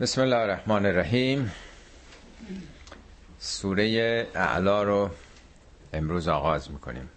بسم 0.00 0.20
الله 0.20 0.36
الرحمن 0.36 0.86
الرحیم. 0.86 1.52
سوره 3.38 4.26
اعلا 4.34 4.82
رو 4.82 5.10
امروز 5.92 6.28
آغاز 6.28 6.70
می‌کنیم. 6.70 7.08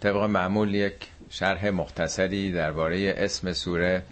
طبق 0.00 0.16
معمول 0.16 0.74
یک 0.74 0.94
شرح 1.30 1.68
مختصری 1.68 2.52
درباره 2.52 3.14
اسم 3.16 3.52
سوره 3.52 4.02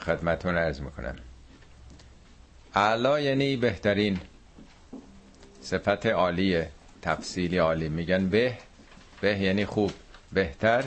خدمتون 0.00 0.56
ارز 0.56 0.80
می‌کنم. 0.80 1.16
اعلا 2.74 3.20
یعنی 3.20 3.56
بهترین 3.56 4.20
صفت 5.60 6.06
عالیه 6.06 6.68
تفصیلی 7.02 7.58
عالی. 7.58 7.88
میگن 7.88 8.28
به 8.28 8.58
به 9.20 9.38
یعنی 9.38 9.66
خوب 9.66 9.92
بهتر 10.32 10.84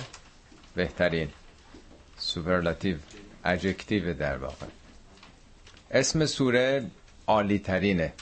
بهترین. 0.75 1.29
superlative 2.17 2.97
adjective 3.45 4.13
در 4.13 4.37
واقع. 4.37 4.65
اسم 5.91 6.25
سوره 6.25 6.85
عالی 7.27 7.59
ترینه 7.59 8.13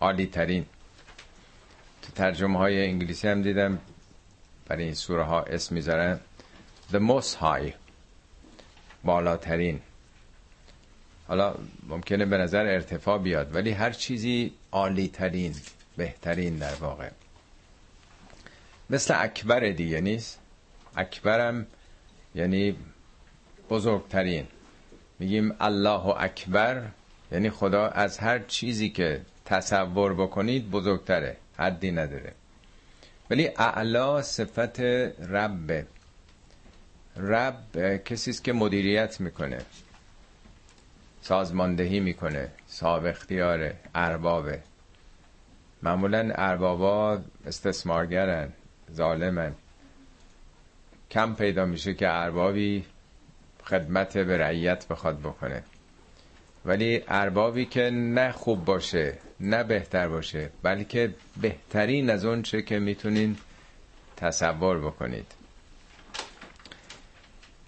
عالی 0.00 0.26
ترین 0.26 0.66
تو 2.02 2.12
ترجمه 2.12 2.58
های 2.58 2.84
انگلیسی 2.86 3.28
هم 3.28 3.42
دیدم. 3.42 3.78
برای 4.66 4.84
این 4.84 4.94
سوره 4.94 5.22
ها 5.22 5.42
اسم 5.42 5.74
می‌ذارن 5.74 6.20
The 6.92 6.96
Most 6.96 7.36
High. 7.42 7.72
بالاترین. 9.04 9.80
حالا 11.28 11.54
ممکنه 11.88 12.24
به 12.24 12.38
نظر 12.38 12.66
ارتفاع 12.66 13.18
بیاد 13.18 13.54
ولی 13.54 13.70
هر 13.70 13.90
چیزی 13.90 14.52
عالی 14.72 15.08
ترین 15.08 15.54
بهترین 15.96 16.58
در 16.58 16.74
واقع. 16.74 17.10
مثل 18.90 19.14
اکبر 19.16 19.60
دیگه 19.60 20.00
نیست؟ 20.00 20.38
اکبرم 20.96 21.66
یعنی 22.34 22.76
بزرگترین. 23.70 24.46
میگیم 25.18 25.54
الله 25.60 26.06
اکبر 26.06 26.82
یعنی 27.32 27.50
خدا 27.50 27.88
از 27.88 28.18
هر 28.18 28.38
چیزی 28.38 28.90
که 28.90 29.20
تصور 29.44 30.14
بکنید 30.14 30.70
بزرگتره 30.70 31.36
حدی 31.58 31.90
نداره. 31.90 32.32
ولی 33.30 33.50
اعلا 33.56 34.22
صفت 34.22 34.80
رب. 34.80 35.86
رب 37.16 37.96
کسی 38.04 38.30
است 38.30 38.44
که 38.44 38.52
مدیریت 38.52 39.20
می‌کنه 39.20 39.58
سازماندهی 41.22 42.00
می‌کنه 42.00 42.48
صاحب 42.66 43.06
اختیاره 43.06 43.76
اربابه. 43.94 44.62
معمولا 45.82 46.32
اربابا 46.34 47.18
استثمارگرن 47.46 48.52
ظالمن. 48.92 49.54
کم 51.10 51.34
پیدا 51.34 51.64
میشه 51.64 51.94
که 51.94 52.08
اربابی 52.08 52.84
خدمت 53.68 54.18
به 54.18 54.38
رعیت 54.38 54.88
بخواد 54.88 55.20
بکنه. 55.20 55.62
ولی 56.64 57.04
اربابی 57.08 57.64
که 57.64 57.90
نه 57.90 58.32
خوب 58.32 58.64
باشه 58.64 59.18
نه 59.40 59.64
بهتر 59.64 60.08
باشه 60.08 60.50
بلکه 60.62 61.14
بهترین 61.40 62.10
از 62.10 62.24
اون 62.24 62.42
چه 62.42 62.62
که 62.62 62.78
می‌تونین 62.78 63.36
تصور 64.16 64.78
بکنید. 64.78 65.32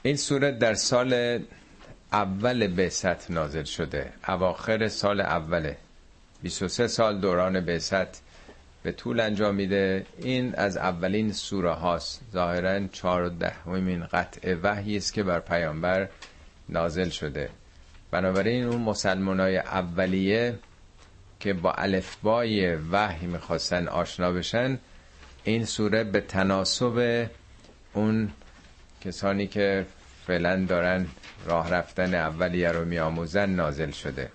این 0.03 0.17
صورت 0.17 0.59
در 0.59 0.75
سال 0.75 1.41
اول 2.13 2.67
بعثت 2.67 3.31
نازل 3.31 3.65
شده. 3.65 4.13
اواخر 4.29 4.89
سال 4.89 5.21
اوله. 5.21 5.77
23 6.43 6.87
سال 6.87 7.21
دوران 7.21 7.61
بعثت. 7.61 8.23
به 8.83 8.93
طول 8.93 9.21
انجام 9.21 9.55
میده. 9.55 10.07
این 10.19 10.55
از 10.55 10.77
اولین 10.77 11.33
سوره 11.33 11.73
هاست. 11.73 12.21
ظاهرا 12.33 12.87
چهار 12.87 13.23
و 13.23 13.29
دهمین 13.29 14.07
قطع 14.07 14.55
وحی 14.63 14.97
است 14.97 15.13
که 15.13 15.23
بر 15.23 15.41
پیامبر 15.41 16.09
نازل 16.69 17.09
شده. 17.09 17.51
بنابراین 18.11 18.65
اون 18.65 18.81
مسلمانای 18.81 19.59
اولیه 19.59 20.59
که 21.41 21.53
با 21.53 21.73
الفبای 21.73 22.77
وحی 22.77 23.27
می‌خواستن 23.27 23.89
آشنا 23.89 24.33
بشن 24.33 24.79
این 25.45 25.65
سوره 25.65 26.05
به 26.05 26.21
تناسب 26.21 27.27
اون 27.93 28.31
کسانی 29.01 29.47
که 29.47 29.87
فعلا 30.27 30.65
دارن 30.65 31.07
راه 31.47 31.71
رفتن 31.71 32.15
اولیه 32.15 32.73
رو 32.73 32.85
میآموزن 32.85 33.51
نازل 33.51 33.91
شده. 33.91 34.31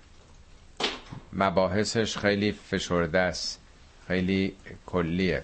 مباحثش 1.32 2.18
خیلی 2.18 2.52
فشرده 2.52 3.18
است. 3.18 3.60
خیلی 4.08 4.56
کلیه. 4.86 5.42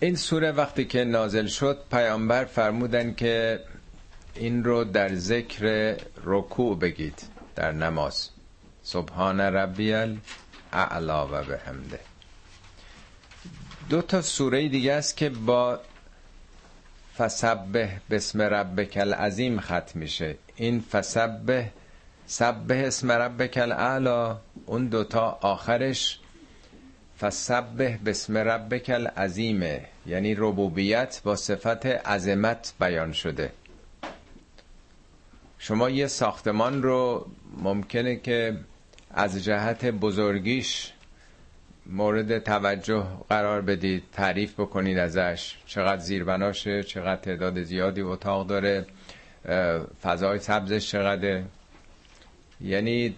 این 0.00 0.16
سوره 0.16 0.52
وقتی 0.52 0.84
که 0.84 1.04
نازل 1.04 1.46
شد 1.46 1.78
پیامبر 1.90 2.44
فرمودن 2.44 3.14
که 3.14 3.60
این 4.34 4.64
رو 4.64 4.84
در 4.84 5.14
ذکر 5.14 5.96
رکوع 6.24 6.78
بگید 6.78 7.22
در 7.54 7.72
نماز. 7.72 8.30
سبحان 8.82 9.40
ربی 9.40 9.94
الاعلا 10.72 11.26
و 11.26 11.44
به 11.44 11.58
همده 11.58 12.00
دو 13.88 14.02
تا 14.02 14.22
سوره 14.22 14.68
دیگه 14.68 14.92
است 14.92 15.16
که 15.16 15.30
با 15.30 15.80
فسبه 17.18 17.90
بسم 18.10 18.42
ربک 18.42 18.96
العظیم 18.96 19.60
ختم 19.60 19.98
میشه. 19.98 20.36
این 20.56 20.80
فسبه 20.80 21.70
سبه 22.26 22.86
اسم 22.86 23.12
ربک 23.12 23.58
الاعلا 23.58 24.36
اون 24.66 24.86
دوتا 24.86 25.38
آخرش. 25.40 26.18
فسبه 27.20 27.98
بسم 28.06 28.38
ربک 28.38 28.90
العظیمه 28.90 29.80
یعنی 30.06 30.34
ربوبیت 30.34 31.20
با 31.24 31.36
صفت 31.36 31.86
عظمت 31.86 32.74
بیان 32.80 33.12
شده. 33.12 33.52
شما 35.58 35.90
یه 35.90 36.06
ساختمان 36.06 36.82
رو 36.82 37.26
ممکنه 37.62 38.16
که 38.16 38.56
از 39.10 39.44
جهت 39.44 39.84
بزرگیش 39.84 40.92
مورد 41.86 42.38
توجه 42.38 43.04
قرار 43.28 43.60
بدید 43.60 44.02
تعریف 44.12 44.52
بکنید 44.60 44.98
ازش. 44.98 45.56
چقدر 45.66 46.00
زیربناشه 46.02 46.82
چقدر 46.82 47.20
تعداد 47.20 47.62
زیادی 47.62 48.00
اتاق 48.00 48.46
داره 48.46 48.86
فضای 50.02 50.38
سبزش 50.38 50.90
چقدره. 50.90 51.44
یعنی 52.64 53.16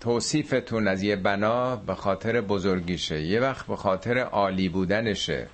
توصیفتون 0.00 0.88
از 0.88 1.02
یه 1.02 1.16
بنا 1.16 1.76
به 1.76 1.94
خاطر 1.94 2.40
بزرگیشه. 2.40 3.22
یه 3.22 3.40
وقت 3.40 3.66
به 3.66 3.76
خاطر 3.76 4.18
عالی 4.18 4.68
بودنشه. 4.68 5.46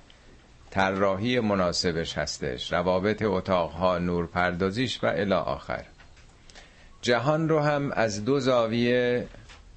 طراحی 0.69 1.39
مناسبش 1.39 2.17
هستش. 2.17 2.73
روابط 2.73 3.21
اتاقها 3.21 3.97
نور 3.97 4.27
پردازیش 4.27 5.03
و 5.03 5.07
الی 5.07 5.33
آخر. 5.33 5.83
جهان 7.01 7.49
رو 7.49 7.59
هم 7.59 7.91
از 7.91 8.25
دو 8.25 8.39
زاویه 8.39 9.27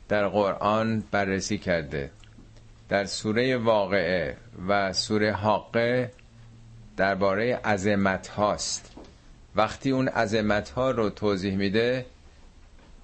در 0.08 0.28
قرآن 0.28 1.02
بررسی 1.10 1.58
کرده. 1.58 2.10
در 2.88 3.04
سوره 3.04 3.56
واقعه 3.56 4.36
و 4.68 4.92
سوره 4.92 5.32
حاقه 5.32 6.10
درباره 6.96 7.56
عظمت 7.56 8.28
هاست. 8.28 8.96
وقتی 9.56 9.90
اون 9.90 10.08
عظمت 10.08 10.70
ها 10.70 10.90
رو 10.90 11.10
توضیح 11.10 11.56
میده 11.56 12.06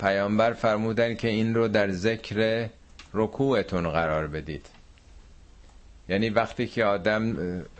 پیامبر 0.00 0.52
فرمودن 0.52 1.14
که 1.14 1.28
این 1.28 1.54
رو 1.54 1.68
در 1.68 1.90
ذکر 1.90 2.68
رکوعتون 3.14 3.90
قرار 3.90 4.26
بدید. 4.26 4.66
یعنی 6.08 6.30
وقتی 6.30 6.66
که 6.66 6.84
آدم 6.84 7.36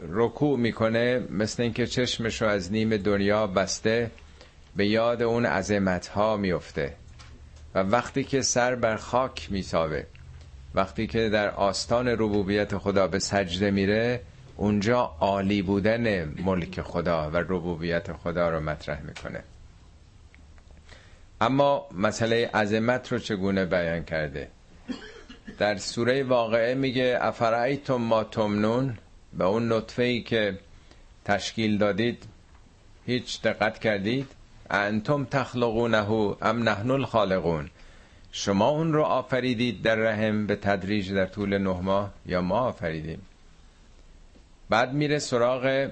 رکوع 0.09 0.59
می‌کنه 0.59 1.23
مثل 1.31 1.63
اینکه 1.63 1.87
چشمش 1.87 2.43
رو 2.43 2.49
از 2.49 2.73
نیم 2.73 2.97
دنیا 2.97 3.47
بسته 3.47 4.11
به 4.77 4.87
یاد 4.87 5.23
اون 5.23 5.47
عظمت 5.47 6.07
ها 6.07 6.37
میفته 6.37 6.95
و 7.75 7.79
وقتی 7.79 8.25
که 8.25 8.43
سر 8.43 8.75
بر 8.75 8.97
خاک 8.97 9.53
میساوه 9.53 10.03
وقتی 10.75 11.07
که 11.07 11.29
در 11.29 11.51
آستان 11.51 12.09
ربوبیت 12.09 12.79
خدا 12.79 13.09
به 13.09 13.19
سجده 13.19 13.71
میره 13.71 14.21
اونجا 14.57 15.17
عالی 15.21 15.63
بودن 15.63 16.25
ملک 16.25 16.81
خدا 16.81 17.31
و 17.31 17.37
ربوبیت 17.37 18.13
خدا 18.13 18.51
رو 18.51 18.61
مطرح 18.61 19.03
می‌کنه. 19.03 19.43
اما 21.41 21.87
مسئله 21.95 22.51
عظمت 22.55 23.13
رو 23.13 23.19
چگونه 23.19 23.65
بیان 23.65 24.05
کرده؟ 24.05 24.49
در 25.59 25.77
سوره 25.77 26.23
واقعه 26.23 26.75
میگه 26.75 27.19
افرایتم 27.21 27.95
ما 27.95 28.25
تمنون؟ 28.25 28.99
به 29.33 29.45
اون 29.45 29.73
نطفه 29.73 30.03
ای 30.03 30.23
که 30.23 30.59
تشکیل 31.25 31.79
دادید 31.79 32.25
هیچ 33.07 33.43
دقت 33.43 33.79
کردید؟ 33.79 34.27
انتم 34.71 35.25
تخلقونه 35.25 36.11
ام 36.11 36.69
نحن 36.69 36.91
الخالقون. 36.91 37.71
شما 38.33 38.69
اون 38.69 38.93
رو 38.93 39.03
آفریدید 39.03 39.83
در 39.83 39.95
رحم 39.95 40.47
به 40.47 40.57
تدریج 40.57 41.13
در 41.13 41.27
طول 41.27 41.59
نه 41.59 41.81
ماه 41.81 42.11
یا 42.27 42.41
ما 42.41 42.59
آفریدیم؟ 42.59 43.23
بعد 44.71 44.93
میره 44.93 45.19
سراغ 45.19 45.91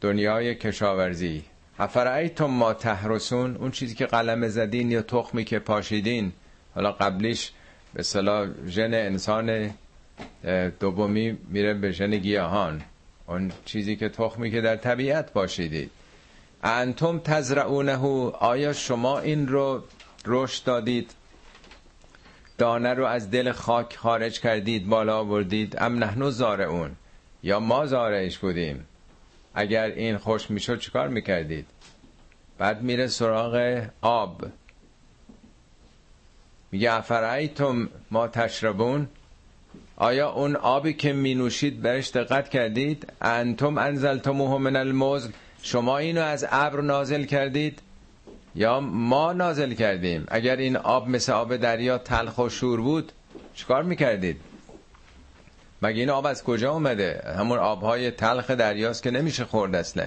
دنیای 0.00 0.54
کشاورزی. 0.54 1.44
افرایتم 1.80 2.44
ما 2.44 2.72
تحرسون؟ 2.74 3.56
اون 3.56 3.70
چیزی 3.70 3.94
که 3.94 4.06
قلم 4.06 4.48
زدین 4.48 4.90
یا 4.90 5.02
تخمی 5.02 5.44
که 5.44 5.58
پاشیدین؟ 5.58 6.32
حالا 6.74 6.92
قبلیش 6.92 7.52
به 7.94 8.02
صلاح 8.02 8.48
ژن 8.66 8.94
انسان 8.94 9.70
دومی 10.80 11.38
میره 11.48 11.74
به 11.74 11.92
ژن 11.92 12.10
گیاهان. 12.16 12.82
اون 13.26 13.52
چیزی 13.64 13.96
که 13.96 14.08
تخمی 14.08 14.50
که 14.50 14.60
در 14.60 14.76
طبیعت 14.76 15.32
باشیدید 15.32 15.90
انتم 16.62 17.18
تزرعونه 17.18 17.96
آیا 18.32 18.72
شما 18.72 19.18
این 19.18 19.48
رو 19.48 19.82
رشد 20.26 20.64
دادید؟ 20.64 21.10
دانه 22.58 22.94
رو 22.94 23.06
از 23.06 23.30
دل 23.30 23.52
خاک 23.52 23.96
خارج 23.96 24.40
کردید 24.40 24.88
بالا 24.88 25.18
آوردید؟ 25.18 25.76
ام 25.78 26.04
نحنو 26.04 26.30
زارعون؟ 26.30 26.90
یا 27.42 27.60
ما 27.60 27.86
زارعش 27.86 28.38
بودیم؟ 28.38 28.86
اگر 29.54 29.84
این 29.84 30.16
خوش 30.16 30.50
می‌شد 30.50 30.78
چیکار 30.78 31.08
می‌کردید؟ 31.08 31.66
بعد 32.58 32.82
میره 32.82 33.06
سراغ 33.06 33.82
آب. 34.00 34.44
میگه 36.72 36.92
افرایتم 36.92 37.88
ما 38.10 38.28
تشربون؟ 38.28 39.08
آیا 39.96 40.30
اون 40.30 40.56
آبی 40.56 40.92
که 40.92 41.12
می 41.12 41.34
نوشید 41.34 41.82
برش 41.82 42.10
دقت 42.10 42.48
کردید؟ 42.48 43.12
انتم 43.22 43.78
انزلتموه 43.78 44.60
من 44.60 44.76
المزل 44.76 45.30
شما 45.62 45.98
اینو 45.98 46.20
از 46.20 46.46
ابر 46.50 46.80
نازل 46.80 47.24
کردید؟ 47.24 47.78
یا 48.54 48.80
ما 48.80 49.32
نازل 49.32 49.74
کردیم؟ 49.74 50.24
اگر 50.28 50.56
این 50.56 50.76
آب 50.76 51.08
مثل 51.08 51.32
آب 51.32 51.56
دریا 51.56 51.98
تلخ 51.98 52.38
و 52.38 52.48
شور 52.48 52.80
بود 52.80 53.12
چیکار 53.54 53.82
می‌کردید؟ 53.82 54.40
مگه 55.82 56.00
این 56.00 56.10
آب 56.10 56.26
از 56.26 56.44
کجا 56.44 56.72
اومده؟ 56.72 57.34
همون 57.38 57.58
آبهای 57.58 58.10
تلخ 58.10 58.50
دریاست 58.50 59.02
که 59.02 59.10
نمیشه 59.10 59.44
خورد 59.44 59.74
اصلا. 59.74 60.06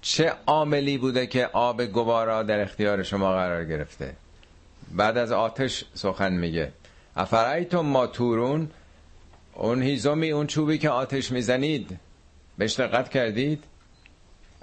چه 0.00 0.32
عاملی 0.46 0.98
بوده 0.98 1.26
که 1.26 1.46
آب 1.46 1.84
گوارا 1.84 2.42
در 2.42 2.60
اختیار 2.60 3.02
شما 3.02 3.32
قرار 3.32 3.64
گرفته؟ 3.64 4.14
بعد 4.90 5.18
از 5.18 5.32
آتش 5.32 5.84
سخن 5.94 6.32
میگه. 6.32 6.72
افرایتم 7.16 7.80
ما 7.80 8.06
تورون 8.06 8.70
اون 9.54 9.82
هیزومی 9.82 10.30
اون 10.30 10.46
چوبی 10.46 10.78
که 10.78 10.90
آتش 10.90 11.32
می‌زنید. 11.32 11.98
بهش 12.58 12.80
دقت 12.80 13.08
کردید؟ 13.08 13.64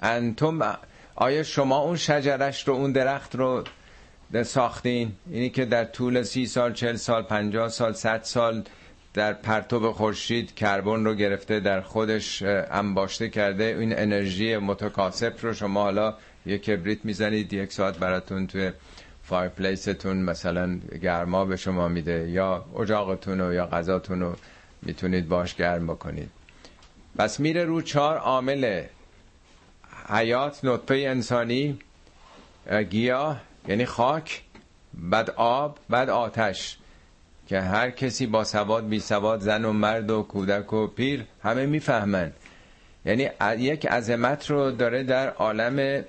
انتم 0.00 0.78
آیا 1.14 1.42
شما 1.42 1.78
اون 1.78 1.96
شجرش 1.96 2.68
رو 2.68 2.74
اون 2.74 2.92
درخت 2.92 3.34
رو 3.34 3.64
ساختین؟ 4.42 5.12
اینی 5.30 5.50
که 5.50 5.64
در 5.64 5.84
طول 5.84 6.22
سی 6.22 6.46
سال 6.46 6.72
چل 6.72 6.96
سال 6.96 7.22
پنجاه 7.22 7.68
سال 7.68 7.92
صد 7.92 8.22
سال 8.22 8.64
در 9.18 9.32
پرتوب 9.32 9.90
خورشید 9.92 10.54
کربن 10.54 11.04
رو 11.04 11.14
گرفته 11.14 11.60
در 11.60 11.80
خودش 11.80 12.42
انباشته 12.70 13.28
کرده. 13.28 13.64
این 13.80 13.98
انرژی 13.98 14.56
متکاسب 14.56 15.34
رو 15.42 15.54
شما 15.54 15.82
حالا 15.82 16.14
یه 16.46 16.58
کبریت 16.58 17.04
می‌زنید 17.04 17.52
یک 17.52 17.72
ساعت 17.72 17.98
براتون 17.98 18.46
توی 18.46 18.72
فایرپلیستون 19.22 20.16
مثلا 20.16 20.78
گرما 21.02 21.44
به 21.44 21.56
شما 21.56 21.88
میده 21.88 22.30
یا 22.30 22.64
اجاقتون 22.80 23.40
رو 23.40 23.52
یا 23.54 23.66
غذاتون 23.66 24.20
رو 24.20 24.34
می‌تونید 24.82 25.28
باش 25.28 25.54
گرم 25.54 25.86
بکنید. 25.86 26.30
پس 27.18 27.40
میره 27.40 27.64
رو 27.64 27.82
چهار 27.82 28.16
عامل 28.16 28.82
حیات 30.08 30.64
نطفه 30.64 30.94
انسانی 30.94 31.78
گیاه 32.90 33.40
یعنی 33.68 33.86
خاک 33.86 34.42
بعد 34.94 35.30
آب 35.36 35.78
بعد 35.88 36.10
آتش. 36.10 36.78
که 37.48 37.60
هر 37.60 37.90
کسی 37.90 38.26
با 38.26 38.44
سواد 38.44 38.88
بی 38.88 39.00
سواد 39.00 39.40
زن 39.40 39.64
و 39.64 39.72
مرد 39.72 40.10
و 40.10 40.22
کودک 40.22 40.72
و 40.72 40.86
پیر 40.86 41.24
همه 41.42 41.66
می‌فهمن. 41.66 42.32
یعنی 43.04 43.28
یک 43.58 43.86
عظمت 43.86 44.50
رو 44.50 44.70
داره 44.70 45.02
در 45.02 45.28
عالم 45.28 46.04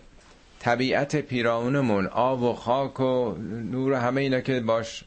طبیعت 0.59 1.15
پیرامونمون. 1.15 2.07
آب 2.07 2.43
و 2.43 2.53
خاک 2.53 2.99
و 2.99 3.33
نور 3.71 3.91
و 3.91 3.95
همه 3.95 4.21
اینا 4.21 4.41
که 4.41 4.59
باش 4.59 5.03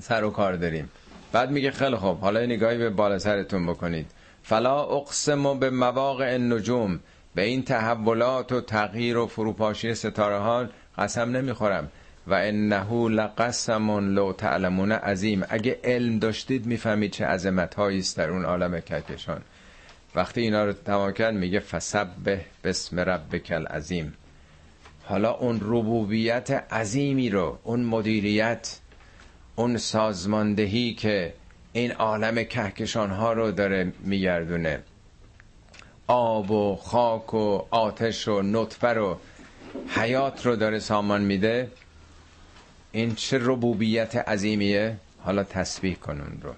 سر 0.00 0.24
و 0.24 0.30
کار 0.30 0.56
داریم. 0.56 0.90
بعد 1.32 1.50
میگه 1.50 1.70
خیلی 1.70 1.96
خوب 1.96 2.20
حالا 2.20 2.40
نگاهی 2.40 2.78
به 2.78 2.90
بالا 2.90 3.18
سرتون 3.18 3.66
بکنید. 3.66 4.06
فلا 4.42 4.82
اقسم 4.82 5.58
به 5.58 5.70
مواقع 5.70 6.32
النجوم 6.32 7.00
به 7.34 7.42
این 7.42 7.62
تحولات 7.62 8.52
و 8.52 8.60
تغییر 8.60 9.16
و 9.16 9.26
فروپاشی 9.26 9.94
ستاره 9.94 10.38
ها 10.38 10.66
قسم 10.98 11.36
نمی‌خورم. 11.36 11.88
و 12.26 12.34
انه 12.34 13.08
لقسم 13.08 14.14
لو 14.14 14.32
تعلمون 14.32 14.92
عظیم. 14.92 15.44
اگه 15.48 15.78
علم 15.84 16.18
داشتید 16.18 16.66
می‌فهمید 16.66 17.10
چه 17.10 17.26
عظمت 17.26 17.78
است 17.78 18.16
در 18.16 18.30
اون 18.30 18.44
عالم 18.44 18.80
کهکشان. 18.80 19.42
وقتی 20.14 20.40
اینا 20.40 20.64
رو 20.64 20.72
تمام 20.72 21.12
کرد 21.12 21.34
میگه 21.34 21.60
فسبه 21.60 22.40
بسم 22.64 23.00
ربک 23.00 23.52
العظیم. 23.52 24.14
حالا 25.04 25.32
اون 25.32 25.60
ربوبیت 25.62 26.50
عظیمی 26.50 27.30
رو 27.30 27.58
اون 27.64 27.84
مدیریت 27.84 28.78
اون 29.56 29.76
سازماندهی 29.76 30.94
که 30.94 31.34
این 31.72 31.92
عالم 31.92 32.44
کهکشان 32.44 33.10
ها 33.10 33.32
رو 33.32 33.52
داره 33.52 33.92
میگردونه. 34.00 34.82
آب 36.06 36.50
و 36.50 36.76
خاک 36.76 37.34
و 37.34 37.62
آتش 37.70 38.28
و 38.28 38.42
نطفه 38.42 38.88
رو 38.88 39.18
حیات 39.88 40.46
رو 40.46 40.56
داره 40.56 40.78
سامان 40.78 41.22
میده. 41.22 41.70
این 42.96 43.14
چه 43.14 43.38
ربوبیت 43.42 44.16
عظیمیه؟ 44.16 44.96
حالا 45.20 45.44
تسبیح 45.44 45.94
کنون 45.94 46.38
رو. 46.42 46.54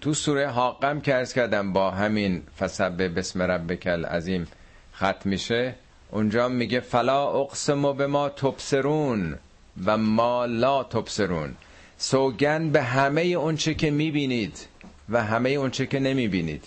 تو 0.00 0.14
سوره 0.14 0.46
حاقم 0.48 1.00
که 1.00 1.14
ارز 1.14 1.32
کردم 1.32 1.72
با 1.72 1.90
همین 1.90 2.42
فسبه 2.58 3.08
بسم 3.08 3.42
ربک 3.42 3.86
العظیم 3.86 4.46
ختم 4.94 5.30
میشه 5.30 5.74
اونجا 6.10 6.48
میگه 6.48 6.80
فلا 6.80 7.30
اقسم 7.30 7.92
به 7.92 8.06
ما 8.06 8.28
تبصرون 8.28 9.38
و 9.84 9.96
ما 9.96 10.46
لا 10.46 10.84
تبصرون. 10.84 11.54
سوگن 11.96 12.70
به 12.70 12.82
همه 12.82 13.22
اونچه 13.22 13.74
که 13.74 13.90
می‌بینید 13.90 14.66
و 15.08 15.24
همه 15.24 15.50
اونچه 15.50 15.86
که 15.86 16.00
نمی‌بینید. 16.00 16.64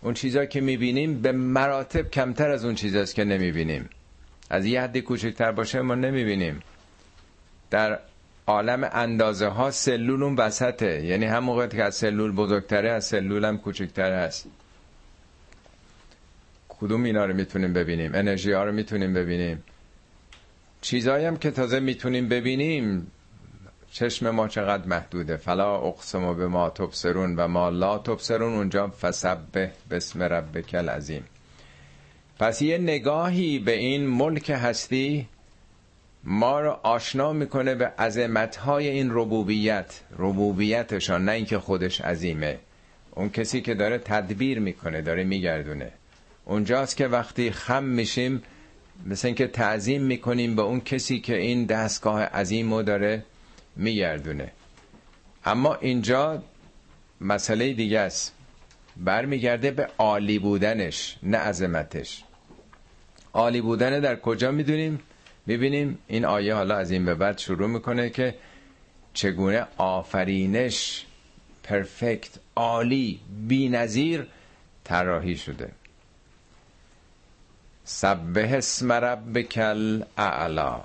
اون 0.00 0.14
چیزا 0.14 0.44
که 0.44 0.60
می‌بینیم 0.60 1.22
به 1.22 1.32
مراتب 1.32 2.10
کمتر 2.10 2.50
از 2.50 2.64
اون 2.64 2.74
چیزاست 2.74 3.14
که 3.14 3.24
نمی‌بینیم. 3.24 3.88
از 4.50 4.66
یه 4.66 4.82
حدی 4.82 5.00
کوچکتر 5.00 5.52
باشه 5.52 5.80
ما 5.80 5.94
نمی‌بینیم. 5.94 6.62
در 7.72 7.98
عالم 8.46 8.88
اندازه 8.92 9.46
ها 9.46 9.70
سلول 9.70 10.22
اون 10.22 10.36
وسطه. 10.36 11.04
یعنی 11.04 11.24
هم 11.24 11.44
موقع 11.44 11.66
که 11.66 11.84
از 11.84 11.94
سلول 11.94 12.32
بزرگتره 12.32 12.90
از 12.90 13.04
سلول 13.04 13.44
هم 13.44 13.58
کوچکتر 13.58 14.24
هست. 14.24 14.46
کدوم 16.68 17.04
اینا 17.04 17.24
رو 17.24 17.34
می‌تونیم 17.34 17.72
ببینیم؟ 17.72 18.10
انرژی 18.14 18.52
ها 18.52 18.64
رو 18.64 18.72
می‌تونیم 18.72 19.14
ببینیم؟ 19.14 19.62
چیزایی 20.80 21.24
هم 21.24 21.36
که 21.36 21.50
تازه 21.50 21.80
می‌تونیم 21.80 22.28
ببینیم. 22.28 23.06
چشم 23.90 24.30
ما 24.30 24.48
چقدر 24.48 24.86
محدوده. 24.86 25.36
فلا 25.36 25.76
اقسم 25.76 26.36
به 26.36 26.46
ما 26.46 26.70
تبصرون 26.70 27.36
و 27.36 27.48
ما 27.48 27.68
لا 27.70 27.98
تبصرون. 27.98 28.54
اونجا 28.54 28.88
فسبه 28.88 29.70
بسم 29.90 30.22
ربک 30.22 30.74
العظیم. 30.74 31.24
پس 32.38 32.62
یه 32.62 32.78
نگاهی 32.78 33.58
به 33.58 33.72
این 33.72 34.06
ملک 34.06 34.50
هستی 34.50 35.28
ما 36.24 36.60
رو 36.60 36.70
آشنا 36.70 37.32
می‌کنه 37.32 37.74
به 37.74 37.86
عظمتهای 37.86 38.88
این 38.88 39.08
ربوبیت 39.10 40.00
ربوبیتشان 40.18 41.24
نه 41.24 41.32
اینکه 41.32 41.58
خودش 41.58 42.00
عظیمه. 42.00 42.58
اون 43.10 43.30
کسی 43.30 43.60
که 43.60 43.74
داره 43.74 43.98
تدبیر 43.98 44.58
می‌کنه 44.58 45.02
داره 45.02 45.24
میگردونه. 45.24 45.92
اونجاست 46.44 46.96
که 46.96 47.06
وقتی 47.06 47.50
خم 47.50 47.84
میشیم 47.84 48.42
مثل 49.06 49.28
اینکه 49.28 49.46
تعظیم 49.46 50.02
می‌کنیم 50.02 50.56
به 50.56 50.62
اون 50.62 50.80
کسی 50.80 51.20
که 51.20 51.36
این 51.36 51.64
دستگاه 51.64 52.22
عظیم 52.22 52.74
رو 52.74 52.82
داره 52.82 53.24
میگردونه. 53.76 54.50
اما 55.44 55.74
اینجا 55.74 56.42
مسئله 57.20 57.72
دیگه 57.72 57.98
است. 57.98 58.34
برمیگرده 58.96 59.70
به 59.70 59.88
عالی 59.98 60.38
بودنش 60.38 61.18
نه 61.22 61.38
عظمتش. 61.38 62.24
عالی 63.32 63.60
بودن 63.60 64.00
در 64.00 64.16
کجا 64.16 64.50
می‌دونیم؟ 64.50 65.00
می‌بینیم 65.46 65.98
این 66.06 66.24
آیه 66.24 66.54
حالا 66.54 66.76
از 66.76 66.90
این 66.90 67.04
به 67.04 67.14
بعد 67.14 67.38
شروع 67.38 67.68
می‌کنه 67.68 68.10
که 68.10 68.34
چگونه 69.14 69.66
آفرینش 69.76 71.06
پرفکت 71.62 72.38
عالی 72.56 73.20
بی 73.48 73.68
نظیر 73.68 74.26
طراحی 74.84 75.36
شده. 75.36 75.72
سبه 77.84 78.56
اسم 78.56 78.92
ربک 78.92 79.58
الاعلا 79.62 80.80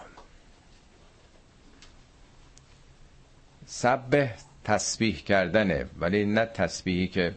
سبه 3.66 4.34
تسبیح 4.64 5.24
کردنه 5.24 5.86
ولی 6.00 6.26
نه 6.26 6.46
تسبیحی 6.46 7.08
که 7.08 7.34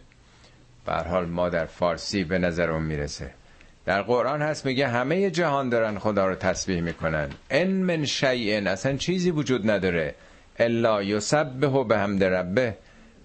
به 0.87 0.93
حال 0.93 1.27
ما 1.27 1.49
در 1.49 1.67
فارسی 1.67 2.25
به 2.25 2.39
نظرم 2.39 2.83
می‌رسه. 2.83 3.35
در 3.91 4.03
قرآن 4.03 4.43
هست 4.43 4.67
میگه 4.67 4.89
همه 4.89 5.31
جهان 5.31 5.69
دارن 5.69 5.99
خدا 5.99 6.27
رو 6.27 6.35
تسبیح 6.35 6.81
می‌کنن. 6.81 7.29
ان 7.51 7.69
من 7.69 8.05
شیء 8.05 8.69
اصلا 8.69 8.97
چیزی 8.97 9.31
وجود 9.31 9.71
نداره. 9.71 10.15
الا 10.59 11.03
یسبح 11.03 11.85
به 11.89 11.99
حمد 11.99 12.25
ربه. 12.25 12.77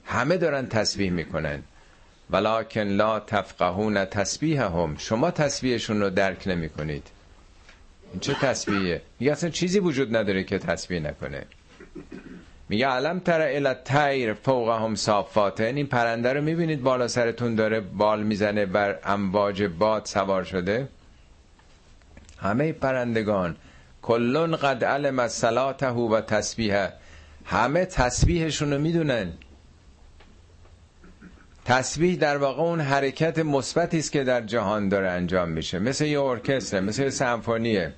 همه 0.06 0.38
دارن 0.38 0.68
تسبیح 0.68 1.12
می‌کنن. 1.12 1.64
ولکن 2.30 2.82
لا 2.82 3.20
تفقهون 3.20 4.06
تسبیحهم. 4.06 4.96
شما 4.98 5.32
تسبیحشون 5.32 6.02
رو 6.02 6.10
درک 6.10 6.48
نمی‌کنید. 6.48 7.08
این 8.12 8.20
چه 8.20 8.34
تسبیحه 8.34 9.02
میگه 9.20 9.32
اصلا 9.32 9.50
چیزی 9.50 9.80
وجود 9.80 10.16
نداره 10.16 10.44
که 10.44 10.60
تسبیح 10.60 11.00
نکنه. 11.00 11.46
میگه 12.70 12.88
علم 12.88 13.20
تر 13.20 13.42
الی 13.42 13.74
تیر 13.74 14.34
فوقهم 14.34 14.96
صافات. 14.96 15.62
این 15.62 15.88
پرنده 15.88 16.34
رو 16.34 16.42
می‌بینید 16.42 16.82
بالا 16.82 17.08
سرتون 17.08 17.56
داره 17.56 17.80
بال 17.80 18.24
می‌زنه 18.24 18.66
بر 18.66 19.00
امواج 19.04 19.64
باد 19.64 20.06
سوار 20.06 20.44
شده. 20.44 20.88
همه 22.38 22.72
پرندگان 22.72 23.56
کلون 24.02 24.56
قد 24.56 24.84
علم 24.84 25.28
صلاته 25.28 25.88
و 25.90 26.22
تسبیحه. 26.22 26.94
همه 27.46 27.86
تسبیحشون 27.86 28.74
رو 28.74 28.80
می‌دونن. 28.80 29.32
تسبیح 31.66 32.16
در 32.16 32.38
واقع 32.38 32.62
اون 32.62 32.82
حرکت 32.82 33.40
مثبتی 33.40 34.00
است 34.00 34.12
که 34.12 34.24
در 34.24 34.42
جهان 34.42 34.90
داره 34.90 35.10
انجام 35.10 35.50
میشه. 35.50 35.80
مثل 35.80 36.06
یه 36.06 36.22
ارکستر 36.22 36.80
مثل 36.80 37.04
یه 37.04 37.10
سمفونیه 37.10 37.94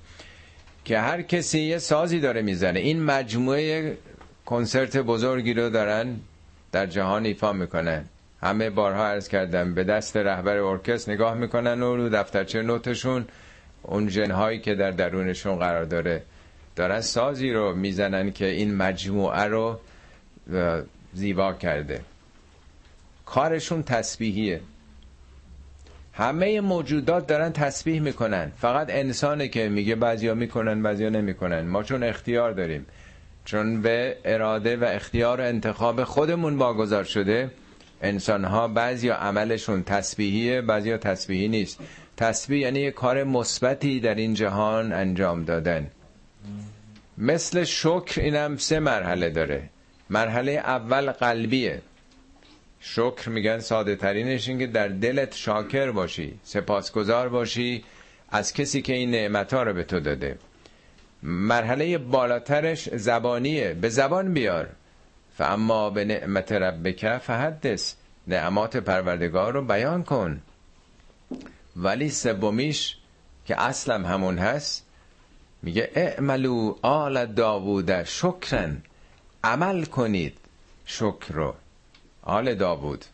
که 0.86 1.00
هر 1.00 1.22
کسی 1.22 1.60
یه 1.60 1.78
سازی 1.78 2.20
داره 2.20 2.42
می‌زنه. 2.42 2.80
این 2.80 3.04
مجموعه 3.04 3.98
کنسرت 4.48 4.98
بزرگی 4.98 5.54
رو 5.54 5.70
دارن 5.70 6.16
در 6.72 6.86
جهان 6.86 7.26
ایفا 7.26 7.54
می‌کنن. 7.54 8.06
همه 8.42 8.70
بارها 8.70 9.08
عرض 9.08 9.28
کردم 9.28 9.74
به 9.74 9.84
دست 9.84 10.18
رهبر 10.18 10.58
ارکستر 10.58 11.12
نگاه 11.12 11.34
می‌کنن 11.34 11.82
و 11.84 11.96
رو 11.96 12.10
دفترچه 12.10 12.62
نوتشون 12.62 13.26
اون 13.84 14.08
جنهایی 14.08 14.60
که 14.60 14.76
در 14.76 14.92
درونشون 14.92 15.56
قرار 15.56 15.84
داره. 15.84 16.24
دارن 16.76 17.02
سازی 17.02 17.52
رو 17.52 17.76
می‌زنن 17.76 18.32
که 18.32 18.46
این 18.46 18.76
مجموعه 18.76 19.44
رو 19.44 19.80
زیبا 21.14 21.54
کرده. 21.54 22.02
کارشون 23.26 23.84
تسبیحیه. 23.84 24.62
همه 26.14 26.62
موجودات 26.62 27.28
دارن 27.28 27.52
تسبیح 27.52 28.02
می‌کنن. 28.02 28.52
فقط 28.58 28.88
انسانه 28.90 29.48
که 29.48 29.70
میگه 29.70 29.96
بعضیا 29.96 30.34
می‌کنن 30.36 30.84
بعضیا 30.84 31.10
نمی‌کنن. 31.10 31.62
ما 31.62 31.84
چون 31.84 32.04
اختیار 32.04 32.52
داریم. 32.52 32.86
چون 33.48 33.82
به 33.82 34.18
اراده 34.26 34.78
و 34.78 34.84
اختیار 34.84 35.42
و 35.42 35.44
انتخاب 35.44 36.04
خودمون 36.04 36.58
واگذار 36.58 37.04
شده 37.04 37.52
انسان 38.02 38.46
ها 38.46 38.68
بعضی 38.68 39.10
عملشون 39.10 39.84
تسبیحیه 39.84 40.62
بعضی 40.62 40.98
تسبیحی 40.98 41.48
نیست. 41.48 41.80
تسبیح 42.18 42.60
یعنی 42.62 42.80
یه 42.80 42.92
کار 42.92 43.24
مثبتی 43.24 44.00
در 44.00 44.16
این 44.16 44.34
جهان 44.34 44.94
انجام 44.94 45.44
دادن. 45.44 45.88
مثل 47.18 47.64
شکر 47.64 48.22
اینم 48.22 48.58
سه 48.58 48.80
مرحله 48.80 49.30
داره. 49.30 49.70
مرحله 50.10 50.52
اول 50.52 51.12
قلبیه. 51.12 51.82
شکر 52.80 53.30
میگن 53.30 53.60
ساده 53.60 53.96
ترینش 53.96 54.50
این 54.50 54.60
که 54.60 54.68
در 54.68 54.88
دلت 54.88 55.36
شاکر 55.36 55.92
باشی 55.92 56.34
سپاسگزار 56.44 57.30
باشی 57.30 57.84
از 58.30 58.54
کسی 58.54 58.82
که 58.82 58.94
این 58.94 59.12
نعمت 59.12 59.54
ها 59.54 59.64
رو 59.64 59.74
به 59.74 59.84
تو 59.84 60.00
داده. 60.00 60.38
مرحله 61.24 61.98
بالاترش 61.98 62.90
زبانیه. 62.96 63.74
به 63.74 63.90
زبان 63.90 64.34
بیار. 64.34 64.70
اما 65.40 65.90
به 65.90 66.06
نعمت 66.06 66.52
ربک 66.52 67.18
فحدث. 67.18 67.94
نعمات 68.28 68.78
پروردگار 68.78 69.54
رو 69.54 69.66
بیان 69.66 70.04
کن. 70.04 70.42
ولی 71.76 72.10
سومیش 72.10 72.98
که 73.46 73.62
اصلم 73.62 74.06
همون 74.06 74.38
هست 74.38 74.86
میگه 75.64 75.92
اعملو 75.96 76.76
آل 76.82 77.26
داوود 77.26 78.04
شکرن. 78.04 78.82
عمل 79.44 79.86
کنید 79.86 80.38
شکر 80.86 81.34
رو. 81.34 81.56
آل 82.24 82.56
داوود. 82.56 83.06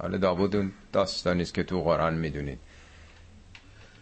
آل 0.00 0.18
داوود 0.18 0.56
اون 0.56 0.72
داستانیست 0.92 1.54
که 1.54 1.62
تو 1.62 1.82
قرآن 1.82 2.14
می‌دونید 2.14 2.58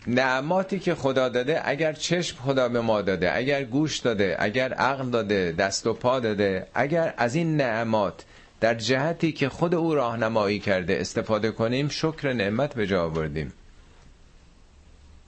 نعماتی 0.07 0.79
که 0.79 0.95
خدا 0.95 1.29
داده 1.29 1.69
اگر 1.69 1.93
چشم 1.93 2.37
خدا 2.37 2.69
به 2.69 2.81
ما 2.81 3.03
داده 3.03 3.37
اگر 3.37 3.65
گوش 3.65 3.99
داده 3.99 4.37
اگر 4.39 4.73
عقل 4.73 5.11
داده 5.11 5.53
دست 5.53 5.87
و 5.87 5.93
پا 5.95 6.21
داده 6.21 6.67
اگر 6.75 7.15
از 7.17 7.35
این 7.35 7.57
نعمات 7.57 8.25
در 8.61 8.75
جهتی 8.75 9.33
که 9.33 9.49
خود 9.49 9.75
او 9.75 9.95
راهنمایی 9.95 10.59
کرده 10.59 11.01
استفاده 11.01 11.51
کنیم 11.51 11.89
شکر 11.89 12.33
نعمت 12.33 12.75
به 12.75 12.87
جا 12.87 13.05
آوردیم. 13.05 13.53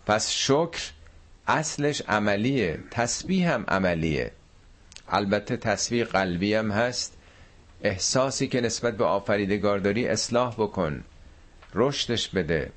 پس 0.07 0.31
شکر 0.31 0.91
اصلش 1.47 2.03
عملیه 2.09 2.79
تسبیح 2.91 3.51
هم 3.53 3.65
عملیه. 3.69 4.31
البته 5.09 5.57
تسبیح 5.57 6.05
قلبی 6.05 6.55
هم 6.55 6.71
هست. 6.71 7.17
احساسی 7.83 8.49
که 8.49 8.61
نسبت 8.61 8.97
به 8.97 9.05
آفریدگار 9.05 9.79
داری 9.79 10.09
اصلاح 10.09 10.55
بکن 10.55 11.05
رشدش 11.75 12.29
بده. 12.29 12.71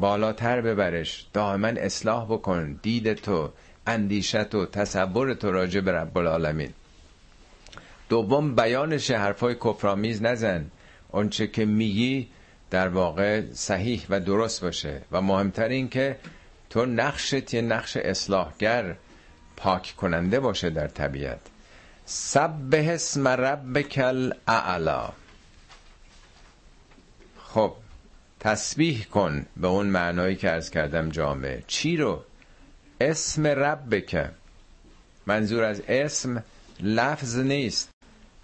بالاتر 0.00 0.60
ببرش. 0.60 1.26
دائما 1.32 1.68
اصلاح 1.68 2.24
بکن. 2.24 2.78
دید 2.82 3.14
تو 3.14 3.52
اندیشت 3.86 4.54
و 4.54 4.66
تصور 4.66 5.34
تو 5.34 5.50
راجع 5.50 5.80
به 5.80 5.92
رب 5.92 6.18
العالمین. 6.18 6.72
دوم 8.08 8.54
بیانش 8.54 9.10
حرفای 9.10 9.54
کفرآمیز 9.54 10.22
نزن. 10.22 10.70
اونچه 11.10 11.46
که 11.46 11.64
میگی 11.64 12.28
در 12.70 12.88
واقع 12.88 13.42
صحیح 13.52 14.06
و 14.08 14.20
درست 14.20 14.62
باشه. 14.62 15.02
و 15.12 15.20
مهمتر 15.22 15.68
این 15.68 15.88
که 15.88 16.16
تو 16.70 16.86
نقشت 16.86 17.54
یه 17.54 17.62
نقش 17.62 17.96
اصلاحگر 17.96 18.96
پاک 19.56 19.94
کننده 19.96 20.40
باشه 20.40 20.70
در 20.70 20.88
طبیعت. 20.88 21.40
سبه 22.04 22.94
اسم 22.94 23.28
ربک 23.28 24.00
الاعلا 24.04 25.08
خب 27.38 27.72
تسبیح 28.46 29.04
کن 29.04 29.46
به 29.56 29.68
اون 29.68 29.86
معنایی 29.86 30.36
که 30.36 30.52
ارز 30.52 30.70
کردم 30.70 31.08
جامعه. 31.08 31.62
چی 31.66 31.96
رو؟ 31.96 32.24
اسم 33.00 33.46
ربک. 33.46 34.30
منظور 35.26 35.64
از 35.64 35.82
اسم 35.88 36.42
لفظ 36.80 37.38
نیست. 37.38 37.90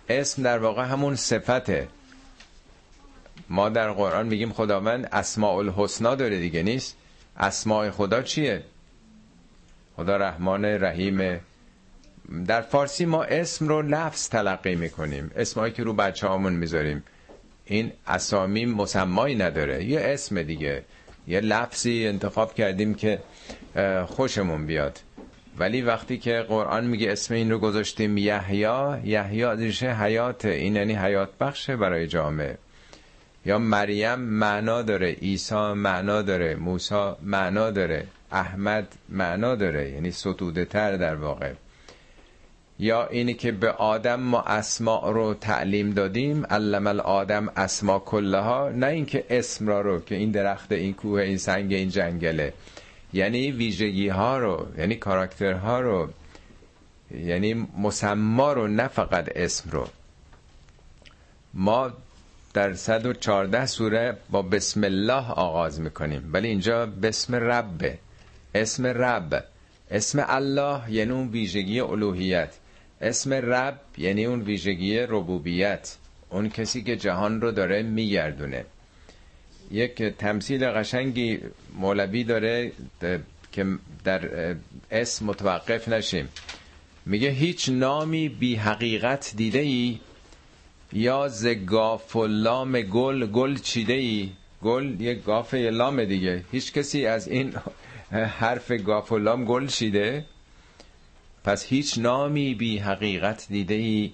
اسم 0.09 0.43
در 0.43 0.59
واقع 0.59 0.85
همون 0.85 1.17
صفته. 1.17 1.89
ما 3.49 3.69
در 3.69 3.93
قرآن 3.93 4.27
میگیم 4.27 4.53
خداوند 4.53 5.09
اسماء 5.13 5.57
الحسنا 5.57 6.15
داره 6.15 6.39
دیگه 6.39 6.63
نیست؟ 6.63 6.97
اسماء 7.37 7.91
خدا 7.91 8.23
چیه؟ 8.23 8.65
خدا 9.97 10.17
رحمان 10.17 10.65
رحیم. 10.65 11.41
در 12.47 12.61
فارسی 12.61 13.05
ما 13.05 13.25
اسم 13.25 13.69
رو 13.69 13.83
لفظ 13.83 14.29
تلقی 14.29 14.75
می‌کنیم. 14.75 15.31
اسمایی 15.37 15.73
که 15.73 15.83
رو 15.83 15.95
بچه 15.95 16.27
هامون 16.27 16.53
می‌ذاریم. 16.53 17.03
این 17.65 17.93
اسامی 18.07 18.67
مسمایی 18.67 19.35
نداره. 19.35 19.85
یه 19.85 20.01
اسم 20.01 20.43
دیگه. 20.43 20.83
یه 21.29 21.41
لفظی 21.41 22.07
انتخاب 22.07 22.55
کردیم 22.55 22.95
که 22.95 23.19
خوشمون 24.07 24.67
بیاد. 24.67 24.99
ولی 25.59 25.83
وقتی 25.83 26.19
که 26.19 26.45
قرآن 26.49 26.87
میگه 26.87 27.13
اسم 27.13 27.35
این 27.35 27.51
رو 27.51 27.59
گذاشتیم 27.59 28.19
یحیا 28.19 29.01
یحیا 29.05 29.53
ریشه 29.53 29.95
حیات 29.97 30.45
این 30.45 30.77
یعنی 30.77 30.95
حیات 30.95 31.39
بخشه 31.41 31.77
برای 31.77 32.07
جامعه. 32.07 32.59
یا 33.47 33.59
مریم 33.59 34.15
معنا 34.15 34.83
داره 34.83 35.13
عیسی 35.13 35.73
معنا 35.73 36.23
داره 36.23 36.55
موسی 36.55 37.13
معنا 37.23 37.71
داره 37.71 38.07
احمد 38.33 38.89
معنا 39.09 39.55
داره. 39.55 39.91
یعنی 39.91 40.11
ستوده 40.11 40.65
تر 40.65 40.97
در 40.97 41.15
واقع. 41.15 41.53
یا 42.83 43.07
اینی 43.07 43.35
که 43.35 43.53
به 43.53 43.71
آدم 43.71 44.21
ما 44.21 44.41
اسماء 44.43 45.11
رو 45.11 45.35
تعلیم 45.35 45.91
دادیم 45.91 46.47
علم 46.47 46.87
الادم 46.87 47.49
اسما 47.57 47.99
کلها 47.99 48.69
نه 48.69 48.87
اینکه 48.87 49.25
اسم 49.31 49.69
را 49.69 49.81
رو 49.81 50.01
که 50.01 50.15
این 50.15 50.31
درخت 50.31 50.73
این 50.73 50.95
کوه 50.95 51.21
این 51.21 51.39
سنگ 51.39 51.73
این 51.73 51.89
جنگله. 51.89 52.53
یعنی 53.13 53.51
ویژگی 53.51 54.09
ها 54.09 54.39
رو 54.39 54.67
یعنی 54.79 54.95
کاراکترها 54.95 55.81
رو 55.81 56.09
یعنی 57.11 57.69
مسما 57.79 58.53
رو 58.53 58.69
نه 58.69 58.89
فقط 58.89 59.29
اسم 59.37 59.71
رو. 59.71 59.89
ما 61.55 61.91
در 62.55 62.75
114 62.75 63.67
سوره 63.67 64.17
با 64.31 64.43
بسم 64.43 64.85
الله 64.85 65.31
آغاز 65.31 65.81
می‌کنیم. 65.81 66.31
ولی 66.33 66.49
اینجا 66.49 66.87
بسم 66.87 67.35
رب 67.35 67.99
اسم 68.55 68.87
رب. 68.87 69.45
اسم 69.91 70.25
الله 70.29 70.81
یعنی 70.91 71.11
اون 71.11 71.29
ویژگی 71.29 71.81
الوهیت. 71.81 72.51
اسم 73.03 73.33
رب 73.33 73.81
یعنی 73.99 74.25
اون 74.25 74.43
ویژگی 74.43 74.99
ربوبیت. 74.99 75.97
اون 76.31 76.49
کسی 76.49 76.83
که 76.83 76.97
جهان 76.97 77.41
رو 77.41 77.53
داره 77.53 77.83
میگردونه. 77.83 78.65
یک 79.71 80.03
تمثیل 80.03 80.71
قشنگی 80.71 81.39
مولوی 81.79 82.25
داره 82.25 82.73
که 83.53 83.67
در 84.05 84.55
اسم 84.91 85.27
متوقف 85.27 85.89
نشیم. 85.89 86.29
میگه 87.07 87.31
هیچ 87.31 87.69
نامی 87.69 88.29
بی 88.29 88.55
حقیقت 88.55 89.33
دیده 89.37 89.59
ای 89.59 89.99
یا 90.93 91.29
ز 91.29 91.47
گاف 91.47 92.17
و 92.17 92.27
لام 92.27 92.81
گل 92.81 93.27
گل 93.27 93.57
چیده 93.57 93.93
ای 93.93 94.31
گل 94.63 95.01
یه 95.01 95.15
گاف 95.15 95.55
یه 95.55 95.71
لام 95.71 96.05
دیگه. 96.05 96.45
هیچ 96.53 96.73
کسی 96.73 97.07
از 97.07 97.29
این 97.29 97.55
حرف 98.41 98.73
گاف 98.73 99.13
و 99.13 99.19
لام 99.19 99.45
گل 99.45 99.67
چیده؟ 99.67 100.25
پس 101.45 101.65
هیچ 101.65 101.99
نامی 101.99 102.55
بی 102.55 102.79
حقیقت 102.79 103.47
دیده 103.49 103.75
ای 103.75 104.13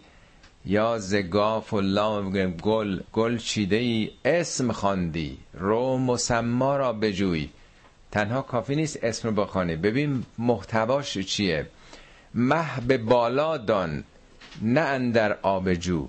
یا 0.64 0.98
زگاف 0.98 1.72
و 1.72 1.80
لام 1.80 2.30
گل 2.50 3.00
گل 3.12 3.36
چیده 3.38 3.76
ای 3.76 4.10
اسم 4.24 4.72
خواندی. 4.72 5.38
رو 5.54 5.98
مسما 5.98 6.76
را 6.76 6.92
بجوی. 6.92 7.48
تنها 8.10 8.42
کافی 8.42 8.76
نیست 8.76 8.98
اسم 9.04 9.28
رو 9.28 9.34
بخوانی. 9.34 9.76
ببین 9.76 10.24
محتواش 10.38 11.18
چیه. 11.18 11.66
مه 12.34 12.80
به 12.86 12.98
بالا 12.98 13.56
دان 13.56 14.04
نه 14.62 14.80
اندر 14.80 15.38
آب 15.42 15.74
جو. 15.74 16.08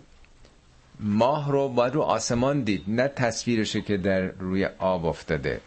ماه 1.00 1.52
رو 1.52 1.70
باید 1.70 1.94
رو 1.94 2.02
آسمان 2.02 2.62
دید 2.62 2.84
نه 2.88 3.08
تصویرشه 3.08 3.82
که 3.82 3.98
در 3.98 4.22
روی 4.22 4.66
آب 4.66 5.06
افتاده. 5.06 5.62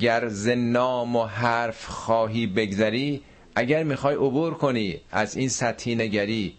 گر 0.00 0.28
ز 0.28 0.48
نام 0.48 1.16
و 1.16 1.24
حرف 1.24 1.86
خواهی 1.86 2.46
بگذری 2.46 3.22
اگر 3.58 3.82
می‌خوای 3.82 4.14
عبور 4.14 4.54
کنی 4.54 5.00
از 5.12 5.36
این 5.36 5.48
سطحی 5.48 5.94
نگری 5.94 6.54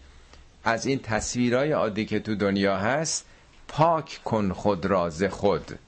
از 0.64 0.86
این 0.86 0.98
تصویرهای 0.98 1.72
عادی 1.72 2.04
که 2.06 2.20
تو 2.20 2.34
دنیا 2.34 2.76
هست 2.76 3.26
پاک 3.68 4.20
کن 4.24 4.52
خود 4.52 4.86
را 4.86 5.10
ز 5.10 5.24
خود. 5.24 5.78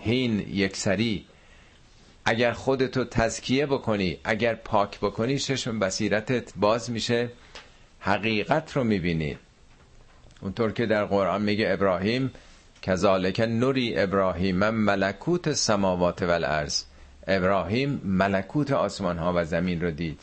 هین 0.00 0.40
یکسری 0.40 1.24
اگر 2.24 2.52
خودتو 2.52 3.04
تزکیه 3.04 3.66
بکنی 3.66 4.18
اگر 4.24 4.54
پاک 4.54 4.98
بکنی 5.00 5.38
چشم 5.38 5.78
بصیرتت 5.78 6.52
باز 6.56 6.90
میشه. 6.90 7.30
حقیقت 8.00 8.76
رو 8.76 8.84
می‌بینی. 8.84 9.38
اونطور 10.40 10.72
که 10.72 10.86
در 10.86 11.04
قرآن 11.04 11.42
میگه 11.42 11.70
ابراهیم 11.70 12.30
کذالک 12.82 13.40
نوری 13.40 13.98
ابراهیم 13.98 14.70
ملکوت 14.70 15.52
سماوات 15.52 16.22
و 16.22 16.30
الارض 16.30 16.82
ابراهیم 17.26 18.00
ملکوت 18.04 18.70
آسمان 18.70 19.18
ها 19.18 19.32
و 19.36 19.44
زمین 19.44 19.80
رو 19.80 19.90
دید. 19.90 20.20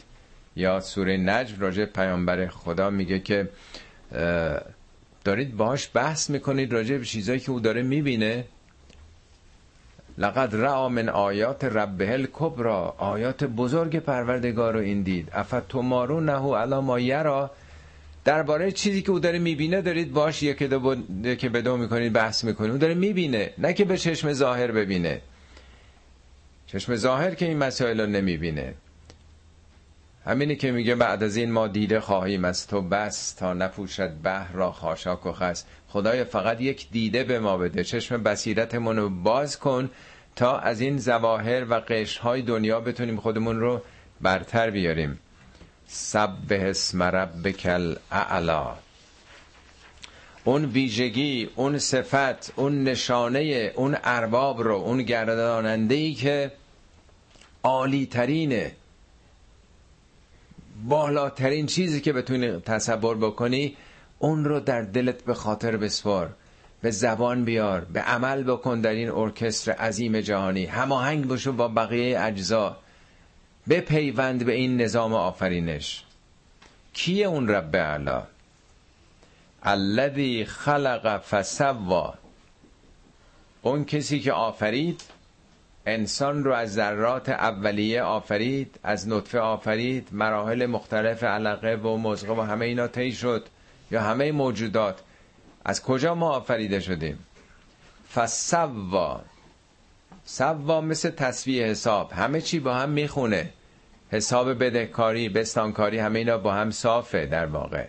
یا 0.55 0.79
سوره 0.79 1.17
نجم 1.17 1.59
راجع 1.59 1.85
پیامبر 1.85 2.47
خدا 2.47 2.89
میگه 2.89 3.19
که 3.19 3.49
دارید 5.23 5.57
باهاش 5.57 5.89
بحث 5.93 6.29
می‌کنید 6.29 6.73
راجع 6.73 6.97
به 6.97 7.05
چیزایی 7.05 7.39
که 7.39 7.51
او 7.51 7.59
داره 7.59 7.81
می‌بینه. 7.81 8.45
لقد 10.17 10.55
رعا 10.55 10.89
من 10.89 11.09
آیات 11.09 11.63
ربه 11.63 12.13
الکبرا 12.13 12.95
آیات 12.97 13.43
بزرگ 13.43 13.99
پروردگار 13.99 14.73
رو 14.73 14.79
این 14.79 15.01
دید. 15.01 15.29
افتمارو 15.33 16.21
نهو 16.21 16.55
علا 16.55 16.81
ما 16.81 16.99
یرا. 16.99 17.51
درباره 18.25 18.71
چیزی 18.71 19.01
که 19.01 19.11
او 19.11 19.19
داره 19.19 19.39
می‌بینه 19.39 19.81
دارید 19.81 20.13
باش 20.13 20.43
یکی 20.43 20.67
دو 20.67 20.95
که 21.35 21.49
به 21.49 21.61
دو 21.61 21.77
می‌کنید 21.77 22.13
بحث 22.13 22.43
می‌کنید. 22.43 22.71
او 22.71 22.77
داره 22.77 22.93
می‌بینه 22.93 23.53
نه 23.57 23.73
که 23.73 23.85
به 23.85 23.97
چشم 23.97 24.33
ظاهر 24.33 24.71
ببینه. 24.71 25.21
چشم 26.67 26.95
ظاهر 26.95 27.35
که 27.35 27.45
این 27.45 27.57
مسائل 27.57 28.01
رو 28.01 28.07
نمی‌بینه. 28.07 28.73
همینی 30.25 30.55
که 30.55 30.71
میگه 30.71 30.95
بعد 30.95 31.23
از 31.23 31.35
این 31.35 31.51
ما 31.51 31.67
دیده 31.67 31.99
خواهیم 31.99 32.45
از 32.45 32.67
تو 32.67 32.81
بس 32.81 33.33
تا 33.33 33.53
نپوشد 33.53 34.21
بحر 34.23 34.53
را 34.53 34.71
خاشاک 34.71 35.25
و 35.25 35.31
خس. 35.31 35.63
خدای 35.87 36.23
فقط 36.23 36.61
یک 36.61 36.89
دیده 36.91 37.23
به 37.23 37.39
ما 37.39 37.57
بده. 37.57 37.83
چشم 37.83 38.23
بصیرتمون 38.23 38.97
رو 38.97 39.09
باز 39.09 39.59
کن 39.59 39.89
تا 40.35 40.57
از 40.57 40.81
این 40.81 40.97
زواهر 40.97 41.65
و 41.69 41.81
های 42.21 42.41
دنیا 42.41 42.79
بتونیم 42.79 43.17
خودمون 43.17 43.59
رو 43.59 43.81
برتر 44.21 44.69
بیاریم. 44.69 45.19
سبه 45.87 46.69
اسم 46.69 47.03
ربک 47.03 47.65
الاعلا. 47.65 48.73
اون 50.43 50.65
ویژگی 50.65 51.49
اون 51.55 51.77
صفت 51.77 52.53
اون 52.55 52.83
نشانه 52.83 53.71
اون 53.75 53.97
ارباب 54.03 54.61
رو 54.61 54.75
اون 54.75 55.03
گرداننده 55.03 55.95
ای 55.95 56.13
که 56.13 56.51
عالی 57.63 58.05
ترینه 58.05 58.71
بالاترین 60.87 61.65
چیزی 61.65 62.01
که 62.01 62.13
بتونی 62.13 62.59
تصور 62.59 63.17
بکنی 63.17 63.77
اون 64.19 64.45
رو 64.45 64.59
در 64.59 64.81
دلت 64.81 65.23
به 65.23 65.33
خاطر 65.33 65.77
بسپار 65.77 66.35
به 66.83 66.91
زبان 66.91 67.45
بیار 67.45 67.85
به 67.85 68.01
عمل 68.01 68.43
بکن 68.43 68.81
در 68.81 68.89
این 68.91 69.09
ارکستر 69.09 69.71
عظیم 69.71 70.21
جهانی. 70.21 70.65
هماهنگ 70.65 71.27
بشو 71.27 71.51
با 71.51 71.67
بقیه 71.67 72.19
اجزا. 72.21 72.77
به 73.67 73.81
پیوند 73.81 74.45
به 74.45 74.53
این 74.53 74.81
نظام 74.81 75.13
آفرینش. 75.13 76.03
کیه 76.93 77.27
اون 77.27 77.47
رب 77.49 77.75
اعلا؟ 77.75 78.23
الذی 79.63 80.45
خلق 80.45 81.17
فسوا. 81.17 82.13
اون 83.61 83.85
کسی 83.85 84.19
که 84.19 84.31
آفرید 84.31 85.01
انسان 85.85 86.43
رو 86.43 86.53
از 86.53 86.73
ذرات 86.73 87.29
اولیه 87.29 88.01
آفرید 88.01 88.79
از 88.83 89.07
نطفه 89.07 89.39
آفرید 89.39 90.07
مراحل 90.11 90.65
مختلف 90.65 91.23
علقه 91.23 91.75
و 91.75 91.97
مزغه 91.97 92.33
و 92.33 92.41
همه 92.41 92.65
اینا 92.65 92.87
طی 92.87 93.11
شد 93.11 93.45
یا 93.91 94.01
همه 94.01 94.31
موجودات. 94.31 94.99
از 95.65 95.83
کجا 95.83 96.15
ما 96.15 96.29
آفریده 96.29 96.79
شدیم؟ 96.79 97.19
فسوا. 98.13 99.21
سوا 100.25 100.81
مثل 100.81 101.09
تصویه 101.09 101.65
حساب. 101.65 102.11
همه 102.11 102.41
چی 102.41 102.59
با 102.59 102.73
هم 102.73 102.89
می‌خونه. 102.89 103.49
حساب 104.11 104.63
بدهکاری 104.63 105.29
بستانکاری 105.29 105.99
همه 105.99 106.19
اینا 106.19 106.37
با 106.37 106.53
هم 106.53 106.71
صافه 106.71 107.25
در 107.25 107.45
واقع. 107.45 107.85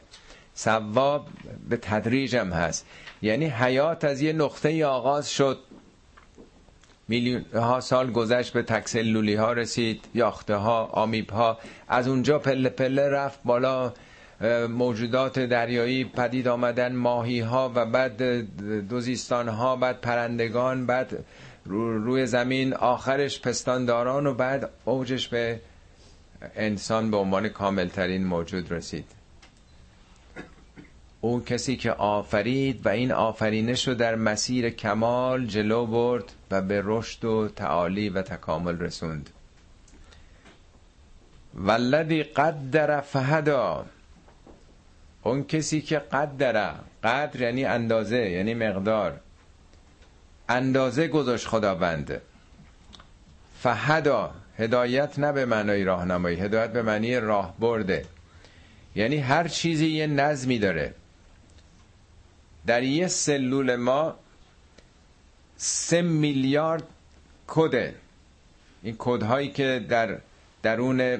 سوا 0.55 1.27
به 1.69 1.77
تدریج 1.77 2.37
هم 2.37 2.53
هست. 2.53 2.87
یعنی 3.23 3.47
حیات 3.47 4.05
از 4.05 4.21
یه 4.21 4.33
نقطه 4.33 4.87
آغاز 4.87 5.31
شد. 5.31 5.59
میلیون 7.09 7.45
ها 7.55 7.81
سال 7.81 8.11
گذشت 8.13 8.53
به 8.53 8.63
تکسلولی 8.63 9.35
ها 9.35 9.53
رسید 9.53 10.05
یاخته 10.15 10.55
ها 10.55 10.85
آمیب 10.85 11.31
ها. 11.31 11.59
از 11.89 12.09
اونجا 12.09 12.39
پله 12.39 12.69
پله 12.69 13.09
رفت 13.09 13.41
بالا 13.45 13.93
موجودات 14.69 15.39
دریایی 15.39 16.05
پدید 16.05 16.49
آمدن 16.49 16.97
ماهی 16.97 17.41
ها 17.41 17.73
و 17.75 17.87
بعد 17.87 18.23
دوزیستان 18.89 19.49
ها 19.49 19.77
بعد 19.77 20.01
پرندگان 20.01 20.87
بعد 20.87 21.25
روی 21.67 22.27
زمین 22.27 22.75
آخرش 22.75 23.41
پستانداران 23.41 24.27
و 24.27 24.35
بعد 24.35 24.71
اوجش 24.85 25.29
به 25.29 25.61
انسان 26.57 27.11
به 27.11 27.17
عنوان 27.17 27.49
کاملترین 27.49 28.25
موجود 28.27 28.73
رسید. 28.73 29.05
او 31.21 31.45
کسی 31.45 31.77
که 31.77 31.93
آفرید 31.93 32.87
و 32.87 32.89
این 32.89 33.13
آفرینش 33.13 33.89
رو 33.89 33.95
در 33.95 34.15
مسیر 34.15 34.71
کمال 34.71 35.47
جلو 35.47 35.87
برد. 35.87 36.33
و 36.55 36.61
به 36.61 36.83
رشد 36.85 37.25
و 37.25 37.49
تعالی 37.49 38.09
و 38.09 38.23
تکامل 38.23 38.79
رسوند. 38.79 39.31
والذی 41.55 42.23
قدر 42.23 43.01
فهدا 43.01 43.87
اون 45.23 45.45
کسی 45.45 45.81
که 45.81 45.99
قدر 45.99 46.75
قدر 47.05 47.41
یعنی 47.41 47.65
اندازه 47.65 48.31
یعنی 48.31 48.55
مقدار 48.55 49.21
اندازه 50.49 51.09
گذاشت 51.09 51.47
خداوند. 51.47 52.21
فهدا 53.59 54.35
هدایت 54.59 55.19
نه 55.19 55.33
به 55.33 55.47
معنای 55.47 55.85
راهنمایی 55.85 56.41
هدایت 56.41 56.73
به 56.73 56.83
معنی 56.83 57.17
راه 57.17 57.55
برده 57.59 58.05
یعنی 58.95 59.17
هر 59.17 59.49
چیزی 59.49 59.87
یه 59.87 60.07
نظمی 60.07 60.59
داره. 60.59 60.95
در 62.67 62.83
یه 62.83 63.07
سلول 63.07 63.77
ما 63.77 64.15
سه 65.67 66.03
میلیارد 66.03 66.83
کده 67.47 67.95
این 68.83 68.95
کدهایی 68.99 69.49
که 69.49 69.87
در 69.89 70.19
درون 70.63 71.19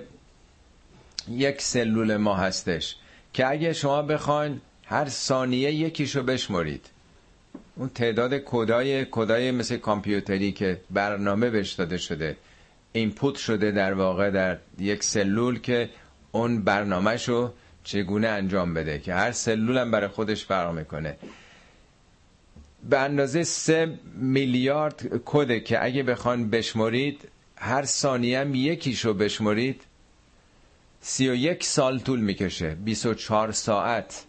یک 1.31 1.63
سلول 1.63 2.17
ما 2.17 2.37
هستش. 2.37 2.97
که 3.33 3.47
اگه 3.51 3.73
شما 3.73 4.03
بخواین 4.03 4.61
هر 4.85 5.09
ثانیه 5.09 5.73
یکیشو 5.73 6.23
بشمرید. 6.23 6.87
اون 7.77 7.89
تعداد 7.89 8.35
کدای 8.39 9.07
کدای 9.11 9.51
مثل 9.51 9.77
کامپیوتری 9.77 10.53
که 10.53 10.81
برنامه 10.91 11.51
بهش 11.51 11.73
داده 11.73 11.99
شده. 11.99 12.37
اینپوت 12.93 13.37
شده 13.37 13.71
در 13.71 13.93
واقع 13.95 14.31
در 14.31 14.59
یک 14.79 15.05
سلول 15.05 15.59
که 15.61 15.91
اون 16.33 16.63
برنامهشو 16.65 17.53
چگونه 17.85 18.29
انجام 18.29 18.75
بده. 18.75 18.99
که 18.99 19.15
هر 19.15 19.33
سلول 19.33 19.79
هم 19.79 19.91
برای 19.91 20.09
خودش 20.09 20.45
فرق 20.45 20.75
می‌کنه. 20.75 21.17
به 22.91 22.99
اندازه 22.99 23.45
سه 23.45 23.99
میلیارد 24.17 25.23
کده 25.25 25.61
که 25.61 25.85
اگه 25.85 26.03
بخوان 26.03 26.51
بشمرید 26.51 27.29
هر 27.57 27.85
ثانیه 27.85 28.41
هم 28.41 28.55
یکیشو 28.55 29.15
بشمرید 29.15 29.83
سی 31.01 31.29
و 31.29 31.35
یک 31.35 31.65
سال 31.65 31.99
طول 31.99 32.21
می‌کشه. 32.21 32.75
24 32.75 33.53
ساعت. 33.53 34.25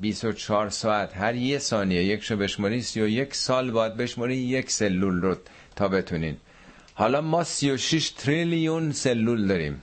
24 0.00 0.70
ساعت. 0.70 1.16
هر 1.16 1.34
یه 1.34 1.58
ثانیه 1.58 2.04
یکشو 2.04 2.36
و 2.96 3.08
یک 3.08 3.34
سال 3.34 3.70
باید 3.70 3.96
بشمرید 3.96 4.38
یک 4.38 4.70
سلول 4.70 5.20
رو 5.22 5.36
تا 5.76 5.88
بتونین. 5.88 6.36
حالا 6.94 7.20
ما 7.20 7.44
36 7.44 8.10
تریلیون 8.10 8.92
سلول 8.92 9.46
داریم. 9.46 9.82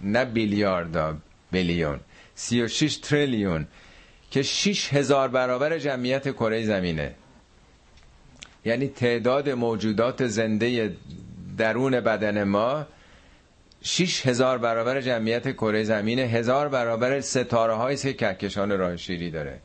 نه 0.00 0.24
بیلیارد 0.24 1.22
بیلیون. 1.52 2.00
36 2.34 2.96
تریلیون. 2.96 3.66
که 4.30 4.42
6 4.42 4.92
هزار 4.94 5.28
برابر 5.28 5.78
جمعیت 5.78 6.32
کره 6.32 6.64
زمینه. 6.64 7.14
یعنی 8.64 8.88
تعداد 8.88 9.50
موجودات 9.50 10.26
زنده 10.26 10.96
درون 11.58 12.00
بدن 12.00 12.44
ما 12.44 12.86
6 13.82 14.26
هزار 14.26 14.58
برابر 14.58 15.00
جمعیت 15.00 15.52
کره 15.52 15.82
زمینه 15.84 16.22
هزار 16.22 16.68
برابر 16.68 17.20
ستاره 17.20 17.74
های 17.74 17.96
که 17.96 18.12
کهکشان 18.12 18.78
راه 18.78 18.96
شیری 18.96 19.30
داره. 19.30 19.60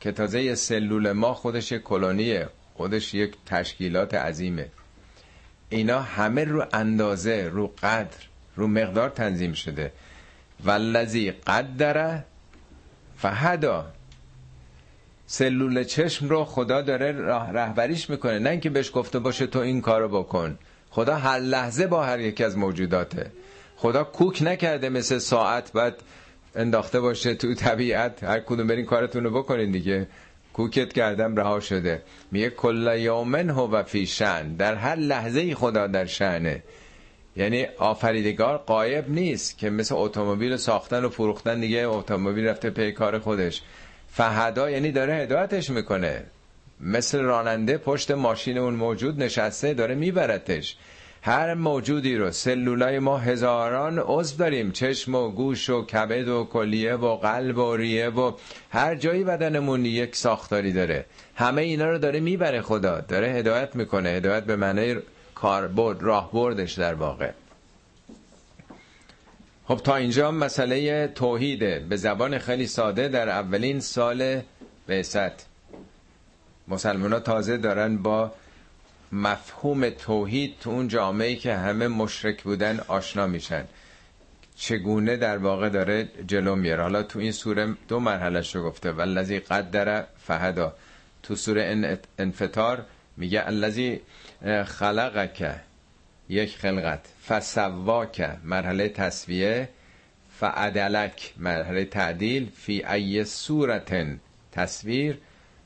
که 0.00 0.12
تازه 0.12 0.54
سلول 0.54 1.12
ما 1.12 1.34
خودش 1.34 1.72
کلونیه 1.72 2.48
خودش 2.74 3.14
یک 3.14 3.34
تشکیلات 3.46 4.14
عظیمه. 4.14 4.66
اینا 5.70 6.00
همه 6.00 6.44
رو 6.44 6.66
اندازه 6.72 7.48
رو 7.52 7.66
قدر 7.82 8.16
رو 8.56 8.66
مقدار 8.66 9.08
تنظیم 9.08 9.52
شده. 9.52 9.92
والذی 10.64 11.30
قدره 11.30 12.24
فهدا 13.22 13.86
سلول 15.26 15.84
چشم 15.84 16.28
رو 16.28 16.44
خدا 16.44 16.82
داره 16.82 17.12
رهبریش 17.52 18.10
می‌کنه. 18.10 18.38
نه 18.38 18.50
اینکه 18.50 18.70
بهش 18.70 18.90
گفته 18.94 19.18
باشه 19.18 19.46
تو 19.46 19.58
این 19.58 19.80
کارو 19.80 20.08
بکن. 20.08 20.58
خدا 20.90 21.16
هر 21.16 21.38
لحظه 21.38 21.86
با 21.86 22.04
هر 22.04 22.20
یکی 22.20 22.44
از 22.44 22.58
موجوداته. 22.58 23.32
خدا 23.76 24.04
کوک 24.04 24.42
نکرده 24.42 24.88
مثل 24.88 25.18
ساعت 25.18 25.72
بعد 25.72 26.02
انداخته 26.54 27.00
باشه 27.00 27.34
تو 27.34 27.54
طبیعت. 27.54 28.24
هر 28.24 28.40
کدوم 28.40 28.66
برین 28.66 28.86
کارتون 28.86 29.24
رو 29.24 29.30
بکنین 29.30 29.70
دیگه. 29.70 30.08
کوکت 30.52 30.92
کردم 30.92 31.36
رها 31.36 31.60
شده. 31.60 32.02
میگه 32.30 32.50
کل 32.50 32.96
یومن 32.98 33.50
هو 33.50 33.82
فی 33.82 34.06
شن 34.06 34.54
در 34.54 34.74
هر 34.74 34.96
لحظه 34.96 35.54
خدا 35.54 35.86
در 35.86 36.06
شنه 36.06 36.62
یعنی 37.36 37.66
آفریدگار 37.78 38.56
قایب 38.56 39.10
نیست 39.10 39.58
که 39.58 39.70
مثل 39.70 39.94
اتومبیل 39.98 40.56
ساختن 40.56 41.04
و 41.04 41.08
فروختن 41.08 41.60
دیگه 41.60 41.88
اتومبیل 41.88 42.46
رفته 42.46 42.70
پی 42.70 42.92
کار 42.92 43.18
خودش. 43.18 43.62
فهدا 44.08 44.70
یعنی 44.70 44.92
داره 44.92 45.14
هدایتش 45.14 45.70
می‌کنه. 45.70 46.24
مثل 46.80 47.18
راننده 47.20 47.78
پشت 47.78 48.10
ماشین 48.10 48.58
اون 48.58 48.74
موجود 48.74 49.22
نشسته 49.22 49.74
داره 49.74 49.94
میبرتش 49.94 50.76
هر 51.22 51.54
موجودی 51.54 52.16
رو 52.16 52.30
سلولای 52.30 52.98
ما 52.98 53.18
هزاران 53.18 53.98
عضو 53.98 54.36
داریم. 54.36 54.72
چشم 54.72 55.14
و 55.14 55.30
گوش 55.30 55.70
و 55.70 55.86
کبد 55.86 56.28
و 56.28 56.44
کلیه 56.44 56.94
و 56.94 57.16
قلب 57.16 57.58
و 57.58 57.76
ریه 57.76 58.08
و 58.08 58.32
هر 58.70 58.94
جایی 58.94 59.24
بدنمون 59.24 59.84
یک 59.84 60.16
ساختاری 60.16 60.72
داره. 60.72 61.04
همه 61.34 61.62
اینا 61.62 61.90
رو 61.90 61.98
داره 61.98 62.20
می‌بره 62.20 62.60
خدا. 62.60 63.00
داره 63.00 63.28
هدایت 63.28 63.76
می‌کنه. 63.76 64.08
هدایت 64.08 64.44
به 64.44 64.56
معنی 64.56 64.96
کاربرد 65.40 66.02
راه 66.02 66.32
بردش 66.32 66.72
در 66.72 66.94
واقع. 66.94 67.30
خب 69.64 69.76
تا 69.76 69.96
اینجا 69.96 70.30
مسئله 70.30 71.08
توحیده 71.08 71.86
به 71.88 71.96
زبان 71.96 72.38
خیلی 72.38 72.66
ساده 72.66 73.08
در 73.08 73.28
اولین 73.28 73.80
سال 73.80 74.40
بعثت 74.86 75.46
مسلمان 76.68 77.12
ها 77.12 77.20
تازه 77.20 77.56
دارن 77.56 77.96
با 77.96 78.32
مفهوم 79.12 79.90
توحید 79.90 80.54
تو 80.60 80.70
اون 80.70 80.88
جامعه 80.88 81.36
که 81.36 81.54
همه 81.54 81.88
مشرک 81.88 82.42
بودن 82.42 82.80
آشنا 82.88 83.26
میشن. 83.26 83.64
چگونه 84.56 85.16
در 85.16 85.38
واقع 85.38 85.68
داره 85.68 86.08
جلو 86.26 86.56
میاره. 86.56 86.82
حالا 86.82 87.02
تو 87.02 87.18
این 87.18 87.32
سوره 87.32 87.74
دو 87.88 88.00
مرحله 88.00 88.42
شو 88.42 88.62
گفته. 88.62 88.92
والذی 88.92 89.38
قدر 89.38 90.04
فهدا. 90.26 90.74
تو 91.22 91.36
سوره 91.36 91.98
انفطار 92.18 92.84
میگه 93.16 93.46
الذی 93.46 94.00
خلقک. 94.64 95.54
یک 96.28 96.56
خلقت. 96.56 97.00
فسواک. 97.28 98.30
مرحله 98.44 98.88
تصویه 98.88 99.68
فعدلک. 100.30 101.34
مرحله 101.36 101.84
تعدیل. 101.84 102.50
فی 102.56 102.84
ای 102.84 103.24
صورت 103.24 104.06
تصویر. 104.52 105.18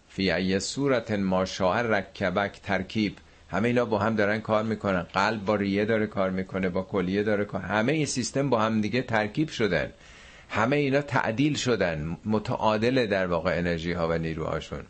فی 0.09 0.31
ای 0.31 0.61
صورت 0.61 1.11
ما 1.11 1.43
رکبک. 1.43 2.61
ترکیب. 2.63 3.17
همه 3.51 3.69
اینا 3.69 3.85
با 3.85 3.99
هم 3.99 4.17
دارن 4.17 4.41
کار 4.41 4.63
می‌کنن. 4.63 5.03
قلب 5.03 5.45
با 5.45 5.55
ریه 5.55 5.85
داره 5.85 6.07
کار 6.07 6.31
می‌کنه 6.31 6.69
با 6.69 6.83
کلیه 6.83 7.23
داره 7.23 7.45
کار. 7.45 7.61
همه 7.61 7.93
این 7.93 8.07
سیستم 8.07 8.51
با 8.51 8.61
هم 8.61 8.81
دیگه 8.81 9.03
ترکیب 9.03 9.49
شدن. 9.49 9.93
همه 10.49 10.77
اینا 10.77 11.01
تعدیل 11.01 11.55
شدن. 11.57 12.17
متعادل 12.25 13.07
در 13.07 13.27
واقع 13.27 13.59
انرژی 13.59 13.93
ها 13.93 14.09
و 14.09 14.19
نیروهاشون. 14.19 14.85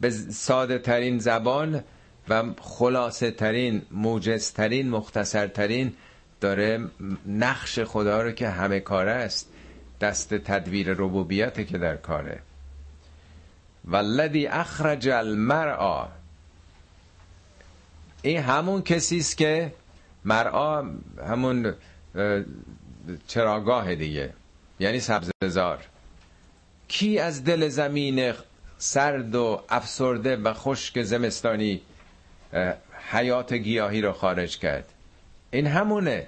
به 0.00 0.10
ساده 0.10 0.78
ترین 0.78 1.18
زبان 1.18 1.84
و 2.28 2.42
خلاصه 2.60 3.30
ترین 3.30 3.82
موجز 3.90 4.52
ترین 4.52 4.90
مختصر 4.90 5.46
ترین 5.46 5.92
داره 6.40 6.84
نقش 7.26 7.78
خدا 7.78 8.22
رو 8.22 8.32
که 8.32 8.48
همه 8.48 8.80
کاره 8.80 9.12
است 9.12 9.48
دست 10.00 10.34
تدویر 10.34 10.92
ربوبیت 10.92 11.66
که 11.66 11.78
در 11.78 11.96
کاره. 11.96 12.40
والذی 13.84 14.46
اخرج 14.46 15.08
المرعا 15.08 16.08
این 18.22 18.38
همون 18.38 18.82
کسی 18.82 19.18
است 19.18 19.36
که 19.36 19.72
مرعا 20.24 20.90
همون 21.28 21.74
چراگاه 23.26 23.94
دیگه 23.94 24.32
یعنی 24.80 25.00
سبززار. 25.00 25.78
کی 26.88 27.18
از 27.18 27.44
دل 27.44 27.68
زمین 27.68 28.34
سرد 28.78 29.34
و 29.34 29.62
افسرده 29.68 30.36
و 30.36 30.54
خشک 30.54 31.02
زمستانی 31.02 31.80
حیات 33.10 33.52
گیاهی 33.52 34.00
رو 34.00 34.12
خارج 34.12 34.58
کرد. 34.58 34.92
این 35.50 35.66
همونه. 35.66 36.26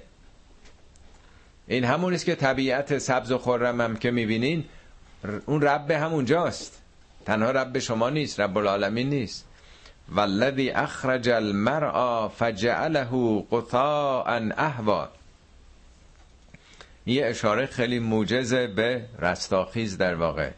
این 1.67 1.83
همون 1.83 2.17
که 2.17 2.35
طبیعت 2.35 2.97
سبز 2.97 3.31
و 3.31 3.37
خرم 3.37 3.81
هم 3.81 3.95
که 3.95 4.11
می‌بینین 4.11 4.65
اون 5.45 5.61
رب 5.61 5.91
همونجاست 5.91 6.81
تنها 7.25 7.51
رب 7.51 7.79
شما 7.79 8.09
نیست 8.09 8.39
رب 8.39 8.57
العالمین 8.57 9.09
نیست. 9.09 9.45
والذی 10.09 10.69
اخرج 10.69 11.29
المرعا 11.29 12.29
فجعله 12.29 13.07
قطاعا 13.51 14.49
اهوا. 14.57 15.09
یه 17.05 17.25
اشاره 17.25 17.65
خیلی 17.65 17.99
موجزه 17.99 18.67
به 18.67 19.05
رستاخیز 19.19 19.97
در 19.97 20.15
واقع. 20.15 20.49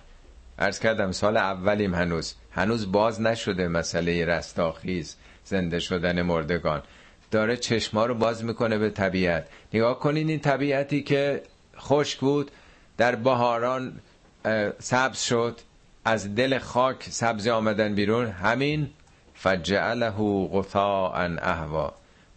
ارز 0.60 0.80
کردم 0.80 1.12
سال 1.12 1.38
اولیم 1.38 1.96
هنوز. 1.96 2.36
هنوز 2.52 2.92
باز 2.92 3.22
نشده 3.22 3.68
مسئله 3.68 4.26
رستاخیز. 4.26 5.16
زنده 5.46 5.80
شدن 5.80 6.22
مردگان. 6.22 6.84
داره 7.32 7.58
چشما 7.58 8.06
رو 8.06 8.16
باز 8.16 8.44
می‌کنه 8.44 8.78
به 8.78 8.90
طبیعت. 8.90 9.48
نگاه 9.74 10.00
کنین 10.00 10.30
این 10.30 10.40
طبیعتی 10.40 11.04
که 11.04 11.44
خشک 11.78 12.20
بود 12.20 12.52
در 12.98 13.16
بهاران 13.16 14.00
سبز 14.80 15.22
شد. 15.22 15.60
از 16.06 16.36
دل 16.36 16.58
خاک 16.58 17.04
سبزی 17.04 17.50
آمدن 17.50 17.96
بیرون. 17.96 18.28
همین 18.28 18.90
فجعله 19.34 20.10
غثاء 20.54 21.38
اهوا. 21.42 21.94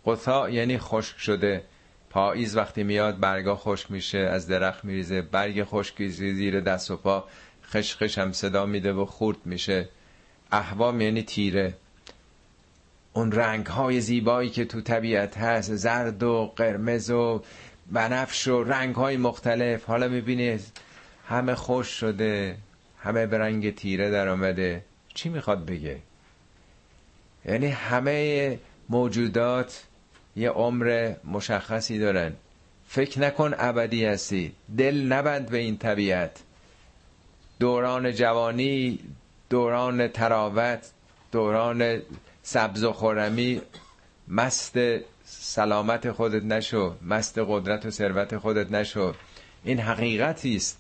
غثاء 0.07 0.49
یعنی 0.49 0.79
خشک 0.79 1.19
شده. 1.19 1.63
پاییز 2.11 2.57
وقتی 2.57 2.83
میاد 2.83 3.21
برگا 3.21 3.57
خشک 3.57 3.91
میشه 3.91 4.19
از 4.19 4.49
درخت 4.49 4.85
میریزه. 4.85 5.23
برگ 5.23 5.65
خشک 5.65 6.07
زیر 6.09 6.61
دست 6.61 6.91
و 6.91 6.97
پا. 6.97 7.25
خشخش 7.65 8.19
هم 8.19 8.33
صدا 8.33 8.67
میده 8.67 8.93
و 8.93 9.05
خورد 9.05 9.39
میشه. 9.45 9.89
اهوا 10.53 10.95
یعنی 11.03 11.23
تیره. 11.23 11.75
اون 13.17 13.33
رنگ 13.33 13.67
های 13.67 14.01
زیبایی 14.01 14.51
که 14.51 14.65
تو 14.65 14.81
طبیعت 14.81 15.39
هست 15.39 15.75
زرد 15.75 16.23
و 16.23 16.53
قرمز 16.57 17.11
و 17.11 17.43
بنفش 17.93 18.49
و 18.49 18.65
رنگ 18.65 18.95
های 18.95 19.17
مختلف. 19.17 19.85
حالا 19.85 20.09
می‌بینی 20.09 20.59
همه 21.29 21.55
خوش 21.55 21.89
شده 21.89 22.57
همه 22.99 23.27
به 23.27 23.39
رنگ 23.39 23.75
تیره 23.75 24.11
در 24.11 24.29
آمده. 24.29 24.85
چی 25.15 25.29
می‌خواد 25.29 25.67
بگه؟ 25.67 25.99
یعنی 27.45 27.67
همه 27.67 28.59
موجودات 28.89 29.85
یه 30.37 30.51
عمر 30.51 31.15
مشخصی 31.25 31.99
دارن. 31.99 32.33
فکر 32.89 33.21
نکن 33.21 33.55
ابدی 33.59 34.05
هستی. 34.05 34.53
دل 34.79 35.13
نبند 35.13 35.49
به 35.49 35.59
این 35.59 35.77
طبیعت. 35.77 36.41
دوران 37.61 38.13
جوانی 38.13 38.99
دوران 39.51 40.09
تراوت 40.09 40.91
دوران 41.33 42.03
سبز 42.47 42.85
و 42.85 42.93
خورمی 42.93 43.61
مست 44.29 44.77
سلامت 45.25 46.13
خودت 46.13 46.45
نشو 46.45 46.97
مست 47.03 47.39
قدرت 47.39 47.87
و 47.87 47.91
ثروت 47.91 48.39
خودت 48.39 48.73
نشو. 48.73 49.15
این 49.65 49.81
حقیقتی 49.81 50.57
است. 50.57 50.79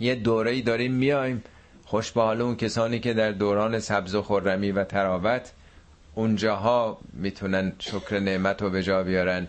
یه 0.00 0.14
دوره 0.14 0.50
ای 0.50 0.62
داریم 0.62 0.92
میایم 0.92 1.44
خوش 1.84 2.12
به 2.12 2.22
حال 2.22 2.40
اون 2.42 2.56
کسانی 2.56 3.00
که 3.00 3.14
در 3.14 3.32
دوران 3.32 3.78
سبز 3.78 4.14
و 4.14 4.22
خورمی 4.22 4.70
و 4.72 4.84
تراوت 4.84 5.52
اونجاها 6.14 6.98
می‌تونن 7.12 7.72
شکر 7.78 8.18
نعمت 8.18 8.62
رو 8.62 8.70
به 8.70 8.82
جا 8.82 9.02
بیارن 9.02 9.46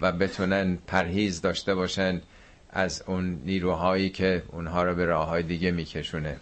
و 0.00 0.12
بتونن 0.12 0.78
پرهیز 0.86 1.40
داشته 1.40 1.74
باشن 1.74 2.20
از 2.70 3.02
اون 3.06 3.40
نیروهایی 3.44 4.10
که 4.10 4.42
اونها 4.52 4.82
رو 4.82 4.94
به 4.94 5.04
راه 5.04 5.28
های 5.28 5.42
دیگه 5.42 5.70
میکشونه. 5.70 6.36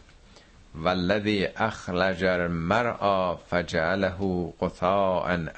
والذی 0.74 1.48
اخلج 1.56 2.24
المرعا 2.24 3.36
فجعله 3.36 4.52
قطاعا 4.60 5.48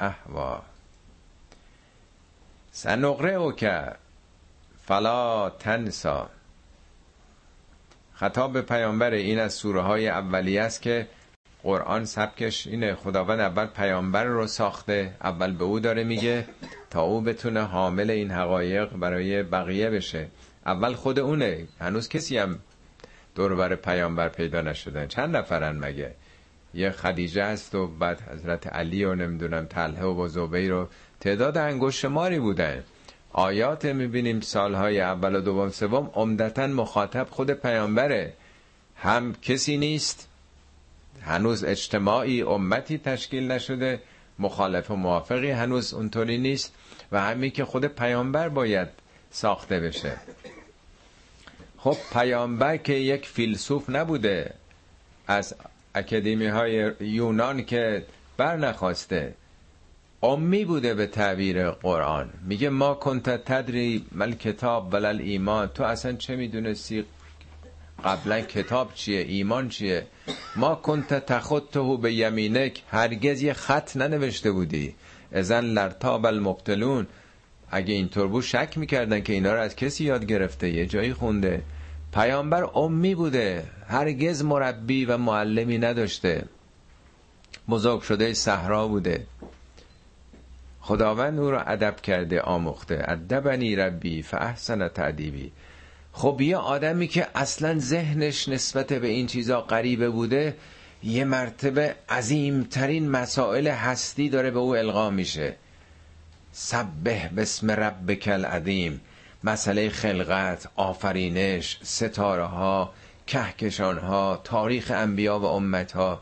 سنقرئ 2.72 3.53
که 3.53 3.92
فلا 4.87 5.50
تنسا. 5.50 6.31
خطاب 8.14 8.53
به 8.53 8.62
پیامبر 8.62 9.11
این 9.11 9.38
از 9.38 9.55
سوره 9.55 9.81
های 9.81 10.09
اولیه 10.09 10.62
است 10.62 10.83
که 10.83 11.07
قرآن 11.62 12.05
سبکش 12.05 12.66
اینه 12.66 12.94
خداوند 12.94 13.40
اول 13.40 13.66
پیامبر 13.66 14.24
رو 14.24 14.46
ساخته 14.46 15.14
اول 15.20 15.53
به 15.53 15.64
او 15.64 15.81
داره 15.81 16.05
میگه 16.05 16.46
تا 16.90 17.03
او 17.03 17.20
بتونه 17.20 17.62
حامل 17.62 18.11
این 18.11 18.31
حقایق 18.31 18.92
برای 18.92 19.42
بقیه 19.42 19.90
بشه. 19.90 20.29
اول 20.66 20.94
خود 20.94 21.18
اونه 21.18 21.66
هنوز 21.81 22.09
کسی 22.09 22.38
هم 22.38 22.59
دور 23.35 23.55
بر 23.55 23.75
پیامبر 23.75 24.29
پیدا 24.29 24.61
نشدن. 24.61 25.07
چند 25.07 25.37
نفرن 25.37 25.79
مگه؟ 25.79 26.14
یه 26.75 26.90
خدیجه 26.90 27.44
هست 27.44 27.75
و 27.75 27.87
بعد 27.87 28.20
حضرت 28.20 28.66
علی 28.66 29.05
و 29.05 29.14
نمی‌دونم 29.14 29.66
تله 29.66 30.03
و 30.03 30.29
زبیر 30.29 30.70
رو 30.70 30.88
تعداد 31.20 31.59
انگشت 31.59 32.05
ماری 32.05 32.38
بودن. 32.38 32.85
آیات 33.33 33.85
می‌بینیم 33.85 34.40
سالهای 34.40 35.01
اول 35.01 35.37
و 35.37 35.40
دوم 35.40 35.70
سوم 35.70 36.11
عمدتا 36.14 36.66
مخاطب 36.66 37.27
خود 37.31 37.51
پیامبره. 37.51 38.33
هم 38.97 39.35
کسی 39.42 39.77
نیست 39.77 40.29
هنوز 41.23 41.64
اجتماعی 41.64 42.42
امتی 42.42 42.99
تشکیل 42.99 43.51
نشده 43.51 44.01
مخالف 44.38 44.90
و 44.90 44.97
موافقی 44.97 45.51
هنوز 45.51 45.94
اونطوری 45.94 46.38
نیست 46.38 46.75
و 47.12 47.20
همین 47.20 47.51
که 47.51 47.64
خود 47.64 47.85
پیامبر 47.85 48.49
باید 48.49 48.88
ساخته 49.31 49.81
بشه. 49.81 50.16
خب 51.85 51.97
پیامبر 52.12 52.77
که 52.77 52.92
یک 52.92 53.27
فیلسوف 53.27 53.90
نبوده 53.90 54.55
از 55.27 55.55
اکادمی 55.94 56.47
های 56.47 56.92
یونان 57.01 57.64
که 57.64 58.07
بر 58.37 58.57
نخواسته 58.57 59.35
امی 60.23 60.64
بوده 60.64 60.94
به 60.94 61.07
تعبیر 61.07 61.70
قرآن. 61.70 62.31
میگه 62.47 62.68
ما 62.68 62.94
کنت 62.94 63.44
تدری 63.44 64.07
مل 64.12 64.33
کتاب 64.33 64.94
ولل 64.94 65.20
ایمان. 65.20 65.68
تو 65.68 65.85
اصلا 65.85 66.12
چه 66.12 66.37
می‌دونستی 66.37 67.05
قبلا 68.05 68.40
کتاب 68.40 68.94
چیه 68.94 69.20
ایمان 69.20 69.68
چیه؟ 69.68 70.07
ما 70.57 70.75
کنت 70.75 71.27
تخطه 71.27 71.97
به 71.97 72.12
یمینک. 72.14 72.83
هرگز 72.90 73.42
یه 73.42 73.53
خط 73.53 73.97
ننوشته 73.97 74.53
بودی. 74.53 74.94
ازن 75.33 75.64
لرتاب 75.64 76.27
المبتلون. 76.27 77.07
اگه 77.75 77.95
اینطور 77.95 78.27
بود 78.29 78.43
شک 78.43 78.79
می‌کردن 78.79 79.21
که 79.21 79.33
اینا 79.33 79.55
رو 79.55 79.61
از 79.61 79.77
کسی 79.77 80.05
یاد 80.05 80.25
گرفته 80.25 80.71
یه 80.71 80.87
جایی 80.87 81.13
خونده. 81.13 81.63
پیامبر 82.13 82.65
امی 82.79 83.15
بوده 83.15 83.65
هرگز 83.89 84.45
مربی 84.45 85.05
و 85.05 85.17
معلمی 85.17 85.79
نداشته. 85.79 86.45
بزرگ 87.69 88.01
شده 88.01 88.35
صحرا 88.35 88.89
بوده. 88.89 89.27
خداوند 90.81 91.39
او 91.39 91.51
را 91.51 91.63
ادب 91.63 92.01
کرده 92.01 92.41
آموخته. 92.41 93.05
ادبنی 93.09 93.77
ربی 93.77 94.23
فاحسن 94.23 94.89
تعدیبی 94.89 95.53
خب 96.13 96.41
یه 96.41 96.57
آدمی 96.57 97.09
که 97.09 97.27
اصلا 97.35 97.79
ذهنش 97.79 98.49
نسبت 98.49 98.93
به 98.93 99.07
این 99.07 99.27
چیزا 99.27 99.61
غریبه 99.61 100.11
بوده 100.11 100.57
یه 101.03 101.25
مرتبه 101.25 101.95
عظیمترین 102.09 103.11
مسائل 103.11 103.67
هستی 103.67 104.29
داره 104.29 104.51
به 104.51 104.59
او 104.59 104.77
القا 104.77 105.11
میشه. 105.11 105.57
سبه 106.57 107.31
بسم 107.37 107.71
ربک 107.71 108.29
العظیم. 108.29 109.01
مسئله 109.45 109.88
خلقت 109.88 110.69
آفرینش 110.77 111.79
ستاره 111.83 112.45
ها 112.45 112.93
کهکشان 113.27 113.99
ها 113.99 114.40
تاریخ 114.45 114.90
انبیا 114.95 115.38
و 115.38 115.45
امت 115.45 115.93
ها 115.93 116.21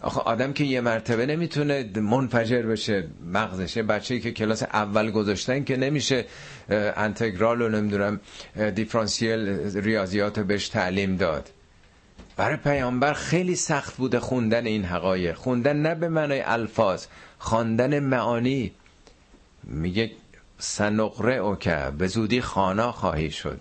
آخه 0.00 0.20
آدم 0.20 0.52
که 0.52 0.64
یه 0.64 0.80
مرتبه 0.80 1.26
نمی‌تونه 1.26 1.90
منفجر 1.96 2.62
بشه 2.62 3.08
مغزشه 3.32 3.82
بچه 3.82 4.20
که 4.20 4.32
کلاس 4.32 4.62
اول 4.62 5.10
گذاشتن 5.10 5.64
که 5.64 5.76
نمیشه 5.76 6.24
انتگرال 6.96 7.62
و 7.62 7.68
نمی‌دونم 7.68 8.20
دیفرانسیل 8.74 9.38
ریاضیات 9.76 10.40
بهش 10.40 10.68
تعلیم 10.68 11.16
داد. 11.16 11.50
برای 12.36 12.56
پیامبر 12.56 13.12
خیلی 13.12 13.56
سخت 13.56 13.96
بوده 13.96 14.20
خوندن 14.20 14.66
این 14.66 14.84
حقایق. 14.84 15.34
خوندن 15.34 15.76
نه 15.76 15.94
به 15.94 16.08
معنای 16.08 16.40
الفاظ 16.40 17.06
خواندن 17.38 17.98
معانی. 17.98 18.72
میگه 19.68 20.10
سنقره 20.58 21.34
او 21.34 21.56
که 21.56 21.92
به 21.98 22.06
زودی 22.06 22.40
خانا 22.40 22.92
خواهی 22.92 23.30
شد. 23.30 23.60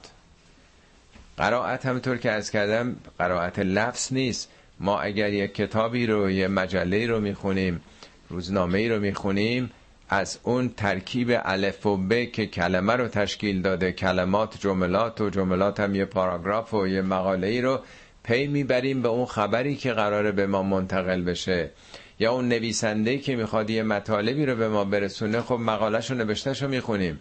قرائت 1.38 1.86
همطور 1.86 2.18
که 2.18 2.32
از 2.32 2.52
کردم 2.52 2.96
قرائت 3.18 3.60
لفظ 3.60 4.14
نیست. 4.14 4.50
ما 4.80 5.00
اگر 5.00 5.34
یک 5.34 5.54
کتابی 5.54 6.06
رو 6.06 6.32
یه 6.32 6.48
مجله 6.48 7.08
رو 7.08 7.20
می‌خونیم 7.20 7.82
روزنامه 8.30 8.90
رو 8.90 9.00
می‌خونیم 9.00 9.72
از 10.10 10.40
اون 10.44 10.70
ترکیب 10.70 11.28
الف 11.44 11.86
و 11.86 11.98
ب 11.98 12.24
که 12.24 12.46
کلمه 12.46 12.94
رو 12.94 13.08
تشکیل 13.08 13.62
داده 13.62 13.92
کلمات 13.92 14.60
جملات 14.60 15.22
و 15.22 15.30
جملات 15.30 15.80
هم 15.80 15.96
یه 15.96 16.06
پاراگراف 16.06 16.74
و 16.74 16.88
یه 16.88 17.02
مقاله 17.02 17.48
ای 17.48 17.62
رو 17.62 17.80
پی 18.24 18.48
می‌بریم 18.48 19.02
به 19.02 19.10
اون 19.10 19.26
خبری 19.26 19.76
که 19.76 19.94
قراره 19.94 20.32
به 20.32 20.48
ما 20.48 20.64
منتقل 20.64 21.22
بشه. 21.22 21.70
یا 22.20 22.32
اون 22.32 22.48
نویسنده 22.48 23.18
که 23.18 23.36
می‌خواد 23.36 23.70
یه 23.70 23.84
مطالبی 23.84 24.46
رو 24.46 24.56
به 24.56 24.70
ما 24.70 24.84
برسونه 24.84 25.42
خب 25.42 25.54
مقالش 25.60 26.12
رو 26.12 26.18
نوشتهش 26.18 26.64
رو 26.64 26.70
می‌خونیم. 26.70 27.20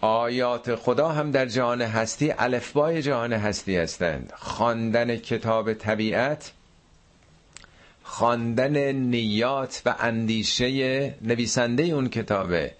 آیات 0.00 0.74
خدا 0.74 1.08
هم 1.08 1.30
در 1.30 1.46
جهان 1.46 1.82
هستی 1.82 2.34
الفبای 2.38 3.02
جهان 3.02 3.32
هستی 3.32 3.76
هستند. 3.76 4.32
خواندن 4.36 5.16
کتاب 5.16 5.72
طبیعت 5.72 6.52
خواندن 8.02 8.92
نیات 8.92 9.82
و 9.86 9.94
اندیشه 9.98 11.14
نویسنده 11.22 11.82
اون 11.82 12.08
کتابه. 12.08 12.72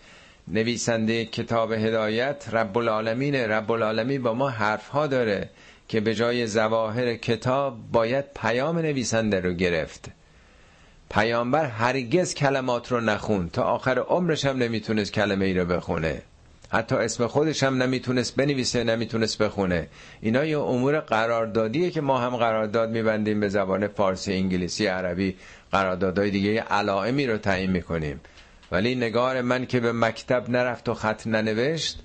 نویسنده 0.48 1.24
کتاب 1.24 1.72
هدایت 1.72 2.48
رب 2.52 2.78
العالمین 2.78 3.34
رب 3.34 3.72
العالمین 3.72 4.22
با 4.22 4.34
ما 4.34 4.48
حرف 4.48 4.88
ها 4.88 5.06
داره 5.06 5.50
که 5.88 6.00
به 6.00 6.14
جای 6.14 6.46
زواهر 6.46 7.14
کتاب 7.14 7.78
باید 7.92 8.24
پیام 8.34 8.78
نویسنده 8.78 9.40
رو 9.40 9.52
گرفت. 9.52 10.08
پیامبر 11.12 11.64
هرگز 11.66 12.34
کلمات 12.34 12.92
رو 12.92 13.00
نخون 13.00 13.48
تا 13.48 13.62
آخر 13.62 13.98
عمرش 13.98 14.44
هم 14.44 14.56
نمی‌تونست 14.56 15.12
کلمه 15.12 15.44
ای 15.44 15.54
رو 15.54 15.64
بخونه. 15.64 16.22
حتی 16.70 16.94
اسم 16.94 17.26
خودش 17.26 17.62
هم 17.62 17.82
نمی‌تونست 17.82 18.36
بنویسه 18.36 18.84
نمی‌تونست 18.84 19.38
بخونه. 19.42 19.88
اینا 20.20 20.44
یه 20.44 20.58
امور 20.58 21.00
قراردادیه 21.00 21.90
که 21.90 22.00
ما 22.00 22.18
هم 22.18 22.36
قرارداد 22.36 22.90
میبندیم 22.90 23.40
به 23.40 23.48
زبان 23.48 23.88
فارسی 23.88 24.32
انگلیسی 24.32 24.86
عربی. 24.86 25.36
قراردادهای 25.72 26.30
دیگه 26.30 26.60
علائمی 26.60 27.26
رو 27.26 27.38
تعیین 27.38 27.70
می‌کنیم. 27.70 28.20
ولی 28.72 28.94
نگار 28.94 29.40
من 29.40 29.66
که 29.66 29.80
به 29.80 29.92
مکتب 29.92 30.50
نرفت 30.50 30.88
و 30.88 30.94
خط 30.94 31.26
ننوشت 31.26 31.98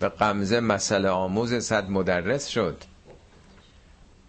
به 0.00 0.08
قمزه 0.08 0.60
مسئله 0.60 1.08
آموز 1.08 1.54
صد 1.54 1.90
مدرس 1.90 2.46
شد. 2.46 2.76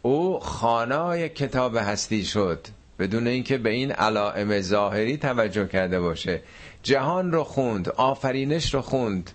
او 0.01 0.39
خانای 0.39 1.29
کتاب 1.29 1.75
هستی 1.75 2.25
شد. 2.25 2.67
بدون 2.99 3.27
اینکه 3.27 3.57
به 3.57 3.69
این 3.69 3.91
علائم 3.91 4.61
ظاهری 4.61 5.17
توجه 5.17 5.67
کرده 5.67 5.99
باشه. 5.99 6.41
جهان 6.83 7.31
رو 7.31 7.43
خوند 7.43 7.89
آفرینش 7.89 8.73
رو 8.73 8.81
خوند. 8.81 9.31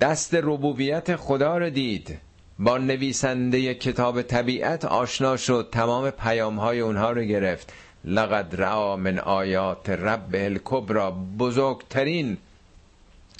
دست 0.00 0.34
ربوبیت 0.34 1.16
خدا 1.16 1.58
رو 1.58 1.70
دید. 1.70 2.18
با 2.58 2.78
نویسنده 2.78 3.74
کتاب 3.74 4.22
طبیعت 4.22 4.84
آشنا 4.84 5.36
شد 5.36 5.68
تمام 5.72 6.10
پیام 6.10 6.58
های 6.58 6.80
اونها 6.80 7.10
رو 7.10 7.22
گرفت. 7.22 7.72
لقد 8.04 8.54
را 8.54 8.96
من 8.96 9.18
آیات 9.18 9.90
رب 9.90 10.30
الکبرا 10.34 11.10
بزرگترین 11.38 12.36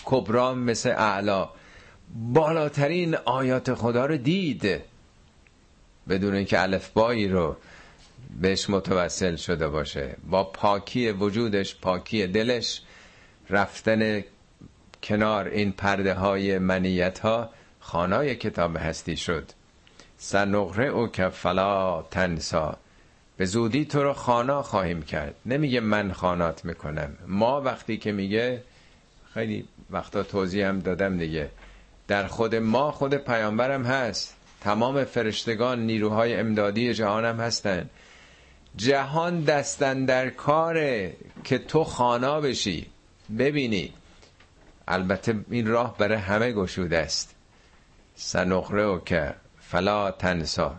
کبرا 0.05 0.55
مثل 0.55 0.91
اعلا 0.91 1.49
بالاترین 2.33 3.15
آیات 3.15 3.75
خدا 3.75 4.07
رو 4.07 4.17
دید. 4.17 4.81
بدون 6.09 6.35
اینکه 6.35 6.63
الفبایی 6.63 7.29
رو 7.29 7.57
بهش 8.41 8.71
متوسل 8.71 9.37
شده 9.37 9.69
باشه. 9.69 10.17
با 10.31 10.45
پاکی 10.45 11.11
وجودش 11.11 11.77
پاکی 11.77 12.27
دلش 12.27 12.83
رفتن 13.51 14.25
کنار 15.03 15.49
این 15.49 15.73
پرده 15.73 16.15
های 16.15 16.59
منیت 16.59 17.19
ها 17.19 17.51
خانای 17.81 18.37
کتاب 18.37 18.77
هستی 18.77 19.17
شد. 19.17 19.45
سنقره 20.19 20.87
او 20.87 21.09
که 21.09 21.29
فلا 21.29 22.03
تنسا. 22.03 22.77
به 23.37 23.45
زودی 23.45 23.85
تو 23.85 24.03
رو 24.03 24.13
خانا 24.13 24.63
خواهیم 24.63 25.03
کرد. 25.03 25.35
نمیگه 25.47 25.81
من 25.81 26.13
خانات 26.13 26.65
می‌کنم. 26.65 27.17
ما 27.27 27.61
وقتی 27.61 27.97
که 27.97 28.13
میگه 28.13 28.63
خیلی 29.35 29.69
وقتا 29.91 30.23
توضیح 30.23 30.69
هم 30.69 30.79
دادم 30.79 31.19
دیگه. 31.19 31.51
در 32.09 32.27
خود 32.27 32.55
ما 32.55 32.93
خود 32.93 33.15
پیامبرم 33.15 33.85
هست. 33.85 34.37
تمام 34.61 35.05
فرشتگان 35.05 35.87
نیروهای 35.87 36.35
امدادی 36.35 36.95
جهان 36.95 37.25
هم 37.25 37.41
هستن. 37.41 37.91
جهان 38.77 39.45
دستن 39.45 40.05
در 40.05 40.31
کاره 40.31 41.17
که 41.45 41.59
تو 41.59 41.85
خانا 41.85 42.41
بشی. 42.41 42.87
ببینی. 43.39 43.93
البته 44.89 45.37
این 45.51 45.67
راه 45.67 45.99
برای 45.99 46.19
همه 46.19 46.53
گشوده 46.53 46.99
است. 46.99 47.35
سنخره 48.15 48.85
و 48.85 49.01
که 49.01 49.35
فلا 49.61 50.11
تنسا. 50.11 50.75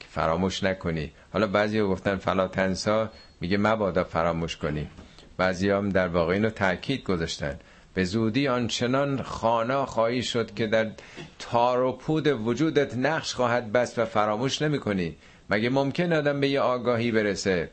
که 0.00 0.06
فراموش 0.10 0.62
نکنی. 0.62 1.12
حالا 1.32 1.46
بعضی 1.46 1.80
گفتن 1.82 2.16
فلا 2.16 2.48
تنسا. 2.48 3.10
میگه 3.40 3.56
مبادا 3.56 4.04
فراموش 4.04 4.56
کنی. 4.56 4.88
بعضی 5.36 5.70
هم 5.70 5.88
در 5.88 6.08
واقع 6.08 6.32
اینو 6.32 6.50
تاکید 6.50 7.04
گذاشتن. 7.04 7.58
به 7.94 8.04
زودی 8.04 8.48
آنچنان 8.48 9.22
خانا 9.22 9.86
خواهی 9.86 10.22
شد 10.22 10.54
که 10.54 10.66
در 10.66 10.90
تار 11.38 11.82
و 11.82 11.92
پود 11.92 12.26
وجودت 12.26 12.96
نقش 12.96 13.34
خواهد 13.34 13.72
بست 13.72 13.98
و 13.98 14.04
فراموش 14.04 14.62
نمی 14.62 14.78
کنی 14.80 15.16
مگه 15.50 15.70
ممکن 15.70 16.12
آدم 16.12 16.40
به 16.40 16.48
یه 16.48 16.60
آگاهی 16.60 17.10
برسه 17.10 17.70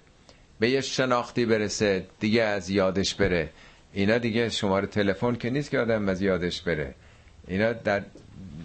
به 0.59 0.69
یه 0.69 0.81
شناختی 0.81 1.45
برسه 1.45 2.07
دیگه 2.19 2.43
از 2.43 2.69
یادش 2.69 3.15
بره؟ 3.15 3.49
اینا 3.93 4.17
دیگه 4.17 4.49
شماره 4.49 4.87
تلفن 4.87 5.35
که 5.35 5.49
نیست 5.49 5.71
که 5.71 5.79
آدم 5.79 6.09
از 6.09 6.21
یادش 6.21 6.61
بره. 6.61 6.95
اینا 7.47 7.73
در 7.73 8.03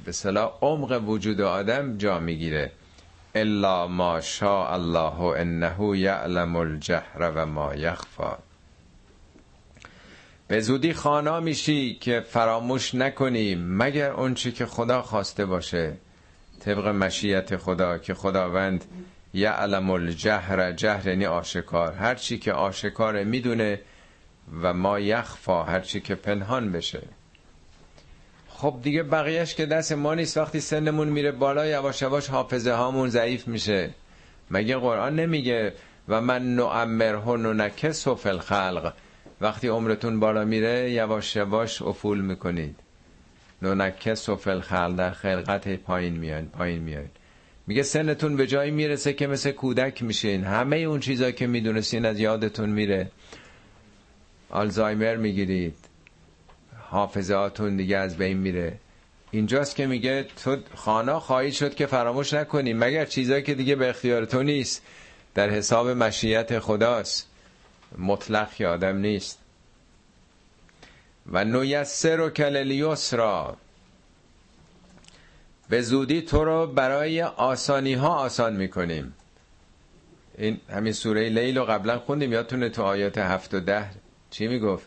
به 0.04 0.12
صلاح 0.12 0.58
عمق 0.62 1.02
وجود 1.06 1.40
آدم 1.40 1.98
جا 1.98 2.18
می‌گیره. 2.18 2.72
الا 3.34 3.86
ما 3.86 4.20
شاء 4.20 4.72
الله 4.72 5.20
انه 5.20 5.98
یعلم 5.98 6.56
الجهر 6.56 7.32
و 7.34 7.46
ما 7.46 7.74
یخفا 7.74 8.38
به 10.48 10.60
زودی 10.60 10.92
خانا 10.92 11.40
میشی 11.40 11.94
که 11.94 12.20
فراموش 12.20 12.94
نکنی 12.94 13.54
مگر 13.54 14.10
اون 14.10 14.34
چی 14.34 14.52
که 14.52 14.66
خدا 14.66 15.02
خواسته 15.02 15.46
باشه. 15.46 15.92
طبق 16.60 16.86
مشیت 16.86 17.56
خدا 17.56 17.98
که 17.98 18.14
خداوند 18.14 18.84
یعلم 19.34 19.90
الجهر 19.90 20.72
جهر 20.72 21.08
یعنی 21.08 21.26
آشکار. 21.26 21.92
هر 21.92 22.14
چی 22.14 22.38
که 22.38 22.52
آشکار 22.52 23.24
می‌دونه 23.24 23.80
و 24.62 24.74
ما 24.74 25.00
یخفا 25.00 25.62
هر 25.62 25.80
چی 25.80 26.00
که 26.00 26.14
پنهان 26.14 26.72
بشه. 26.72 27.02
خب 28.48 28.80
دیگه 28.82 29.02
بقیهش 29.02 29.54
که 29.54 29.66
دست 29.66 29.92
ما 29.92 30.14
نیست 30.14 30.38
وقتی 30.38 30.60
سنمون 30.60 31.08
میره 31.08 31.32
بالا 31.32 31.66
یواش 31.66 32.02
یواش 32.02 32.28
حافظه 32.28 32.72
هامون 32.72 33.08
ضعیف 33.08 33.48
میشه. 33.48 33.90
مگه 34.50 34.76
قرآن 34.76 35.14
نمیگه 35.14 35.72
و 36.08 36.20
من 36.20 36.54
نعمره 36.54 37.36
نکس 37.52 38.08
فی 38.08 38.28
الخلق؟ 38.28 38.92
وقتی 39.40 39.68
عمرتون 39.68 40.20
بالا 40.20 40.44
میره 40.44 40.90
یواش 40.90 41.36
یواش 41.36 41.82
افول 41.82 42.20
می‌کنید. 42.20 42.76
نونکس 43.62 44.28
و 44.28 44.38
الخلق 44.46 44.96
در 44.96 45.10
خلقت 45.10 45.68
پایین 45.68 46.16
میان 46.16 46.46
پایین 46.46 46.82
میان. 46.82 47.08
میگه 47.66 47.82
سنتون 47.82 48.36
به 48.36 48.46
جایی 48.46 48.70
می‌رسه 48.70 49.12
که 49.12 49.26
مثل 49.26 49.50
کودک 49.50 50.02
میشین 50.02 50.44
همه 50.44 50.76
اون 50.76 51.00
چیزا 51.00 51.30
که 51.30 51.46
می‌دونستین 51.46 52.04
از 52.04 52.20
یادتون 52.20 52.70
میره. 52.70 53.10
آلزایمر 54.50 55.16
می‌گیرید. 55.16 55.74
حافظاتون 56.78 57.76
دیگه 57.76 57.96
از 57.96 58.16
بین 58.16 58.36
میره. 58.36 58.78
اینجاست 59.30 59.76
که 59.76 59.86
میگه 59.86 60.26
تو 60.44 60.56
خانا 60.74 61.20
خواهی 61.20 61.52
شد 61.52 61.74
که 61.74 61.86
فراموش 61.86 62.32
نکنی. 62.34 62.72
مگر 62.72 63.04
چیزایی 63.04 63.42
که 63.42 63.54
دیگه 63.54 63.74
به 63.76 63.88
اختیار 63.88 64.24
تو 64.24 64.42
نیست. 64.42 64.82
در 65.34 65.50
حساب 65.50 65.88
مشیت 65.88 66.58
خداست. 66.58 67.28
مطلق 67.98 68.62
آدم 68.62 68.96
نیست. 68.96 69.38
و 71.26 71.44
نویسر 71.44 72.20
و 72.20 72.30
را 73.12 73.56
به 75.68 75.82
زودی 75.82 76.22
تو 76.22 76.44
رو 76.44 76.66
برای 76.66 77.22
آسانی 77.22 77.94
ها 77.94 78.08
آسان 78.08 78.56
می‌کنیم. 78.56 79.14
این 80.38 80.60
همین 80.70 80.92
سوره 80.92 81.28
لیل 81.28 81.58
رو 81.58 81.64
قبلا 81.64 81.98
خوندیم 81.98 82.32
یادتونه 82.32 82.68
تو 82.68 82.82
آیات 82.82 83.18
هفت 83.18 83.54
و 83.54 83.60
ده 83.60 83.90
چی 84.30 84.48
می‌گفت؟ 84.48 84.86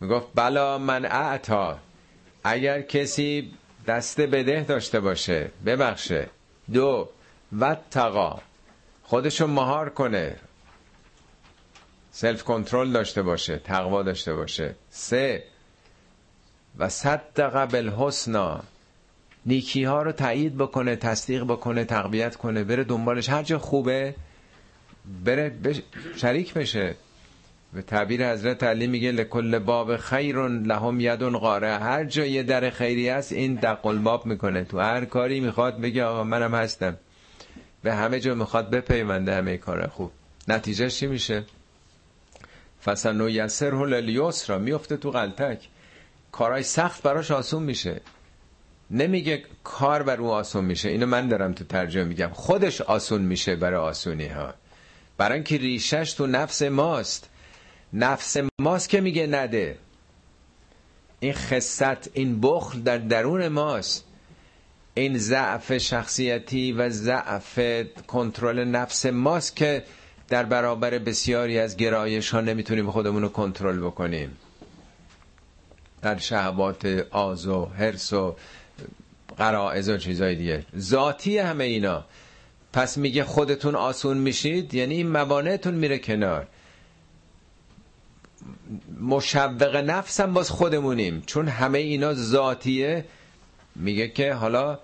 می‌گفت 0.00 0.26
بلا 0.34 0.78
من 0.78 1.04
اعتا 1.04 1.78
اگر 2.44 2.82
کسی 2.82 3.52
دست 3.86 4.20
بده 4.20 4.64
داشته 4.68 5.00
باشه 5.00 5.50
ببخشه. 5.66 6.28
دو 6.72 7.08
و 7.60 7.76
تقا 7.90 8.40
خودشو 9.02 9.46
مهار 9.46 9.88
کنه. 9.88 10.36
سلف 12.10 12.42
کنترل 12.42 12.92
داشته 12.92 13.22
باشه 13.22 13.58
تقوا 13.58 14.02
داشته 14.02 14.34
باشه. 14.34 14.74
سه 14.90 15.44
و 16.78 16.88
صدق 16.88 17.70
بالحسنا. 17.70 18.60
نیکی 19.46 19.84
ها 19.84 20.02
رو 20.02 20.12
تایید 20.12 20.56
بکنه 20.56 20.96
تصدیق 20.96 21.44
بکنه 21.44 21.84
تقویت 21.84 22.36
کنه 22.36 22.64
بره 22.64 22.84
دنبالش. 22.84 23.28
هر 23.28 23.42
جا 23.42 23.58
خوبه 23.58 24.14
بره 25.24 25.50
بش... 25.50 25.80
شریک 26.16 26.54
بشه. 26.54 26.94
به 27.72 27.82
تعبیر 27.82 28.32
حضرت 28.32 28.62
علی 28.62 28.86
میگه 28.86 29.12
لکل 29.12 29.58
باب 29.58 29.96
خیر 29.96 30.48
لهم 30.48 31.00
یدون 31.00 31.38
قاره 31.38 31.78
هر 31.78 32.04
جا 32.04 32.24
یه 32.24 32.42
در 32.42 32.70
خیری 32.70 33.08
است 33.08 33.32
این 33.32 33.54
دقل 33.54 33.98
باب 33.98 34.26
می‌کنه. 34.26 34.64
تو 34.64 34.80
هر 34.80 35.04
کاری 35.04 35.40
می‌خواد 35.40 35.80
بگه 35.80 36.04
آقا 36.04 36.24
منم 36.24 36.54
هستم. 36.54 36.96
به 37.82 37.94
همه 37.94 38.20
جا 38.20 38.34
می‌خواد 38.34 38.70
بپیونده 38.70 39.34
همه 39.34 39.56
کار 39.56 39.86
خوب. 39.86 40.10
نتیجه 40.48 40.90
چی 40.90 41.06
میشه؟ 41.06 41.44
فسن 42.84 43.28
یسر 43.28 43.70
را 44.48 44.58
میفته 44.58 44.96
تو 44.96 45.10
غلطک 45.10 45.68
کارای 46.32 46.62
سخت 46.62 47.02
براش 47.02 47.30
آسون 47.30 47.62
میشه. 47.62 48.00
نمیگه 48.90 49.42
کار 49.64 50.02
بر 50.02 50.20
او 50.20 50.30
آسون 50.30 50.64
میشه. 50.64 50.88
اینو 50.88 51.06
من 51.06 51.28
دارم 51.28 51.52
تو 51.52 51.64
ترجمه 51.64 52.04
میگم. 52.04 52.30
خودش 52.32 52.80
آسون 52.80 53.22
میشه 53.22 53.56
برای 53.56 53.80
آسونی 53.80 54.26
ها 54.26 54.54
برای 55.16 55.34
اینکه 55.34 55.56
ریشش 55.56 56.12
تو 56.12 56.26
نفس 56.26 56.62
ماست. 56.62 57.28
نفس 57.92 58.36
ماست 58.60 58.88
که 58.88 59.00
میگه 59.00 59.26
نده. 59.26 59.78
این 61.20 61.32
خصت 61.32 62.16
این 62.16 62.40
بخل 62.40 62.80
در 62.80 62.98
درون 62.98 63.48
ماست. 63.48 64.04
این 64.94 65.18
ضعف 65.18 65.78
شخصیتی 65.78 66.72
و 66.72 66.88
ضعف 66.90 67.60
کنترل 68.06 68.64
نفس 68.64 69.06
ماست 69.06 69.56
که 69.56 69.84
در 70.28 70.44
برابر 70.44 70.98
بسیاری 70.98 71.58
از 71.58 71.76
گرایش 71.76 72.30
ها 72.30 72.40
نمی‌تونیم 72.40 72.90
خودمون 72.90 73.22
رو 73.22 73.28
کنترل 73.28 73.80
بکنیم. 73.80 74.36
در 76.02 76.18
شهوات 76.18 77.06
آز 77.10 77.46
و 77.46 77.64
حرس 77.64 78.12
و 78.12 78.36
قرائز 79.36 79.88
و 79.88 79.96
چیزای 79.96 80.34
دیگه. 80.34 80.64
ذاتی 80.78 81.38
همه 81.38 81.64
اینا. 81.64 82.04
پس 82.72 82.98
میگه 82.98 83.24
خودتون 83.24 83.74
آسون 83.74 84.18
میشید 84.18 84.74
یعنی 84.74 84.94
این 84.94 85.08
موانعتون 85.08 85.74
میره 85.74 85.98
کنار. 85.98 86.46
مشوق 89.00 89.76
نفسم 89.76 90.34
باز 90.34 90.50
خودمونیم 90.50 91.22
چون 91.26 91.48
همه 91.48 91.78
اینا 91.78 92.14
ذاتیه. 92.14 93.04
میگه 93.76 94.08
که 94.08 94.34
حالا 94.34 94.78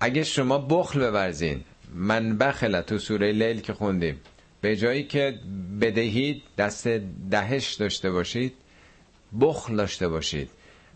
اگه 0.00 0.24
شما 0.24 0.58
بخل 0.58 1.10
بورزین 1.10 1.64
من 1.94 2.38
بخله 2.38 2.82
تو 2.82 2.98
سوره 2.98 3.32
لیل 3.32 3.60
که 3.60 3.72
خوندیم 3.72 4.20
به 4.60 4.76
جایی 4.76 5.04
که 5.04 5.38
بدهید 5.80 6.42
دست 6.58 6.88
دهش 7.30 7.74
داشته 7.74 8.10
باشید 8.10 8.52
بخل 9.40 9.76
داشته 9.76 10.08
باشید. 10.08 10.50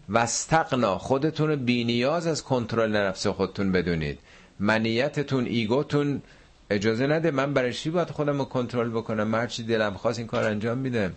و 0.09 0.19
استقنا 0.19 0.99
خودتون 0.99 1.57
بینیاز 1.57 2.27
از 2.27 2.45
کنترل 2.45 2.97
نفس 2.97 3.27
خودتون 3.27 3.73
بدونید. 3.73 4.19
منیتتون 4.61 5.47
ایگوتون 5.47 6.23
اجازه 6.71 7.07
نده 7.07 7.31
من 7.31 7.55
برای 7.55 7.73
چی 7.73 7.91
باید 7.91 8.11
خودم 8.11 8.39
رو 8.39 8.45
کنترل 8.45 8.91
بکنم؟ 8.91 9.35
هرچی 9.35 9.63
دلم 9.63 9.95
خواست 9.95 10.19
این 10.19 10.29
کار 10.29 10.45
انجام 10.45 10.79
میدم 10.79 11.15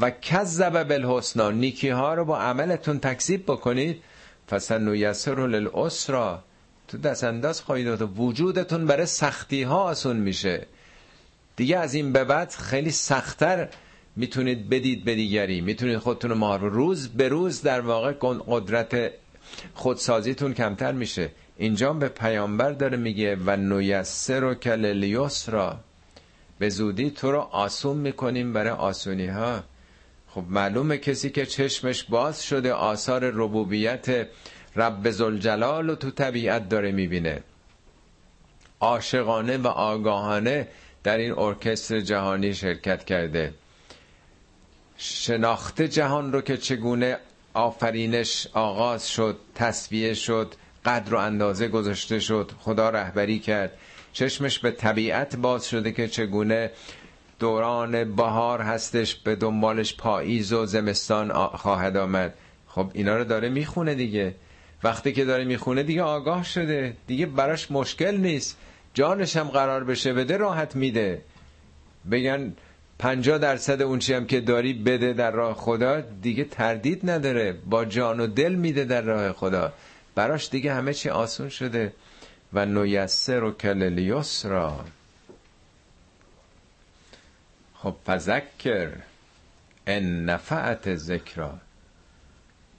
و 0.00 0.10
کذب 0.10 0.82
بالحسنا 0.82 1.50
نیکی 1.50 1.88
ها 1.88 2.14
رو 2.14 2.24
با 2.24 2.38
عملتون 2.38 2.98
تکذیب 2.98 3.42
بکنید. 3.42 4.02
فسن 4.50 4.94
یسر 4.94 5.46
للاسرا 5.46 6.42
تو 6.88 6.98
دست 6.98 7.24
انداز 7.24 7.60
خواهید 7.60 8.02
وجودتون 8.16 8.86
برای 8.86 9.06
سختی 9.06 9.62
ها 9.62 9.82
آسون 9.82 10.16
میشه. 10.16 10.66
دیگه 11.56 11.78
از 11.78 11.94
این 11.94 12.12
به 12.12 12.24
بعد 12.24 12.50
خیلی 12.50 12.90
سختتر 12.90 13.68
می‌تونید 14.16 14.68
بدید 14.68 15.04
به 15.04 15.14
دیگری. 15.14 15.60
می‌تونید 15.60 15.98
خودتون 15.98 16.30
رو 16.30 16.68
روز 16.68 17.08
به 17.08 17.28
روز 17.28 17.62
در 17.62 17.80
واقع 17.80 18.12
قدرت 18.48 19.12
خودسازیتون 19.74 20.54
کمتر 20.54 20.92
میشه. 20.92 21.30
اینجا 21.56 21.92
به 21.92 22.08
پیامبر 22.08 22.72
داره 22.72 22.96
میگه 22.96 23.36
و 23.46 23.56
نویسر 23.56 24.44
و 24.44 24.54
کل 24.54 25.26
را 25.46 25.80
به 26.58 26.68
زودی 26.68 27.10
تو 27.10 27.32
رو 27.32 27.38
آسون 27.38 27.96
می‌کنیم 27.96 28.52
برای 28.52 28.70
آسونی 28.70 29.26
ها 29.26 29.62
خب 30.28 30.44
معلومه 30.48 30.98
کسی 30.98 31.30
که 31.30 31.46
چشمش 31.46 32.04
باز 32.04 32.44
شده 32.44 32.72
آثار 32.72 33.30
ربوبیت 33.30 34.28
رب 34.76 35.10
زلجلال 35.10 35.88
رو 35.88 35.94
تو 35.94 36.10
طبیعت 36.10 36.68
داره 36.68 36.92
می‌بینه. 36.92 37.42
عاشقانه 38.80 39.56
و 39.56 39.66
آگاهانه 39.66 40.68
در 41.02 41.18
این 41.18 41.32
ارکستر 41.38 42.00
جهانی 42.00 42.54
شرکت 42.54 43.04
کرده. 43.04 43.54
شناخته 44.96 45.88
جهان 45.88 46.32
رو 46.32 46.40
که 46.40 46.56
چگونه 46.56 47.18
آفرینش 47.54 48.46
آغاز 48.52 49.08
شد 49.08 49.38
تصویه 49.54 50.14
شد 50.14 50.54
قدر 50.84 51.14
و 51.14 51.18
اندازه 51.18 51.68
گذاشته 51.68 52.20
شد 52.20 52.50
خدا 52.60 52.90
رهبری 52.90 53.38
کرد. 53.38 53.72
چشمش 54.12 54.58
به 54.58 54.70
طبیعت 54.70 55.36
باز 55.36 55.68
شده 55.68 55.92
که 55.92 56.08
چگونه 56.08 56.70
دوران 57.38 58.16
بهار 58.16 58.60
هستش 58.60 59.14
به 59.14 59.36
دنبالش 59.36 59.96
پاییز 59.96 60.52
و 60.52 60.66
زمستان 60.66 61.32
خواهد 61.32 61.96
آمد. 61.96 62.34
خب 62.68 62.90
اینا 62.92 63.16
رو 63.16 63.24
داره 63.24 63.48
می‌خونه 63.48 63.94
دیگه. 63.94 64.34
وقتی 64.82 65.12
که 65.12 65.24
داره 65.24 65.44
می‌خونه 65.44 65.82
دیگه 65.82 66.02
آگاه 66.02 66.44
شده. 66.44 66.96
دیگه 67.06 67.26
براش 67.26 67.70
مشکل 67.70 68.16
نیست. 68.16 68.56
جانش 68.94 69.36
هم 69.36 69.48
قرار 69.48 69.84
بشه 69.84 70.12
بده 70.12 70.36
راحت 70.36 70.76
میده. 70.76 71.22
بگن 72.10 72.52
پنجا 72.98 73.38
درصد 73.38 73.82
اون 73.82 73.98
چی 73.98 74.14
هم 74.14 74.26
که 74.26 74.40
داری 74.40 74.72
بده 74.72 75.12
در 75.12 75.30
راه 75.30 75.54
خدا 75.54 76.00
دیگه 76.00 76.44
تردید 76.44 77.10
نداره. 77.10 77.52
با 77.52 77.84
جان 77.84 78.20
و 78.20 78.26
دل 78.26 78.54
میده 78.54 78.84
در 78.84 79.02
راه 79.02 79.32
خدا. 79.32 79.72
براش 80.14 80.50
دیگه 80.50 80.74
همه 80.74 80.94
چی 80.94 81.08
آسون 81.08 81.48
شده. 81.48 81.92
و 82.52 82.66
نویسر 82.66 83.44
و 83.44 83.52
کل 83.52 84.22
را 84.44 84.84
خب 87.74 87.94
فذکر 88.06 88.90
ان 89.86 90.24
نفعت 90.24 90.94
ذکرا. 90.94 91.58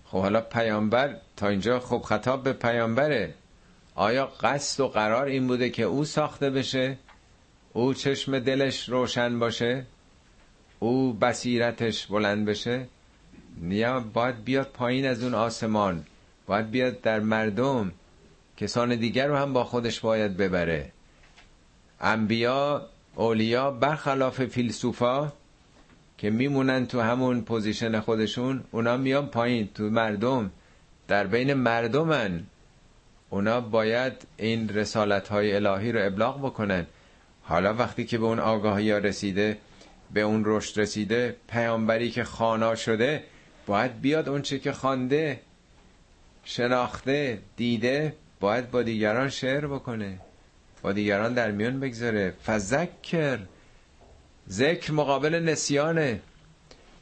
خب 0.05 0.22
حالا 0.22 0.41
پیامبر 0.41 1.16
تا 1.36 1.47
اینجا 1.47 1.80
خب 1.80 2.01
خطاب 2.01 2.43
به 2.43 2.53
پیامبره. 2.53 3.34
آیا 3.95 4.26
قصد 4.26 4.80
و 4.80 4.88
قرار 4.88 5.26
این 5.26 5.47
بوده 5.47 5.70
که 5.70 5.84
او 5.84 6.05
ساخته 6.05 6.49
بشه؟ 6.49 6.97
او 7.74 7.93
چشم 7.93 8.39
دلش 8.39 8.89
روشن 8.89 9.39
باشه؟ 9.39 9.86
او 10.86 11.14
بصیرتش 11.14 12.08
بلند 12.08 12.46
بشه 12.46 12.88
نیا 13.62 14.00
باید 14.00 14.44
بیاد 14.44 14.68
پایین 14.68 15.06
از 15.06 15.24
اون 15.24 15.34
آسمان 15.34 16.06
باید 16.48 16.72
بیاد 16.72 17.02
در 17.02 17.20
مردم 17.20 17.92
کسان 18.58 18.96
دیگر 18.96 19.28
رو 19.28 19.36
هم 19.36 19.54
با 19.54 19.64
خودش 19.64 20.00
باید 20.00 20.38
ببره. 20.38 20.92
انبیا 22.02 22.86
اولیا 23.16 23.72
برخلاف 23.72 24.46
فیلسوفا 24.46 25.32
که 26.18 26.30
میمونن 26.30 26.86
تو 26.88 27.02
همون 27.02 27.42
position 27.41 28.00
خودشون 28.00 28.64
اونا 28.72 28.98
میان 28.98 29.28
پایین 29.28 29.70
تو 29.74 29.84
مردم 29.84 30.52
در 31.08 31.28
بین 31.28 31.54
مردمن. 31.54 32.44
اونا 33.30 33.62
باید 33.62 34.14
این 34.38 34.70
رسالت 34.70 35.28
های 35.28 35.56
الهی 35.56 35.92
رو 35.92 36.06
ابلاغ 36.06 36.46
بکنن. 36.46 36.86
حالا 37.44 37.74
وقتی 37.74 38.06
که 38.06 38.18
به 38.18 38.26
اون 38.26 38.40
آگاهی 38.40 38.92
ها 38.92 38.98
رسیده 38.98 39.58
به 40.16 40.22
اون 40.22 40.43
رشد 40.45 40.80
رسیده 40.80 41.36
پیامبری 41.47 42.11
که 42.11 42.24
خانا 42.24 42.76
شده 42.76 43.24
باید 43.66 44.01
بیاد 44.01 44.30
اون 44.30 44.41
چه 44.41 44.59
که 44.59 44.72
خوانده 44.72 45.39
شناخته 46.43 47.39
دیده 47.57 48.16
باید 48.39 48.72
با 48.72 48.82
دیگران 48.84 49.30
شعر 49.30 49.68
بکنه 49.68 50.20
با 50.82 50.91
دیگران 50.91 51.34
در 51.34 51.51
میون 51.51 51.80
بگذاره. 51.80 52.34
فذکر 52.45 53.39
ذکر 54.49 54.91
مقابل 54.91 55.36
نسیانه. 55.36 56.20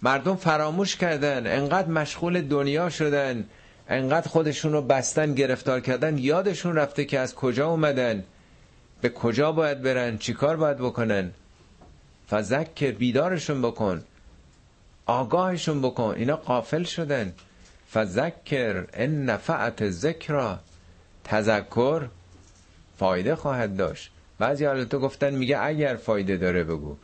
مردم 0.01 0.35
فراموش 0.35 0.95
کردن 0.95 1.47
انقدر 1.47 1.87
مشغول 1.87 2.41
دنیا 2.41 2.89
شدن 2.89 3.45
انقدر 3.89 4.27
خودشون 4.27 4.71
رو 4.73 4.81
بستن 4.81 5.33
گرفتار 5.33 5.79
کردن 5.79 6.17
یادشون 6.17 6.75
رفته 6.75 7.05
که 7.05 7.19
از 7.19 7.35
کجا 7.35 7.67
اومدن 7.69 8.23
به 9.01 9.09
کجا 9.09 9.51
باید 9.51 9.81
برن 9.81 10.17
چیکار 10.17 10.57
باید 10.57 10.77
بکنن. 10.77 11.33
فذکر 12.29 12.91
بیدارشون 12.91 13.61
بکن. 13.61 14.03
آگاهشون 15.05 15.81
بکن. 15.81 16.13
اینا 16.17 16.35
قافل 16.35 16.83
شدن. 16.83 17.33
فذکر 17.93 18.85
ان 18.93 19.25
نفعت 19.25 19.89
ذکر 19.89 20.57
تذکر 21.23 22.07
فایده 22.97 23.35
خواهد 23.35 23.77
داشت. 23.77 24.11
بعضی 24.39 24.65
حالتو 24.65 24.99
گفتن 24.99 25.33
میگه 25.35 25.59
اگر 25.59 25.95
فایده 25.95 26.37
داره 26.37 26.63
بگو. 26.63 26.95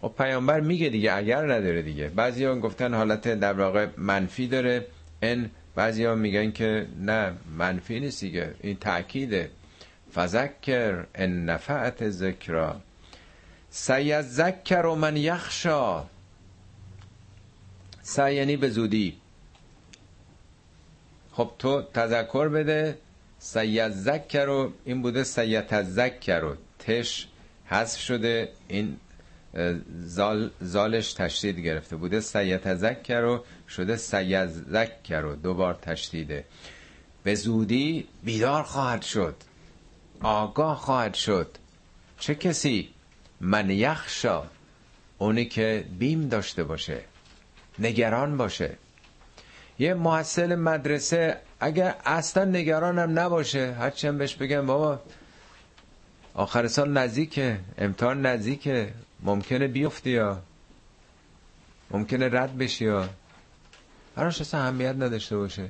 خب 0.00 0.12
پیامبر 0.18 0.60
میگه 0.60 0.88
دیگه 0.88 1.12
اگر 1.12 1.42
نداره 1.42 1.82
دیگه. 1.82 2.08
بعضی 2.08 2.44
ها 2.44 2.54
گفتن 2.58 2.94
حالت 2.94 3.28
در 3.28 3.52
واقع 3.52 3.86
منفی 3.96 4.46
داره. 4.48 4.86
ان 5.22 5.50
بعضی 5.74 6.04
ها 6.04 6.14
میگن 6.14 6.52
که 6.52 6.86
نه 7.00 7.32
منفی 7.58 8.00
نیست 8.00 8.20
دیگه. 8.20 8.54
این 8.60 8.76
تأکیده. 8.76 9.50
فذکر 10.14 11.04
ان 11.14 11.44
نفعت 11.44 12.10
ذکرا 12.10 12.80
سیذکر 13.70 14.94
من 14.94 15.16
یخشا 15.16 16.04
سعی 18.02 18.34
یعنی 18.34 18.56
به 18.56 18.70
زودی. 18.70 19.16
خب 21.32 21.50
تو 21.58 21.82
تذکر 21.82 22.48
بده. 22.48 22.98
سیذکر 23.38 24.44
رو 24.44 24.72
این 24.84 25.02
بوده 25.02 25.24
سیتذکر. 25.24 26.40
رو 26.40 26.56
تش 26.78 27.28
حذف 27.66 28.00
شده. 28.00 28.52
این 28.68 28.96
زال 30.04 30.50
زالش 30.60 31.12
تشدید 31.12 31.58
گرفته 31.58 31.96
بوده. 31.96 32.20
سیتذکر 32.20 33.20
رو 33.20 33.44
شده 33.68 33.96
سیذکر. 33.96 35.20
رو 35.20 35.36
دوبار 35.36 35.74
تشدیده. 35.74 36.44
به 37.24 37.34
زودی 37.34 38.08
بیدار 38.22 38.62
خواهد 38.62 39.02
شد. 39.02 39.36
آگاه 40.20 40.76
خواهد 40.76 41.14
شد. 41.14 41.48
چه 42.18 42.34
کسی؟ 42.34 42.95
من 43.40 43.70
یخشا 43.70 44.42
اونی 45.18 45.44
که 45.44 45.84
بیم 45.98 46.28
داشته 46.28 46.64
باشه 46.64 47.00
نگران 47.78 48.36
باشه. 48.36 48.76
یه 49.78 49.94
محصل 49.94 50.54
مدرسه 50.54 51.40
اگر 51.60 51.94
اصلا 52.04 52.44
نگرانم 52.44 53.18
نباشه 53.18 53.72
هرچند 53.72 54.18
بهش 54.18 54.34
بگم 54.34 54.66
بابا 54.66 55.00
آخر 56.34 56.68
سال 56.68 56.92
نزدیکه 56.92 57.58
امتحان 57.78 58.26
نزدیکه 58.26 58.92
ممکنه 59.22 59.68
بیفتی 59.68 60.10
یا؟ 60.10 60.42
ممکنه 61.90 62.28
رد 62.32 62.58
بشی 62.58 62.84
یا؟ 62.84 63.08
براش 64.16 64.40
اصلا 64.40 64.60
اهمیت 64.60 64.94
نداشته 64.94 65.36
باشه. 65.36 65.68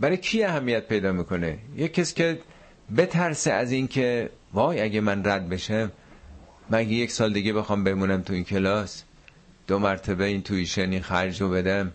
برای 0.00 0.16
کی 0.16 0.44
اهمیت 0.44 0.88
پیدا 0.88 1.12
می‌کنه؟ 1.12 1.58
یه 1.76 1.88
کس 1.88 2.14
که 2.14 2.38
بترسه 2.96 3.52
از 3.52 3.72
این 3.72 3.88
که 3.88 4.30
وای 4.54 4.80
اگه 4.80 5.00
من 5.00 5.24
رد 5.24 5.48
بشم 5.48 5.92
مگه 6.70 6.92
یک 6.92 7.10
سال 7.10 7.32
دیگه 7.32 7.52
بخوام 7.52 7.84
بمونم 7.84 8.22
تو 8.22 8.32
این 8.32 8.44
کلاس؟ 8.44 9.02
دو 9.66 9.78
مرتبه 9.78 10.24
این 10.24 10.42
تویشنی 10.42 11.00
خرج 11.00 11.40
رو 11.40 11.50
بدم. 11.50 11.92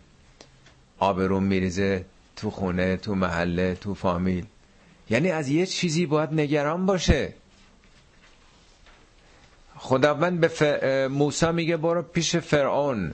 آبروم 0.99 1.43
میریزه 1.43 2.05
تو 2.35 2.49
خونه 2.49 2.97
تو 2.97 3.15
محله 3.15 3.75
تو 3.75 3.93
فامیل. 3.93 4.45
یعنی 5.09 5.31
از 5.31 5.49
یه 5.49 5.65
چیزی 5.65 6.05
باید 6.05 6.33
نگران 6.33 6.85
باشه. 6.85 7.33
خداوند 9.75 10.39
به 10.39 10.47
ف... 10.47 10.83
موسی 11.11 11.51
میگه 11.51 11.77
برو 11.77 12.01
پیش 12.01 12.35
فرعون. 12.35 13.13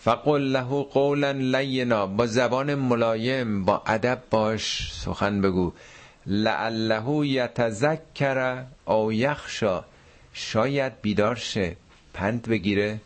فقل 0.00 0.42
له 0.42 0.82
قولا 0.82 1.30
لینا 1.30 2.06
با 2.06 2.26
زبان 2.26 2.74
ملایم 2.74 3.64
با 3.64 3.82
ادب 3.86 4.22
باش 4.30 4.92
سخن 4.92 5.40
بگو. 5.40 5.72
لعله 6.26 7.26
یتذکر 7.26 8.64
او 8.84 9.12
یخشا. 9.12 9.84
شاید 10.32 10.92
بیدار 11.02 11.36
شه 11.36 11.76
پند 12.14 12.48
بگیره 12.48 13.00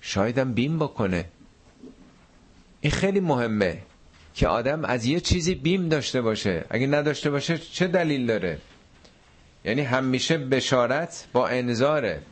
شایدم 0.00 0.52
بیم 0.52 0.78
بکنه. 0.78 1.24
این 2.80 2.92
خیلی 2.92 3.20
مهمه 3.20 3.78
که 4.34 4.48
آدم 4.48 4.84
از 4.84 5.04
یه 5.04 5.20
چیزی 5.20 5.54
بیم 5.54 5.88
داشته 5.88 6.20
باشه. 6.20 6.64
اگه 6.70 6.86
نداشته 6.86 7.30
باشه 7.30 7.58
چه 7.58 7.86
دلیل 7.86 8.26
داره؟ 8.26 8.58
یعنی 9.64 9.82
همیشه 9.82 10.38
بشارت 10.38 11.26
با 11.32 11.48
انذاره. 11.48 12.22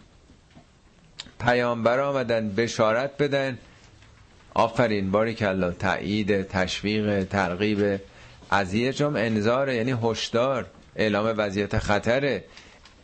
پیامبر 1.40 2.00
آمدن 2.00 2.48
بشارت 2.48 3.16
بدن. 3.18 3.58
آفرین 4.54 5.10
باری 5.10 5.34
کلا 5.34 5.70
تایید 5.70 6.42
تشویق 6.42 7.24
ترغیب. 7.24 8.00
از 8.50 8.74
یه 8.74 8.92
جام 8.92 9.16
انذاره 9.16 9.76
یعنی 9.76 9.94
هشدار 10.02 10.66
اعلام 10.96 11.34
وضعیت 11.36 11.78
خطره. 11.78 12.44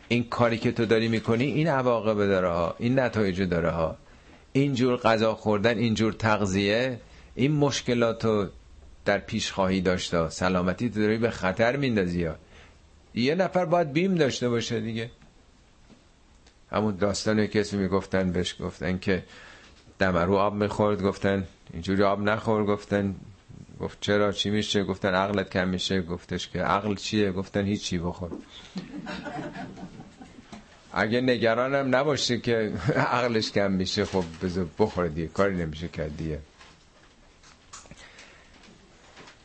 این 0.07 0.29
کاری 0.29 0.57
که 0.57 0.71
تو 0.71 0.85
داری 0.85 1.07
می‌کنی 1.07 1.43
این 1.43 1.67
عواقب 1.67 2.17
داره 2.17 2.47
ها 2.49 2.75
این 2.79 2.99
نتایج 2.99 3.41
داره 3.41 3.69
ها. 3.69 3.97
اینجور 4.51 4.97
غذا 4.97 5.35
خوردن 5.35 5.77
اینجور 5.77 6.13
تغذیه 6.13 6.99
این 7.35 7.51
مشکلات 7.51 8.25
رو 8.25 8.47
در 9.05 9.17
پیش 9.17 9.51
خواهی 9.51 9.81
داشته. 9.81 10.29
سلامتی 10.29 10.89
تو 10.89 10.99
داری 10.99 11.17
به 11.17 11.29
خطر 11.29 11.75
میندازی 11.75 12.23
ها. 12.23 12.35
یه 13.15 13.35
نفر 13.35 13.65
باید 13.65 13.93
بیم 13.93 14.15
داشته 14.15 14.49
باشه 14.49 14.79
دیگه. 14.79 15.11
همون 16.71 16.95
داستان 16.95 17.47
کسی 17.47 17.77
می‌گفتن 17.77 18.31
بهش 18.31 18.55
گفتن 18.59 18.99
که 18.99 19.23
دمرو 19.99 20.35
آب 20.35 20.53
می‌خورد 20.53 21.01
گفتن 21.01 21.47
اینجوری 21.73 22.03
آب 22.03 22.21
نخور 22.21 22.65
گفتن 22.65 23.15
گفت 23.79 23.97
چرا؟ 24.01 24.31
چی 24.31 24.49
میشه؟ 24.49 24.83
گفتن 24.83 25.13
عقلت 25.13 25.49
کم 25.49 25.67
میشه. 25.67 26.01
گفتش 26.01 26.49
که 26.49 26.61
عقل 26.61 26.95
چیه؟ 26.95 27.31
گفتن 27.31 27.65
هیچی 27.65 27.97
بخور. 27.97 28.31
اگه 30.93 31.21
نگرانم 31.21 31.95
نباشه 31.95 32.39
که 32.39 32.73
عقلش 33.15 33.51
کم 33.51 33.71
میشه 33.71 34.05
خب 34.05 34.23
بذار 34.43 34.67
بخوره 34.79 35.09
دیگه. 35.09 35.27
کاری 35.27 35.55
نمیشه 35.55 35.87
کرد 35.87 36.17
دیگه. 36.17 36.39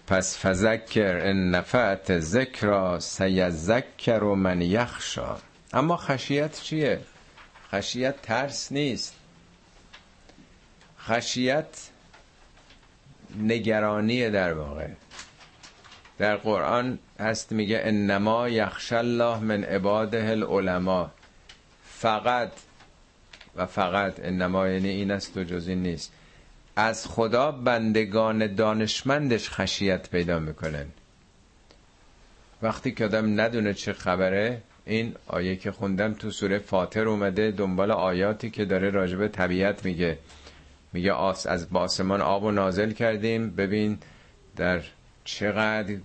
پس 0.06 0.38
فذکر 0.38 1.16
ان 1.16 1.50
نفعت 1.50 2.18
ذکر 2.18 2.98
سیذکر 2.98 4.20
من 4.20 4.62
یخشا. 4.62 5.36
اما 5.72 5.96
خشیت 5.96 6.60
چیه؟ 6.60 7.00
خشیت 7.72 8.22
ترس 8.22 8.72
نیست. 8.72 9.14
خشیت 11.00 11.90
نگرانی 13.36 14.30
در 14.30 14.52
واقع. 14.52 14.88
در 16.18 16.36
قرآن 16.36 16.98
هست 17.20 17.52
میگه 17.52 17.80
انما 17.84 18.48
یخش 18.48 18.92
الله 18.92 19.38
من 19.38 19.64
عباده 19.64 20.28
العلماء. 20.28 21.08
فقط 21.84 22.52
و 23.56 23.66
فقط 23.66 24.20
انما 24.22 24.68
یعنی 24.68 24.88
این 24.88 25.10
است 25.10 25.36
و 25.36 25.44
جز 25.44 25.68
این 25.68 25.82
نیست. 25.82 26.12
از 26.76 27.06
خدا 27.06 27.50
بندگان 27.50 28.54
دانشمندش 28.54 29.50
خشیت 29.50 30.10
پیدا 30.10 30.38
می‌کنن. 30.38 30.86
وقتی 32.62 32.92
که 32.92 33.04
آدم 33.04 33.40
ندونه 33.40 33.74
چه 33.74 33.92
خبره 33.92 34.62
این 34.86 35.14
آیه 35.26 35.56
که 35.56 35.72
خوندم 35.72 36.14
تو 36.14 36.30
سوره 36.30 36.58
فاطر 36.58 37.08
اومده 37.08 37.50
دنبال 37.50 37.90
آیاتی 37.90 38.50
که 38.50 38.64
داره 38.64 38.90
راجب 38.90 39.28
طبیعت 39.28 39.84
میگه. 39.84 40.18
میگه 40.92 41.12
آس 41.12 41.46
از 41.46 41.70
باسمان 41.70 42.20
آب 42.20 42.44
و 42.44 42.50
نازل 42.50 42.92
کردیم. 42.92 43.50
ببین 43.50 43.98
در 44.56 44.82
چقدر 45.24 45.96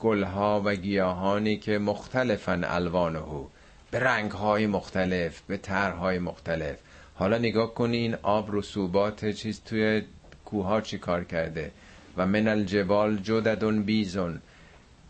گلها 0.00 0.62
و 0.64 0.74
گیاهانی 0.74 1.56
که 1.56 1.78
مختلفن 1.78 2.64
الوانه 2.64 3.20
به 3.90 3.98
رنگهای 3.98 4.66
مختلف 4.66 5.40
به 5.40 5.56
طرحهای 5.56 6.18
مختلف. 6.18 6.76
حالا 7.14 7.38
نگاه 7.38 7.74
کنی 7.74 7.96
این 7.96 8.14
آب 8.22 8.48
رسوبات 8.52 9.30
چیز 9.30 9.60
توی 9.64 10.02
کوها 10.44 10.80
چی 10.80 10.98
کار 10.98 11.24
کرده؟ 11.24 11.70
و 12.16 12.26
من 12.26 12.48
الجبال 12.48 13.16
جددون 13.16 13.82
بیزون 13.82 14.40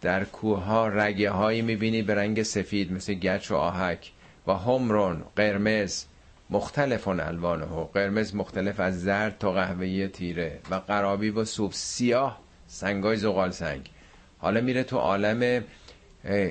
در 0.00 0.24
کوه 0.24 0.64
ها 0.64 0.88
رگه 0.88 1.30
هایی 1.30 1.62
می‌بینی 1.62 2.02
به 2.02 2.14
رنگ 2.14 2.42
سفید 2.42 2.92
مثل 2.92 3.14
گچ 3.14 3.50
و 3.50 3.54
آهک. 3.54 4.12
و 4.46 4.52
همرون 4.52 5.24
قرمز. 5.36 6.04
مختلفون 6.50 7.20
الوانه 7.20 7.84
قرمز 7.94 8.34
مختلف 8.34 8.80
از 8.80 9.02
زرد 9.02 9.38
تا 9.38 9.52
قهوه‌ای 9.52 10.08
تیره 10.08 10.58
و 10.70 10.74
قرابی 10.74 11.30
و 11.30 11.44
سوب 11.44 11.72
سیاه 11.72 12.40
سنگای 12.66 13.16
زغال 13.16 13.50
سنگ. 13.50 13.90
حالا 14.38 14.60
میره 14.60 14.82
تو 14.82 14.96
عالم 14.96 15.64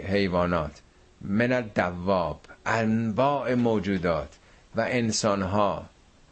حیوانات. 0.07 0.81
من 1.21 1.61
دواب 1.75 2.41
انواع 2.65 3.53
موجودات 3.53 4.29
و 4.75 4.81
انسان 4.81 5.41
ها 5.41 5.85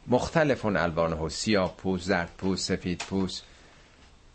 مختلفون 0.07 0.77
الوانه 0.77 1.29
سیاه 1.29 1.75
پوست 1.77 2.05
زرد 2.05 2.29
پوست 2.37 2.67
سفید 2.67 3.03
پوست. 3.09 3.43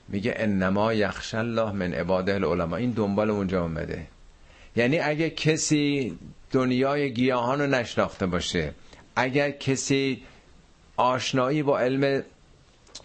میگه 0.08 0.34
انما 0.36 0.94
یخش 0.94 1.34
الله 1.34 1.72
من 1.72 1.94
عباده 1.94 2.34
العلماء. 2.34 2.78
این 2.78 2.90
دنبال 2.90 3.30
اونجا 3.30 3.62
اومده. 3.62 4.06
یعنی 4.76 4.98
اگه 4.98 5.30
کسی 5.30 6.18
دنیای 6.50 7.12
گیاهان 7.12 7.60
رو 7.60 7.66
نشناخته 7.66 8.26
باشه 8.26 8.72
اگر 9.16 9.50
کسی 9.50 10.22
آشنایی 10.96 11.62
با 11.62 11.80
علم 11.80 12.22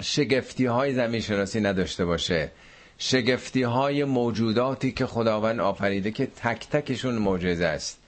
شگفتی 0.01 0.65
های 0.65 0.93
زمین 0.93 1.21
شناسی 1.21 1.61
نداشته 1.61 2.05
باشه 2.05 2.51
شگفتی 2.97 3.63
های 3.63 4.03
موجوداتی 4.03 4.91
که 4.91 5.05
خداوند 5.05 5.59
آفریده 5.59 6.11
که 6.11 6.25
تک 6.25 6.67
تکشون 6.69 7.15
معجزه 7.15 7.65
است 7.65 7.99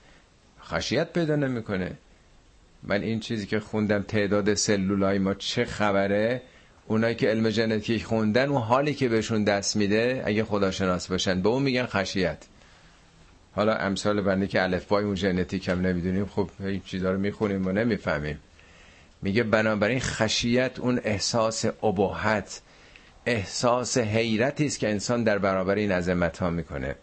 خشیت 0.64 1.12
پیدا 1.12 1.36
نمی‌کنه. 1.36 1.90
من 2.82 3.02
این 3.02 3.20
چیزی 3.20 3.46
که 3.46 3.60
خوندم 3.60 4.02
تعداد 4.02 4.54
سلولای 4.54 5.18
ما 5.18 5.34
چه 5.34 5.64
خبره؟ 5.64 6.42
اونایی 6.86 7.14
که 7.14 7.28
علم 7.28 7.50
ژنتیک 7.50 8.04
خوندن 8.04 8.48
و 8.48 8.58
حالی 8.58 8.94
که 8.94 9.08
بهشون 9.08 9.44
دست 9.44 9.76
میده 9.76 10.22
اگه 10.26 10.44
خداشناس 10.44 11.08
باشن 11.08 11.42
به 11.42 11.48
اون 11.48 11.62
میگن 11.62 11.86
خشیت. 11.86 12.38
حالا 13.58 13.74
امثال 13.74 14.20
بنده 14.20 14.46
که 14.46 14.62
الفبای 14.62 15.04
اون 15.04 15.14
ژنتیک 15.14 15.68
هم 15.68 15.80
نمی‌دونیم 15.80 16.26
خب 16.26 16.50
این 16.60 16.82
چیزا 16.84 17.12
رو 17.12 17.18
می‌خونیم 17.18 17.66
و 17.66 17.72
نمی‌فهمیم. 17.72 18.38
میگه 19.22 19.42
بنابراین 19.42 20.00
خشیت 20.00 20.78
اون 20.78 21.00
احساس 21.04 21.64
ابهت 21.82 22.60
احساس 23.26 23.98
حیرتی 23.98 24.66
است 24.66 24.78
که 24.78 24.90
انسان 24.90 25.24
در 25.24 25.38
برابر 25.38 25.74
این 25.74 25.92
عظمت 25.92 26.38
ها 26.38 26.50
می‌کنه. 26.50 26.94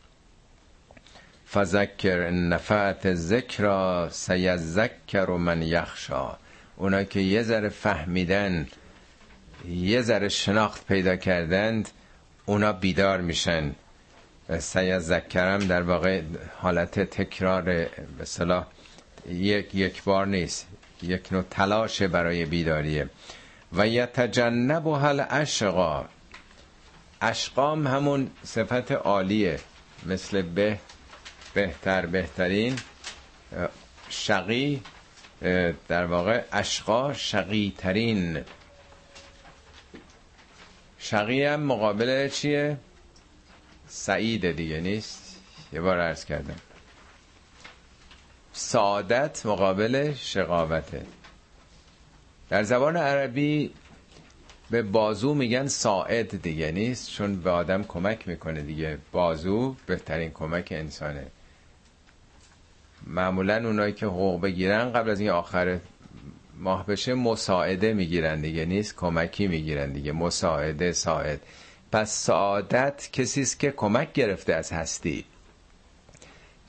فذکر 1.53 2.30
نفعت 2.30 3.14
ذکر 3.14 4.10
سیذکر 4.10 5.30
من 5.30 5.62
یخشا. 5.62 6.38
اونا 6.78 7.03
که 7.03 7.20
یه 7.20 7.43
ذره 7.43 7.70
فهمیدن 7.70 8.68
یه 9.70 10.01
ذره 10.01 10.30
شناخت 10.30 10.88
پیدا 10.88 11.16
کردند 11.16 11.89
اونا 12.45 12.74
بیدار 12.74 13.22
میشن. 13.22 13.76
سیذکرم 14.60 15.60
در 15.60 15.82
واقع 15.82 16.22
حالت 16.62 17.00
تکرار 17.00 17.62
به 18.18 18.26
صلاح 18.26 18.66
یک 19.30 19.76
یک 19.76 20.04
بار 20.04 20.28
نیست 20.28 20.68
یک 21.02 21.34
نوع 21.34 21.43
تلاش 21.52 22.02
برای 22.02 22.46
بیداریه. 22.46 23.10
و 23.74 23.88
یتجنب 23.88 24.88
حل 24.88 25.24
اشقا 25.30 26.06
اشقام 27.22 27.88
همون 27.88 28.32
صفت 28.43 28.91
عالیه 28.91 29.60
مثل 30.06 30.41
به 30.41 30.80
بهتر 31.54 32.06
بهترین 32.06 32.76
شقی 34.10 34.82
در 35.88 36.06
واقع 36.06 36.43
اشقا 36.52 37.14
شقی 37.14 37.74
ترین 37.78 38.43
شقی 41.00 41.43
هم 41.43 41.60
مقابل 41.60 42.30
چیه؟ 42.30 42.78
سعید 43.96 44.52
دیگه 44.52 44.80
نیست؟ 44.80 45.36
یه 45.74 45.82
بار 45.82 46.00
عرض 46.00 46.26
کردم. 46.26 46.56
سعادت 48.54 49.46
مقابل 49.46 50.14
شقاوته. 50.14 51.06
در 52.50 52.64
زبان 52.64 52.98
عربی 52.98 53.72
به 54.70 54.82
بازو 54.82 55.34
میگن 55.34 55.68
ساعد 55.68 56.41
دیگه 56.41 56.72
نیست 56.72 57.12
چون 57.12 57.36
به 57.36 57.50
آدم 57.50 57.84
کمک 57.84 58.28
می‌کنه 58.28 58.62
دیگه. 58.62 58.98
بازو 59.12 59.76
بهترین 59.86 60.32
کمک 60.32 60.68
انسانه. 60.72 61.28
معمولا 63.08 63.68
اونایی 63.68 63.93
که 63.93 64.06
حقوق 64.06 64.41
بگیرن 64.41 64.91
قبل 64.91 65.10
از 65.10 65.20
این 65.20 65.30
آخر 65.30 65.80
ماه 66.58 66.86
بشه 66.86 67.14
مساعده 67.14 67.93
می‌گیرن 67.93 68.41
دیگه 68.41 68.66
نیست؟ 68.66 68.96
کمکی 68.96 69.48
می‌گیرن 69.48 69.91
دیگه. 69.91 70.12
مساعده 70.12 70.91
ساعد. 70.91 71.41
پس 71.92 72.12
سعادت 72.12 73.10
کسی 73.14 73.42
است 73.42 73.60
که 73.60 73.72
کمک 73.72 74.14
گرفته 74.14 74.54
از 74.54 74.72
هستی. 74.72 75.26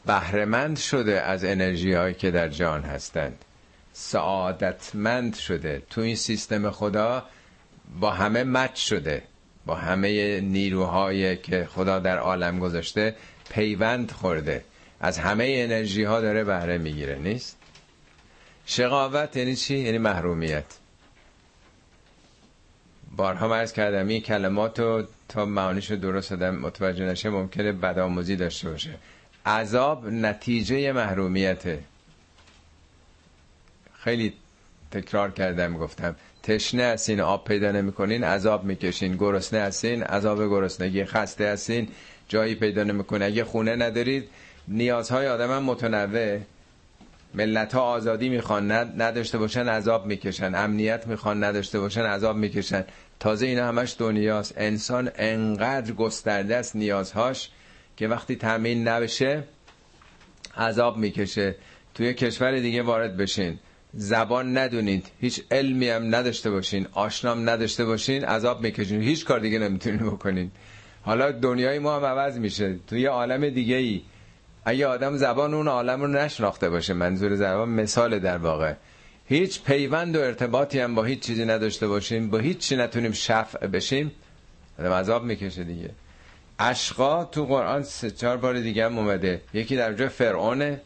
بهرهمند 0.07 0.79
شده 0.79 1.21
از 1.21 1.45
انرژی 1.45 1.93
هایی 1.93 2.15
که 2.15 2.31
در 2.31 2.49
جان 2.49 2.83
هستند. 2.83 3.45
سعادتمند 3.93 5.35
شده. 5.35 5.83
تو 5.91 6.01
این 6.01 6.17
سیستم 6.17 6.71
خدا 6.71 7.25
با 8.01 8.11
همه 8.11 8.45
مچ 8.45 8.79
شده. 8.79 9.23
با 9.67 9.75
همه 9.75 10.41
نیروهایی 10.41 11.37
که 11.37 11.69
خدا 11.75 11.99
در 11.99 12.19
عالم 12.19 12.59
گذاشته 12.59 13.17
پیوند 13.51 14.11
خورده. 14.11 14.65
از 15.01 15.19
همه 15.19 15.55
انرژی 15.57 16.05
ها 16.05 16.21
داره 16.21 16.45
بهره 16.45 16.79
می‌گیره 16.79 17.19
نیست؟ 17.19 17.57
شقاوت 18.67 19.37
یعنی 19.37 19.57
چی؟ 19.57 19.79
یعنی 19.79 19.99
محرومیت. 19.99 20.65
بارها 23.17 23.49
مرز 23.49 23.73
کردم 23.73 24.09
این 24.09 24.21
کلمات 24.23 24.81
رو 24.81 25.05
تا 25.29 25.45
معانیش 25.45 25.91
رو 25.91 25.97
درست 25.97 26.31
دادم 26.31 26.57
متوجه 26.57 27.05
نشه 27.05 27.31
ممکنه 27.31 27.73
بدآموزی 27.73 28.37
داشته 28.37 28.71
باشه. 28.71 28.91
عذاب 29.47 30.07
نتیجه 30.07 30.93
محرومیته. 30.93 31.79
خیلی 33.99 34.33
تکرار 34.91 35.31
کردم 35.31 35.79
گفتم 35.79 36.17
تشنه 36.43 36.83
هستین 36.83 37.21
آب 37.21 37.45
پیدا 37.45 37.73
نمی‌کنین 37.73 38.25
عذاب 38.25 38.65
می‌کشین 38.65 39.17
گرسنه 39.17 39.61
هستین 39.61 40.03
عذاب 40.03 40.39
گرسنگی 40.39 41.05
خسته 41.05 41.49
هستین 41.49 41.89
جایی 42.29 42.55
پیدا 42.55 42.83
نمی‌کنه 42.83 43.25
اگه 43.25 43.45
خونه 43.45 43.77
ندارید 43.77 44.29
نیازهای 44.69 45.29
آدم 45.29 45.51
هم 45.51 45.63
متنوع. 45.63 46.41
ملت 47.35 47.75
ها 47.75 47.81
آزادی 47.81 48.29
می‌خوان 48.29 48.73
نداشته 48.73 49.39
باشن 49.39 49.69
عذاب 49.69 50.07
می‌کشن. 50.07 50.55
امنیت 50.55 51.07
می‌خوان 51.07 51.45
نداشته 51.45 51.81
باشن 51.81 52.03
عذاب 52.03 52.37
می‌کشن. 52.37 52.85
تازه 53.21 53.47
اینا 53.47 53.69
همش 53.69 53.97
دنیاست. 53.99 54.55
انسان 54.57 55.11
انقدر 55.17 55.93
گسترده 55.93 56.57
است 56.57 56.77
نیازهاش 56.77 57.51
که 57.97 58.09
وقتی 58.09 58.37
تامین 58.37 58.89
نبشه 58.89 59.45
عذاب 60.57 60.97
می‌کشه. 60.97 61.55
توی 61.95 62.15
کشور 62.15 62.59
دیگه 62.59 62.83
وارد 62.83 63.17
بشین. 63.17 63.59
زبان 63.93 64.59
ندونید. 64.59 65.07
هیچ 65.21 65.43
علمی 65.51 65.89
هم 65.89 66.15
نداشته 66.15 66.51
باشین. 66.51 66.87
آشنام 66.93 67.51
نداشته 67.51 67.85
باشین 67.85 68.25
عذاب 68.25 68.61
می‌کشین. 68.61 69.03
هیچ 69.03 69.25
کار 69.25 69.41
دیگه 69.41 69.59
نمی‌تونین 69.59 69.99
بکنین. 69.99 70.51
حالا 71.03 71.33
دنیای 71.33 71.79
ما 71.79 71.97
هم 71.97 72.05
عوض 72.05 72.39
میشه. 72.39 72.77
توی 72.87 73.07
عالم 73.07 73.49
دیگه 73.49 73.77
ای 73.77 74.03
اگه 74.65 74.87
آدم 74.87 75.17
زبان 75.17 75.55
اون 75.55 75.69
عالم 75.69 76.01
رو 76.01 76.09
نشناخته 76.09 76.71
باشه 76.71 76.95
منظور 76.95 77.37
زبان 77.37 77.69
مثال 77.69 78.19
در 78.19 78.39
واقع. 78.39 78.75
هیچ 79.29 79.63
پیوند 79.63 80.17
و 80.17 80.21
ارتباطی 80.21 80.81
هم 80.81 80.95
با 80.95 81.05
هیچ 81.05 81.21
چیزی 81.21 81.45
نداشته 81.45 81.89
باشیم 81.89 82.31
با 82.31 82.39
هیچ 82.39 82.59
چی 82.59 82.77
نتونیم 82.77 83.13
شفع 83.13 83.67
بشیم. 83.67 84.13
آدم 84.79 84.93
عذاب 84.93 85.25
می‌کشه 85.25 85.65
دیگه. 85.65 85.91
اشقا 86.59 87.25
تو 87.25 87.47
قرآن 87.47 87.83
سه 87.83 88.11
چهار 88.11 88.37
بار 88.37 88.61
دیگه 88.61 88.85
هم 88.85 88.99
اومده. 88.99 89.41
یکی 89.55 89.77
در 89.77 89.93
جای 89.93 90.09
فرعونه. 90.09 90.81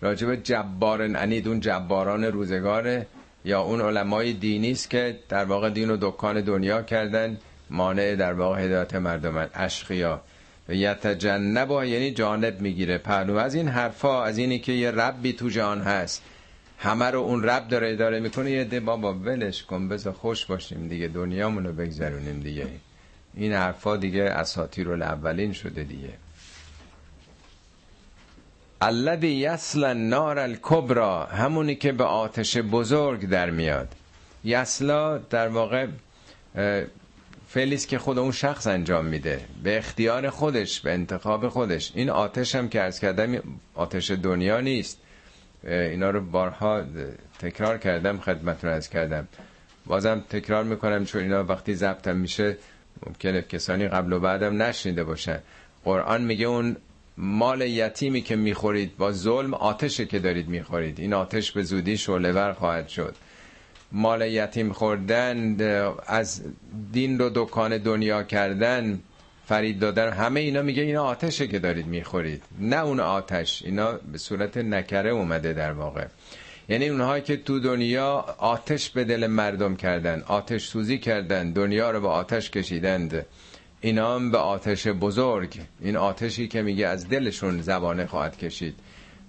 راجب 0.00 0.34
جبارن 0.34 1.16
انید 1.16 1.48
اون 1.48 1.60
جباران 1.60 2.24
روزگاره. 2.24 3.06
یا 3.44 3.60
اون 3.62 3.80
علمای 3.80 4.32
دینی 4.32 4.70
است 4.70 4.90
که 4.90 5.18
در 5.28 5.44
واقع 5.44 5.70
دین 5.70 5.90
و 5.90 5.96
دکان 6.00 6.40
دنیا 6.40 6.82
کردن 6.82 7.38
مانع 7.70 8.14
در 8.14 8.32
واقع 8.32 8.64
هدایت 8.64 8.94
مردمان 8.94 9.48
اشقیا. 9.54 10.20
و 10.68 10.74
یتجنب 10.74 11.70
یعنی 11.70 12.10
جانب 12.10 12.60
می‌گیره. 12.60 12.98
پهلو 12.98 13.36
از 13.36 13.54
این 13.54 13.68
حرفا 13.68 14.24
از 14.24 14.38
اینی 14.38 14.58
که 14.58 14.72
یه 14.72 14.90
ربی 14.90 15.32
تو 15.32 15.48
جان 15.48 15.80
هست. 15.80 16.22
همه 16.82 17.04
رو 17.04 17.20
اون 17.20 17.42
رب 17.42 17.68
داره 17.68 17.92
اداره 17.92 18.20
می‌کنه 18.20 18.50
یه 18.50 18.64
ده 18.64 18.80
بابا 18.80 19.14
ولش 19.14 19.62
کن 19.62 19.88
بذار 19.88 20.12
خوش 20.12 20.46
باشیم 20.46 20.88
دیگه 20.88 21.08
دنیامونو 21.08 21.68
رو 21.68 21.74
بگذرونیم 21.74 22.40
دیگه. 22.40 22.66
این 23.34 23.52
حرفا 23.52 23.96
دیگه 23.96 24.22
اساطیر 24.22 24.90
الاولین 24.90 25.52
شده 25.52 25.84
دیگه. 25.84 26.12
الذی 28.80 29.28
یسل 29.28 29.84
النار 29.84 30.38
الکبرا 30.38 31.24
همونی 31.24 31.74
که 31.74 31.92
به 31.92 32.04
آتش 32.04 32.56
بزرگ 32.56 33.28
در 33.28 33.50
میاد. 33.50 33.88
یسلا 34.44 35.18
در 35.18 35.48
واقع 35.48 35.86
فعلیست 37.48 37.88
که 37.88 37.98
خود 37.98 38.18
اون 38.18 38.32
شخص 38.32 38.66
انجام 38.66 39.04
میده 39.04 39.40
به 39.62 39.78
اختیار 39.78 40.30
خودش 40.30 40.80
به 40.80 40.92
انتخاب 40.92 41.48
خودش. 41.48 41.92
این 41.94 42.10
آتش 42.10 42.54
هم 42.54 42.68
که 42.68 42.82
ارز 42.82 42.98
کردم 42.98 43.42
آتش 43.74 44.10
دنیا 44.10 44.60
نیست. 44.60 44.98
اینا 45.64 46.10
رو 46.10 46.20
بارها 46.20 46.82
تکرار 47.38 47.78
کردم 47.78 48.18
خدمتتون 48.18 48.70
از 48.70 48.88
کردم. 48.90 49.28
بازم 49.86 50.24
تکرار 50.30 50.64
می‌کنم 50.64 51.04
چون 51.04 51.22
اینا 51.22 51.44
وقتی 51.44 51.74
ضبطم 51.74 52.16
میشه 52.16 52.56
ممکنه 53.06 53.42
کسانی 53.42 53.88
قبل 53.88 54.12
و 54.12 54.20
بعدم 54.20 54.62
نشنیده 54.62 55.04
باشن. 55.04 55.38
قرآن 55.84 56.24
میگه 56.24 56.46
اون 56.46 56.76
مال 57.16 57.60
یتیمی 57.60 58.20
که 58.20 58.36
می‌خورید 58.36 58.96
با 58.96 59.12
ظلم 59.12 59.54
آتشه 59.54 60.06
که 60.06 60.18
دارید 60.18 60.48
می‌خورید. 60.48 61.00
این 61.00 61.14
آتش 61.14 61.52
به 61.52 61.62
زودی 61.62 61.96
شعله 61.96 62.52
خواهد 62.52 62.88
شد. 62.88 63.14
مال 63.92 64.22
یتیم 64.22 64.72
خوردن 64.72 65.60
از 66.06 66.42
دین 66.92 67.18
رو 67.18 67.30
دکان 67.34 67.78
دنیا 67.78 68.22
کردن 68.22 69.00
فرید 69.52 69.78
دادن 69.78 70.12
همه 70.12 70.40
اینا 70.40 70.62
میگه 70.62 70.82
اینا 70.82 71.04
آتشه 71.04 71.46
که 71.46 71.58
دارید 71.58 71.86
می‌خورید. 71.86 72.42
نه 72.60 72.84
اون 72.84 73.00
آتش 73.00 73.62
اینا 73.64 73.92
به 74.12 74.18
صورت 74.18 74.56
نکره 74.56 75.10
اومده 75.10 75.52
در 75.52 75.72
واقع. 75.72 76.06
یعنی 76.68 76.88
اونهایی 76.88 77.22
که 77.22 77.36
تو 77.36 77.60
دنیا 77.60 78.08
آتش 78.38 78.90
به 78.90 79.04
دل 79.04 79.26
مردم 79.26 79.76
کردن 79.76 80.22
آتش 80.26 80.66
سوزی 80.66 80.98
کردن 80.98 81.52
دنیا 81.52 81.90
رو 81.90 82.00
به 82.00 82.08
آتش 82.08 82.50
کشیدند. 82.50 83.26
اینا 83.80 84.14
هم 84.14 84.30
به 84.30 84.38
آتش 84.38 84.86
بزرگ. 84.86 85.60
این 85.80 85.96
آتشی 85.96 86.48
که 86.48 86.62
میگه 86.62 86.86
از 86.86 87.08
دلشون 87.08 87.62
زبانه 87.62 88.06
خواهد 88.06 88.38
کشید. 88.38 88.74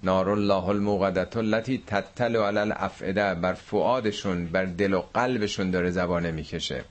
نار 0.03 0.29
الله 0.29 0.65
الموقدت 0.67 1.37
التي 1.37 1.83
تتل 1.87 2.35
علی 2.35 2.57
الافئده 2.57 3.35
بر 3.35 3.53
فؤادشون 3.53 4.45
بر 4.45 4.65
دل 4.65 4.93
و 4.93 5.03
قلبشون 5.13 5.71
داره 5.71 5.91
زبانه 5.91 6.31
می‌کشه. 6.31 6.83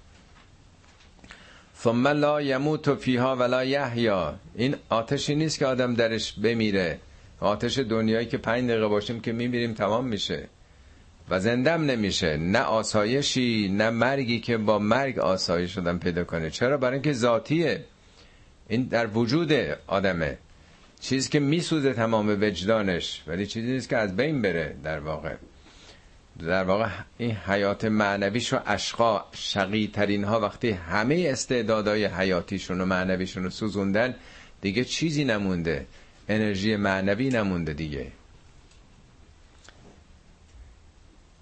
ثم 1.83 2.09
لا 2.09 2.41
یموت 2.43 2.95
فیها 2.95 3.37
ولا 3.37 3.65
یحیا. 3.65 4.35
این 4.55 4.77
آتشی 4.89 5.35
نیست 5.35 5.59
که 5.59 5.67
آدم 5.67 5.95
درش 5.95 6.33
بمیره. 6.33 6.99
آتش 7.41 7.79
دنیایی 7.79 8.27
که 8.27 8.39
پنج 8.39 8.71
دقیقه 8.71 8.87
باشیم 8.87 9.21
که 9.21 9.33
میمیریم 9.33 9.75
تمام 9.75 10.07
میشه. 10.07 10.49
و 11.31 11.41
زندم 11.41 11.85
نمیشه. 11.85 12.37
نه 12.37 12.59
آسایشی 12.59 13.69
نه 13.69 13.91
مرگی 13.91 14.41
که 14.41 14.57
با 14.59 14.79
مرگ 14.79 15.19
آسایش 15.19 15.75
شدن 15.75 15.99
پیدا 15.99 16.25
کنه. 16.25 16.51
چرا؟ 16.51 16.77
برای 16.77 16.95
اینکه 16.95 17.13
ذاتیه. 17.13 17.85
این 18.69 18.83
در 18.83 19.07
وجود 19.07 19.53
آدمه. 19.87 20.39
چیزی 21.01 21.31
که 21.31 21.41
میسوزه 21.41 21.93
تمام 21.93 22.29
وجدانش. 22.29 23.23
ولی 23.27 23.47
چیزی 23.47 23.73
نیست 23.73 23.89
که 23.89 23.97
از 23.97 24.17
بین 24.17 24.43
بره 24.43 24.77
در 24.85 25.01
واقع. 25.01 25.35
در 26.39 26.65
واقع 26.65 26.89
این 27.19 27.37
حیات 27.37 27.85
معنویش 27.85 28.53
و 28.53 28.59
اشقا 28.67 29.25
شقی 29.35 29.91
ترین 29.93 30.25
ها 30.25 30.41
وقتی 30.41 30.71
همه 30.71 31.27
استعدادهای 31.29 32.05
حیاتیشون 32.05 32.81
و 32.81 32.85
معنویشون 32.87 33.45
رو 33.45 33.51
سوزوندن 33.51 34.15
دیگه 34.61 34.85
چیزی 34.85 35.25
نمونده. 35.25 35.87
انرژی 36.29 36.77
معنوی 36.77 37.29
نمونده 37.29 37.73
دیگه. 37.73 38.07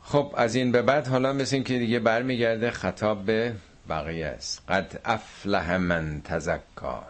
خب 0.02 0.34
از 0.36 0.54
این 0.54 0.72
به 0.72 0.82
بعد 0.82 1.06
حالا 1.06 1.32
مثل 1.32 1.62
که 1.62 1.78
دیگه 1.78 1.98
برمیگرده 1.98 2.70
خطاب 2.70 3.24
به 3.24 3.54
بقیه 3.88 4.26
است. 4.26 4.62
قد 4.68 5.00
افلح 5.04 5.76
من 5.76 6.20
تزکا. 6.24 7.04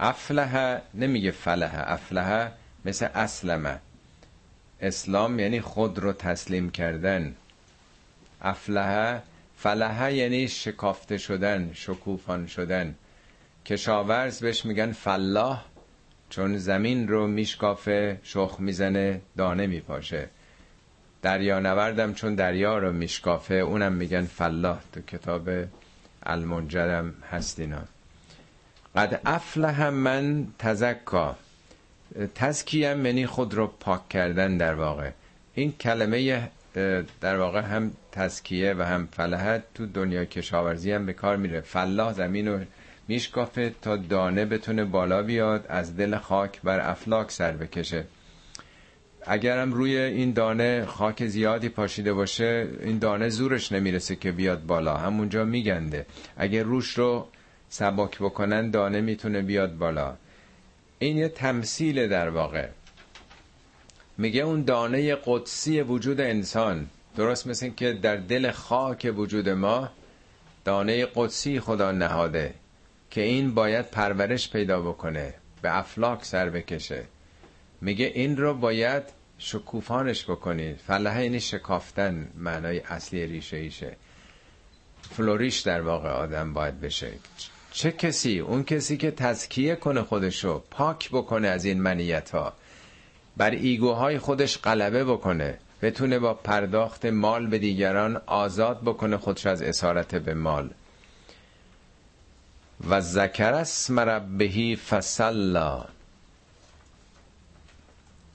افلح 0.00 0.80
نمیگه 0.94 1.30
فلح 1.30 1.72
افلح 1.86 2.50
مثل 2.84 3.08
اسلمه. 3.14 3.78
اسلام 4.82 5.38
یعنی 5.38 5.60
خود 5.60 5.98
رو 5.98 6.12
تسلیم 6.12 6.70
کردن. 6.70 7.34
افلح 8.40 9.20
فلح 9.56 10.12
یعنی 10.12 10.48
شکافته 10.48 11.18
شدن 11.18 11.70
شکوفان 11.74 12.46
شدن. 12.46 12.94
کشاورز 13.66 14.40
بهش 14.40 14.64
میگن 14.64 14.92
فلاح 14.92 15.64
چون 16.30 16.58
زمین 16.58 17.08
رو 17.08 17.26
میشکافه 17.26 18.18
شخ 18.22 18.56
می‌زنه 18.58 19.20
دانه 19.36 19.66
میپاشه. 19.66 20.28
دریا 21.22 21.60
نوردم 21.60 22.14
چون 22.14 22.34
دریا 22.34 22.78
رو 22.78 22.92
میشکافه 22.92 23.54
اونم 23.54 23.92
میگن 23.92 24.24
فلاح. 24.24 24.80
تو 24.92 25.00
کتاب 25.00 25.48
المنجدم 26.22 27.14
هست 27.30 27.60
اینا. 27.60 27.82
قد 28.96 29.20
افلح 29.26 29.88
من 29.88 30.46
تزکا. 30.58 31.36
تزکیه 32.34 32.94
منی 32.94 33.26
خود 33.26 33.54
رو 33.54 33.66
پاک 33.66 34.08
کردن 34.08 34.56
در 34.56 34.74
واقع. 34.74 35.10
این 35.54 35.72
کلمه 35.72 36.50
در 37.20 37.38
واقع 37.38 37.60
هم 37.60 37.92
تزکیه 38.12 38.74
و 38.78 38.82
هم 38.82 39.08
فلاحت 39.12 39.62
تو 39.74 39.86
دنیا 39.86 40.24
کشاورزی 40.24 40.92
هم 40.92 41.06
به 41.06 41.12
کار 41.12 41.36
میره. 41.36 41.60
فلاح 41.60 42.12
زمین 42.12 42.48
رو 42.48 42.60
میشکافه 43.08 43.74
تا 43.82 43.96
دانه 43.96 44.44
بتونه 44.44 44.84
بالا 44.84 45.22
بیاد 45.22 45.66
از 45.68 45.96
دل 45.96 46.16
خاک 46.16 46.60
بر 46.62 46.90
افلاک 46.90 47.30
سر 47.30 47.52
بکشه. 47.52 48.04
اگرم 49.26 49.72
روی 49.72 49.96
این 49.96 50.32
دانه 50.32 50.84
خاک 50.84 51.26
زیادی 51.26 51.68
پاشیده 51.68 52.12
باشه 52.12 52.68
این 52.82 52.98
دانه 52.98 53.28
زورش 53.28 53.72
نمی‌رسه 53.72 54.16
که 54.16 54.32
بیاد 54.32 54.66
بالا. 54.66 54.96
همونجا 54.96 55.44
میگنده. 55.44 56.06
اگر 56.36 56.62
روش 56.62 56.98
رو 56.98 57.26
سبک 57.68 58.18
بکنن 58.18 58.70
دانه 58.70 59.00
می‌تونه 59.00 59.42
بیاد 59.42 59.76
بالا. 59.76 60.16
این 61.02 61.16
یه 61.16 61.28
تمثیل 61.28 62.08
در 62.08 62.28
واقع. 62.28 62.68
میگه 64.18 64.40
اون 64.42 64.62
دانه 64.64 65.16
قدسی 65.24 65.80
وجود 65.80 66.20
انسان. 66.20 66.86
درست 67.16 67.46
مثل 67.46 67.68
که 67.68 67.92
در 67.92 68.16
دل 68.16 68.50
خاک 68.50 69.12
وجود 69.16 69.48
ما 69.48 69.88
دانه 70.64 71.06
قدسی 71.14 71.60
خدا 71.60 71.92
نهاده 71.92 72.54
که 73.10 73.20
این 73.20 73.54
باید 73.54 73.90
پرورش 73.90 74.50
پیدا 74.50 74.80
بکنه 74.80 75.34
به 75.62 75.78
افلاک 75.78 76.24
سر 76.24 76.50
بکشه. 76.50 77.04
میگه 77.80 78.12
این 78.14 78.36
رو 78.36 78.54
باید 78.54 79.02
شکوفانش 79.38 80.24
بکنید 80.24 80.76
فلاحه 80.76 81.22
یعنی 81.22 81.40
شکافتن 81.40 82.28
معنای 82.36 82.78
اصلی 82.78 83.26
ریشه 83.26 83.56
ایشه 83.56 83.96
فلوریش 85.10 85.60
در 85.60 85.80
واقع 85.80 86.08
آدم 86.08 86.52
باید 86.52 86.80
بشه. 86.80 87.12
چه 87.70 87.92
کسی؟ 87.92 88.38
اون 88.38 88.64
کسی 88.64 88.96
که 88.96 89.10
تزکیه 89.10 89.76
کنه 89.76 90.02
خودشو 90.02 90.62
پاک 90.70 91.10
بکنه 91.10 91.48
از 91.48 91.64
این 91.64 91.82
منیت 91.82 92.30
ها 92.30 92.52
بر 93.36 93.50
ایگوهای 93.50 94.18
خودش 94.18 94.58
غلبه 94.58 95.04
بکنه. 95.04 95.58
بتونه 95.82 96.18
با 96.18 96.34
پرداخت 96.34 97.06
مال 97.06 97.46
به 97.46 97.58
دیگران 97.58 98.22
آزاد 98.26 98.80
بکنه 98.80 99.16
خودش 99.16 99.46
از 99.46 99.62
اسارت 99.62 100.14
به 100.14 100.34
مال. 100.34 100.70
و 102.88 103.00
ذکر 103.00 103.52
اسم 103.52 104.00
ربهی 104.00 104.76
فسلا 104.76 105.84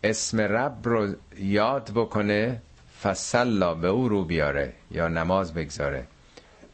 اسم 0.03 0.41
رب 0.41 0.77
رو 0.83 1.15
یاد 1.39 1.91
بکنه 1.95 2.61
فسلا 3.03 3.73
به 3.73 3.88
او 3.88 4.09
رو 4.09 4.23
بیاره 4.25 4.73
یا 4.91 5.07
نماز 5.07 5.53
بگذاره. 5.53 6.07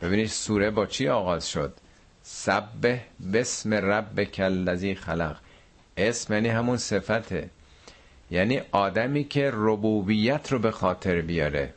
ببینید 0.02 0.28
سوره 0.28 0.72
با 0.72 0.86
چی 0.86 1.08
آغاز 1.08 1.50
شد؟ 1.50 1.74
سبه 2.24 3.02
بسم 3.34 3.74
رب 3.74 4.24
کلذی 4.24 4.96
خلق. 4.96 5.38
اسم 5.98 6.34
یعنی 6.34 6.50
همون 6.50 6.78
صفته. 6.78 7.50
یعنی 8.32 8.62
آدمی 8.72 9.24
که 9.24 9.50
ربوبیت 9.54 10.52
رو 10.52 10.60
به 10.60 10.72
خاطر 10.72 11.22
بیاره. 11.22 11.74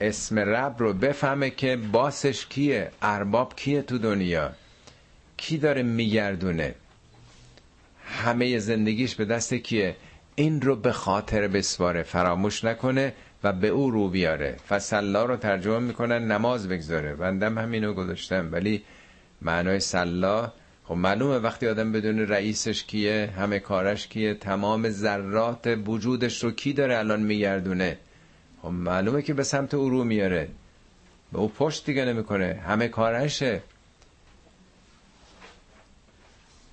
اسم 0.00 0.38
رب 0.38 0.74
رو 0.78 0.92
بفهمه 0.92 1.50
که 1.50 1.76
باسش 1.76 2.46
کیه 2.46 2.90
ارباب 3.02 3.56
کیه 3.56 3.82
تو 3.82 3.98
دنیا. 3.98 4.52
کی 5.36 5.58
داره 5.58 5.82
میگردونه؟ 5.82 6.74
همه 8.04 8.58
زندگیش 8.58 9.14
به 9.14 9.24
دست 9.24 9.54
کیه؟ 9.54 9.96
این 10.34 10.60
رو 10.60 10.76
به 10.76 10.92
خاطر 10.92 11.48
بسواره 11.48 12.02
فراموش 12.02 12.64
نکنه. 12.64 13.12
و 13.44 13.52
به 13.52 13.68
او 13.68 13.90
رو 13.90 14.08
بیاره. 14.08 14.56
فسلا 14.68 15.24
رو 15.24 15.36
ترجمه 15.36 15.78
می‌کنن 15.78 16.32
نماز 16.32 16.68
بگذاره. 16.68 17.14
بندم 17.14 17.58
همینو 17.58 17.92
گذاشتم. 17.92 18.48
ولی 18.52 18.84
معنای 19.42 19.80
سلا 19.80 20.52
خب 20.84 20.94
معلومه 20.94 21.38
وقتی 21.38 21.68
آدم 21.68 21.92
بدون 21.92 22.18
رئیسش 22.18 22.84
کیه 22.84 23.32
همه 23.36 23.58
کارش 23.58 24.08
کیه 24.08 24.34
تمام 24.34 24.88
ذرات 24.88 25.78
وجودش 25.86 26.44
رو 26.44 26.50
کی 26.50 26.72
داره 26.72 26.98
الان 26.98 27.22
میگردونه؟ 27.22 27.98
خب 28.62 28.68
معلومه 28.68 29.22
که 29.22 29.34
به 29.34 29.42
سمت 29.42 29.74
او 29.74 29.90
رو 29.90 30.04
میاره. 30.04 30.48
به 31.32 31.38
او 31.38 31.48
پشت 31.48 31.86
دیگه 31.86 32.04
نمی‌کنه. 32.04 32.60
همه 32.66 32.88
کارشه. 32.88 33.62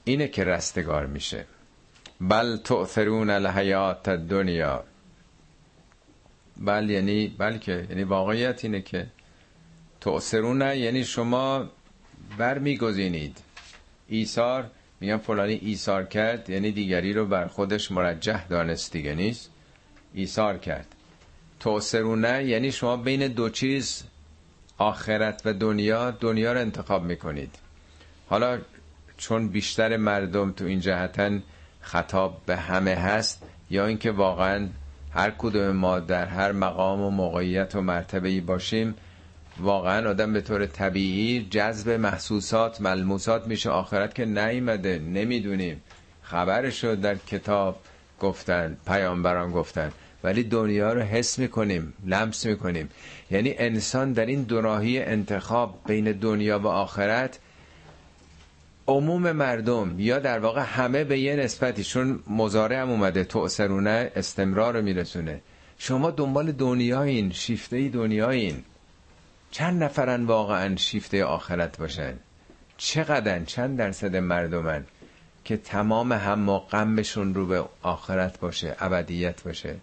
اینه 0.03 0.28
که 0.28 0.43
رستگار 0.43 1.05
میشه. 1.05 1.45
بل 2.22 2.57
تؤثرون 2.57 3.30
الحیات 3.30 4.09
دنیا 4.09 4.84
بل 6.58 6.89
یعنی 6.89 7.28
بلکه 7.28 7.88
یعنی 7.89 8.03
واقعیت 8.03 8.66
اینه 8.66 8.82
که 8.82 9.08
تؤثرون 10.01 10.62
یعنی 10.62 11.03
شما 11.03 11.70
بر 12.38 12.60
میگذینید 12.60 13.38
ایثار 14.08 14.70
میگن 14.99 15.18
فلانی 15.18 15.53
ایثار 15.53 16.03
کرد 16.03 16.49
یعنی 16.49 16.72
دیگری 16.72 17.14
رو 17.14 17.26
بر 17.26 17.47
خودش 17.47 17.91
مرجح 17.91 18.47
دانست 18.47 18.91
دیگه 18.91 19.14
نیست. 19.14 19.51
ایثار 20.14 20.58
کرد. 20.58 20.95
تؤثرونه 21.60 22.43
یعنی 22.43 22.72
شما 22.72 22.97
بین 22.97 23.28
دو 23.28 23.49
چیز 23.49 24.03
آخرت 24.78 25.41
و 25.45 25.53
دنیا 25.53 26.12
دنیا 26.12 26.53
رو 26.53 26.60
انتخاب 26.60 27.03
می‌کنید. 27.03 27.56
حالا 28.28 28.60
چون 29.18 29.47
بیشتر 29.47 29.97
مردم 29.97 30.51
تو 30.51 30.66
این 30.66 30.80
جهتن 30.80 31.43
خطاب 31.82 32.41
به 32.45 32.56
همه 32.56 32.95
هست 32.95 33.43
یا 33.70 33.86
اینکه 33.86 34.12
واقعا 34.12 34.68
هر 35.16 35.32
کدوم 35.38 35.72
ما 35.72 35.99
در 35.99 36.26
هر 36.26 36.51
مقام 36.51 37.01
و 37.01 37.09
موقعیت 37.09 37.76
و 37.76 37.82
مرتبه 37.82 38.30
ای 38.30 38.41
باشیم 38.41 38.95
واقعا 39.59 40.09
آدم 40.09 40.34
به 40.34 40.41
طور 40.41 40.66
طبیعی 40.66 41.47
جذب 41.49 41.89
محسوسات 41.89 42.82
ملموسات 42.82 43.47
میشه. 43.47 43.70
آخرت 43.70 44.16
که 44.16 44.26
نیمده 44.26 44.99
نمی‌دونیم. 44.99 45.82
خبرش 46.22 46.84
رو 46.84 46.95
در 46.95 47.16
کتاب 47.16 47.80
گفتن 48.20 48.78
پیامبران 48.88 49.51
گفتن. 49.51 49.91
ولی 50.24 50.43
دنیا 50.43 50.93
رو 50.93 51.01
حس 51.01 51.39
می‌کنیم 51.39 51.93
لمس 52.05 52.45
می‌کنیم. 52.45 52.89
یعنی 53.32 53.55
انسان 53.57 54.13
در 54.13 54.26
این 54.26 54.43
دوراهی 54.43 55.03
انتخاب 55.03 55.80
بین 55.88 56.11
دنیا 56.11 56.59
و 56.59 56.68
آخرت 56.68 57.39
عموم 58.88 59.31
مردم 59.31 59.95
یا 59.97 60.19
در 60.19 60.39
واقع 60.39 60.61
همه 60.61 61.03
به 61.03 61.19
یه 61.19 61.36
نسبتی 61.36 61.83
چون 61.83 62.19
مزاره 62.27 62.77
هم 62.77 62.89
اومده 62.89 63.23
تؤثرونه 63.23 64.11
استمرار 64.15 64.77
رو 64.77 64.81
میرسونه. 64.81 65.41
شما 65.77 66.11
دنبال 66.11 66.51
دنیایین 66.51 67.31
شیفته 67.31 67.89
دنیایین. 67.89 68.63
چند 69.51 69.83
نفرن 69.83 70.25
واقعا 70.25 70.75
شیفته 70.75 71.25
آخرت 71.25 71.77
باشن؟ 71.77 72.13
چقدر 72.77 73.43
چند 73.43 73.77
درصد 73.77 74.15
مردمن 74.15 74.86
که 75.45 75.57
تمام 75.57 76.13
هم 76.13 76.49
و 76.49 76.59
غمشون 76.59 77.33
رو 77.33 77.45
به 77.45 77.63
آخرت 77.81 78.39
باشه 78.39 78.75
ابدیت 78.79 79.43
باشه؟ 79.43 79.75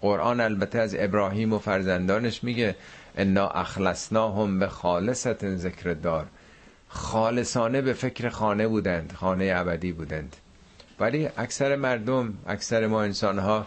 قرآن 0.00 0.40
البته 0.40 0.78
از 0.78 0.96
ابراهیم 0.98 1.52
و 1.52 1.58
فرزندانش 1.58 2.44
میگه 2.44 2.76
انا 3.16 3.48
اخلصناهم 3.48 4.58
به 4.58 4.68
خالصت 4.68 5.56
ذکر 5.56 5.94
دار 5.94 6.26
خالصانه 6.94 7.82
به 7.82 7.92
فکر 7.92 8.28
خانه 8.28 8.68
بودند 8.68 9.12
خانه 9.12 9.52
ابدی 9.56 9.92
بودند. 9.92 10.36
ولی 11.00 11.28
اکثر 11.36 11.76
مردم 11.76 12.34
اکثر 12.46 12.86
ما 12.86 13.02
انسان 13.02 13.38
ها 13.38 13.66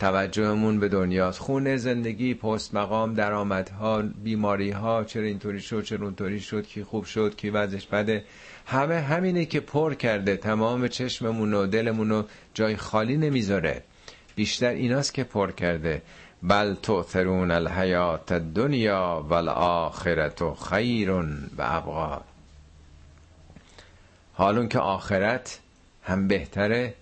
توجهمون 0.00 0.80
به 0.80 0.88
دنیاست. 0.88 1.38
خونه 1.38 1.76
زندگی 1.76 2.34
پست 2.34 2.74
مقام 2.74 3.14
درآمدها 3.14 4.02
بیماری 4.02 4.70
ها 4.70 5.04
چرا 5.04 5.22
اینطوری 5.22 5.60
شد 5.60 5.84
چرا 5.84 6.04
اونطوری 6.04 6.40
شد 6.40 6.66
کی 6.66 6.84
خوب 6.84 7.04
شد 7.04 7.36
کی 7.36 7.50
وضعش 7.50 7.86
بده. 7.86 8.24
همه 8.66 9.00
همینه 9.00 9.44
که 9.44 9.60
پر 9.60 9.94
کرده. 9.94 10.36
تمام 10.36 10.88
چشممون 10.88 11.54
و 11.54 11.66
دلمون 11.66 12.10
رو 12.10 12.24
جای 12.54 12.76
خالی 12.76 13.16
نمی‌ذاره. 13.16 13.82
بیشتر 14.36 14.70
ایناست 14.70 15.14
که 15.14 15.24
پر 15.24 15.50
کرده. 15.50 16.02
بل 16.42 16.74
تؤثرون 16.74 17.50
الحیات 17.50 18.32
الدنیا 18.32 19.26
والآخرت 19.28 20.54
خیر 20.54 21.10
و 21.10 21.24
ابقا. 21.58 22.29
حالون 24.40 24.68
که 24.68 24.78
آخرت 24.78 25.60
هم 26.02 26.28
بهتره 26.28 26.94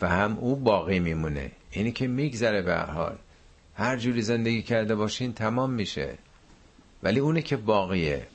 و 0.00 0.08
هم 0.08 0.38
او 0.38 0.56
باقی 0.56 0.98
میمونه. 0.98 1.50
اینی 1.70 1.92
که 1.92 2.06
میگذره 2.06 2.62
به 2.62 2.74
هر 2.74 2.86
حال. 2.86 3.16
هر 3.74 3.96
جوری 3.96 4.22
زندگی 4.22 4.62
کرده 4.62 4.94
باشین 4.94 5.32
تمام 5.32 5.70
میشه. 5.70 6.18
ولی 7.02 7.20
اونه 7.20 7.42
که 7.42 7.56
باقیه. 7.56 8.26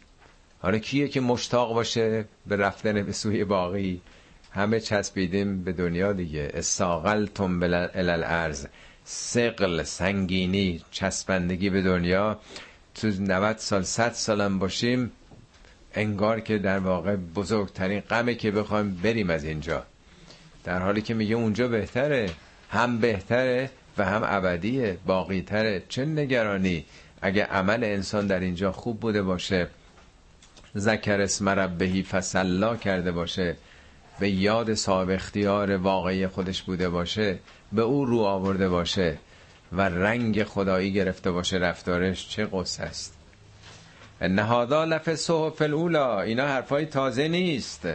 حالا 0.62 0.78
کیه 0.78 1.08
که 1.08 1.22
مشتاق 1.22 1.74
باشه 1.74 2.26
به 2.48 2.56
رفتن 2.56 3.04
به 3.04 3.12
سوی 3.12 3.44
باقی؟ 3.44 4.02
همه 4.52 4.80
چسبیدیم 4.80 5.64
به 5.64 5.72
دنیا 5.74 6.14
دیگه. 6.14 6.52
استاقل 6.54 7.26
تنبل 7.26 7.88
الالعرض 7.94 8.66
سقل 9.04 9.84
سنگینی 9.84 10.82
چسبندگی 10.92 11.70
به 11.70 11.82
دنیا. 11.82 12.40
تو 12.96 13.08
90 13.08 13.58
سال 13.58 13.84
100 13.84 14.12
سالم 14.12 14.60
باشیم 14.60 15.12
انگار 15.94 16.40
که 16.40 16.58
در 16.58 16.80
واقع 16.80 17.16
بزرگترین 17.16 18.00
غمه 18.00 18.36
که 18.36 18.52
بخوایم 18.52 18.96
بریم 19.04 19.30
از 19.30 19.44
اینجا. 19.44 19.84
در 20.64 20.80
حالی 20.80 21.02
که 21.02 21.14
میگه 21.14 21.36
اونجا 21.36 21.68
بهتره 21.68 22.30
هم 22.70 23.00
بهتره 23.00 23.70
و 23.98 24.06
هم 24.06 24.22
ابدیه 24.24 24.98
باقیتره. 25.06 25.84
چه 25.90 26.06
نگرانی؟ 26.06 26.86
اگه 27.22 27.44
عمل 27.44 27.84
انسان 27.84 28.28
در 28.28 28.40
اینجا 28.40 28.72
خوب 28.72 29.00
بوده 29.00 29.22
باشه 29.22 29.68
ذکر 30.78 31.22
اسم 31.22 31.50
ربهی 31.50 32.04
فسلا 32.04 32.76
کرده 32.76 33.12
باشه 33.12 33.56
به 34.20 34.30
یاد 34.30 34.74
صاحب 34.74 35.10
اختیار 35.10 35.78
واقعی 35.78 36.28
خودش 36.28 36.64
بوده 36.64 36.90
باشه 36.90 37.40
به 37.72 37.82
او 37.82 38.06
رو 38.06 38.20
آورده 38.20 38.70
باشه 38.70 39.18
و 39.72 39.82
رنگ 39.82 40.44
خدایی 40.44 40.94
گرفته 40.94 41.32
باشه 41.32 41.58
رفتارش 41.58 42.30
چه 42.30 42.46
قصه 42.46 42.84
است؟ 42.84 43.19
نهادا 44.22 44.86
لف 44.86 45.16
صحف 45.16 45.62
الاولا 45.62 46.22
اینا 46.22 46.48
حرفای 46.48 46.86
تازه 46.86 47.28
نیست. 47.28 47.88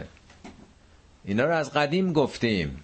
اینا 1.25 1.45
رو 1.45 1.55
از 1.55 1.73
قدیم 1.73 2.13
گفتیم. 2.13 2.83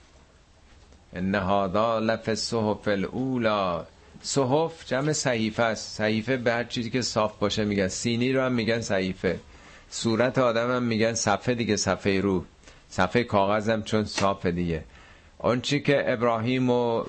نهادا 1.13 1.99
لف 1.99 2.33
صحف 2.33 2.87
الاولا 2.87 3.85
صحف 4.21 4.85
جمع 4.85 5.11
صحیفه 5.11 5.63
است. 5.63 5.97
صحیفه 5.97 6.37
به 6.37 6.51
هر 6.53 6.63
چیزی 6.63 6.89
که 6.89 7.01
صاف 7.01 7.37
باشه 7.39 7.65
میگن. 7.65 7.87
سینی 7.87 8.33
رو 8.33 8.41
هم 8.41 8.51
میگن 8.51 8.81
صحیفه. 8.81 9.39
صورت 9.89 10.37
آدم 10.37 10.75
هم 10.75 10.83
میگن 10.83 11.13
صفحه 11.13 11.55
دیگه 11.55 11.75
صفحه 11.75 12.21
رو. 12.21 12.45
صفحه 12.89 13.23
کاغذم 13.23 13.81
چون 13.81 14.05
صاف 14.05 14.45
دیگه. 14.45 14.83
اون 15.37 15.61
چی 15.61 15.79
که 15.79 16.13
ابراهیم 16.13 16.69
و 16.69 17.03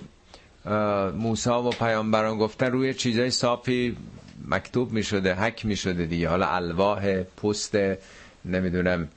موسا 1.15 1.63
و 1.63 1.71
پیامبران 1.71 2.39
گفتن 2.39 2.73
روی 2.73 2.95
چیزای 2.95 3.31
صافی 3.31 3.97
مکتوب 4.49 4.93
می 4.93 5.03
شده 5.03 5.35
حک 5.35 5.67
می 5.67 5.77
شده 5.77 6.07
دیگه. 6.07 6.29
حالا 6.29 6.47
الواح 6.47 7.23
پست 7.23 7.79
نمی‌دونم 8.45 9.09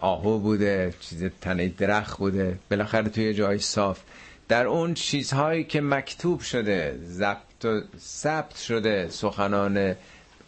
آهو 0.00 0.38
بوده 0.38 0.94
چیز 1.00 1.24
تنه 1.40 1.68
درخت 1.68 2.18
بوده. 2.18 2.58
بالاخره 2.70 3.08
توی 3.08 3.34
جای 3.34 3.58
صاف. 3.58 4.00
در 4.48 4.66
اون 4.66 4.94
چیزهایی 4.94 5.64
که 5.64 5.80
مکتوب 5.80 6.40
شده 6.40 6.98
ضبط 7.04 7.64
و 7.64 7.80
ثبت 7.98 8.56
شده 8.56 9.08
سخنان 9.10 9.96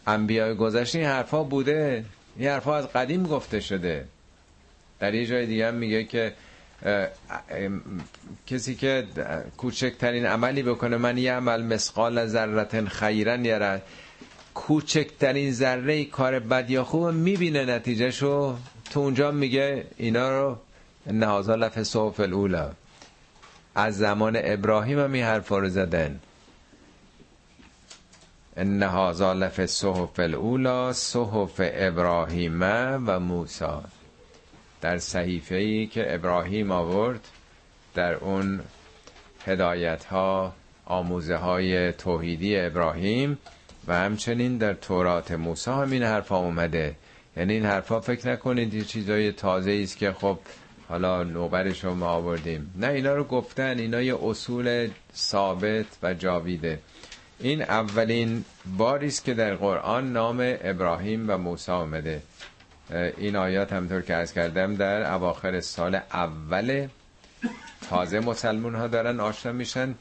انبیای 0.07 0.55
گذشته 0.55 0.99
این 0.99 1.07
حرفا 1.07 1.43
بوده. 1.43 2.05
این 2.37 2.49
حرفا 2.49 2.75
از 2.75 2.87
قدیم 2.87 3.23
گفته 3.23 3.59
شده. 3.59 4.05
در 4.99 5.13
یه 5.13 5.25
جای 5.25 5.45
دیگه 5.45 5.67
هم 5.67 5.75
میگه 5.75 6.03
که 6.03 6.33
کسی 8.47 8.75
که 8.75 9.07
کوچکترین 9.57 10.25
عملی 10.25 10.63
بکنه 10.63 10.97
من 10.97 11.17
یه 11.17 11.33
عمل 11.33 11.63
مسقال 11.63 12.25
ذرتن 12.25 12.87
خیرن 12.87 13.45
یاره 13.45 13.81
کوچکترین 14.53 15.51
ذره 15.51 16.05
کار 16.05 16.39
بد 16.39 16.69
یا 16.69 16.83
خوب 16.83 17.07
می‌بینه 17.07 17.65
نتیجهشو. 17.65 18.55
تو 18.91 18.99
اونجا 18.99 19.31
میگه 19.31 19.85
اینا 19.97 20.29
رو 20.41 20.57
نهازا 21.07 21.55
لف 21.55 21.83
صحف 21.83 22.19
الاولا 22.19 22.71
از 23.75 23.97
زمان 23.97 24.39
ابراهیم 24.43 24.99
هم 24.99 25.13
این 25.13 25.23
حرفا 25.23 25.57
رو 25.57 25.69
زدن. 25.69 26.19
ان 28.57 28.83
هذا 28.83 29.33
لف 29.33 29.65
صحف 29.65 30.19
الاولا 30.19 30.93
صحف 30.93 31.53
ابراهیم 31.57 32.61
و 32.61 33.19
موسی. 33.19 33.65
در 34.83 34.97
صحیفه 34.97 35.55
ای 35.55 35.87
که 35.87 36.13
ابراهیم 36.15 36.71
آورد 36.71 37.27
در 37.95 38.13
اون 38.13 38.59
هدایت 39.45 40.05
ها 40.05 40.53
آموزه 40.85 41.35
های 41.35 41.91
توحیدی 41.91 42.59
ابراهیم 42.59 43.37
و 43.87 43.95
همچنین 43.95 44.57
در 44.57 44.73
تورات 44.73 45.31
موسی 45.31 45.71
هم 45.71 45.91
این 45.91 46.03
حرفا 46.03 46.37
اومده. 46.37 46.95
یعنی 47.37 47.53
این 47.53 47.65
حرفا 47.65 47.99
فکر 47.99 48.31
نکنید 48.31 48.73
یه 48.73 48.83
چیزای 48.83 49.31
تازه 49.31 49.79
است 49.83 49.97
که 49.97 50.11
خب 50.11 50.39
حالا 50.89 51.23
نوبرش 51.23 51.83
رو 51.83 51.95
ما 51.95 52.07
آوردیم. 52.07 52.73
نه 52.77 52.87
اینا 52.87 53.15
رو 53.15 53.23
گفتن 53.23 53.79
اینا 53.79 54.01
یه 54.01 54.17
اصول 54.23 54.89
ثابت 55.15 55.85
و 56.03 56.13
جاویده. 56.13 56.79
این 57.39 57.61
اولین 57.61 58.45
باری 58.77 59.07
است 59.07 59.23
که 59.23 59.33
در 59.33 59.55
قرآن 59.55 60.13
نام 60.13 60.37
ابراهیم 60.61 61.29
و 61.29 61.37
موسی 61.37 61.71
آمده 61.71 62.21
این 63.17 63.35
آیات 63.35 63.73
همطور 63.73 64.01
که 64.01 64.13
از 64.13 64.33
کردم 64.33 64.75
در 64.75 65.13
اواخر 65.13 65.59
سال 65.59 65.95
اول 65.95 66.87
تازه 67.89 68.19
مسلمون 68.19 68.75
ها 68.75 68.87
دارن 68.87 69.19
آشنا 69.19 69.51
میشن. 69.51 69.95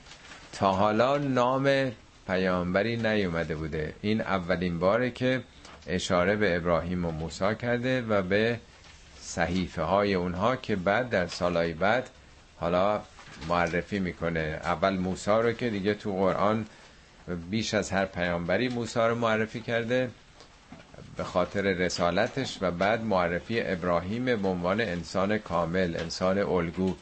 تا 0.53 0.73
حالا 0.73 1.19
نام 1.19 1.93
پیامبری 2.27 2.97
نیومده 2.97 3.55
بوده. 3.57 3.95
این 4.03 4.21
اولین 4.21 4.79
باره 4.79 5.11
که 5.11 5.43
اشاره 5.87 6.37
به 6.37 6.57
ابراهیم 6.57 7.05
و 7.05 7.11
موسی 7.11 7.55
کرده 7.55 8.03
و 8.03 8.23
به 8.23 8.61
صحیفه 9.21 9.83
های 9.83 10.15
اونها 10.15 10.57
که 10.57 10.77
بعد 10.77 11.11
در 11.11 11.27
سالهای 11.27 11.73
بعد 11.73 12.11
حالا 12.61 13.03
معرفی 13.49 13.99
می‌کنه. 13.99 14.61
اول 14.65 14.99
موسی 14.99 15.31
رو 15.31 15.53
که 15.53 15.71
دیگه 15.71 15.95
تو 15.95 16.13
قرآن 16.13 16.67
بیش 17.51 17.75
از 17.75 17.91
هر 17.91 18.05
پیامبری 18.05 18.69
موسی 18.69 19.01
رو 19.01 19.15
معرفی 19.15 19.61
کرده. 19.61 20.11
به 21.17 21.25
خاطر 21.25 21.63
رسالتش 21.63 22.59
و 22.61 22.71
بعد 22.71 23.05
معرفی 23.05 23.61
ابراهیم 23.61 24.25
به 24.25 24.49
عنوان 24.49 24.81
انسان 24.81 25.39
کامل 25.39 25.97
انسان 25.99 26.39
الگو. 26.39 26.95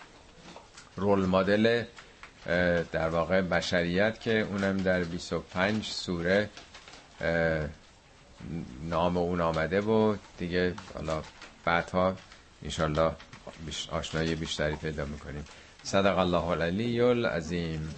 رول 0.97 1.27
مدل 1.27 1.83
در 2.93 3.09
واقع 3.09 3.41
بشریت 3.41 4.21
که 4.21 4.41
اونم 4.41 4.77
در 4.77 5.05
25 5.05 5.85
سوره 5.85 6.49
نام 8.91 9.17
اون 9.17 9.41
آمده 9.41 9.81
و 9.81 10.17
دیگه 10.39 10.75
حالا 10.95 11.23
بعدها 11.65 12.15
انشالله 12.63 13.13
آشنایی 13.91 14.35
بیشتری 14.35 14.77
پیدا 14.77 15.05
می‌کنیم. 15.05 15.45
صدق 15.83 16.19
الله 16.19 16.45
العلی 16.49 17.01
العظیم. 17.01 17.95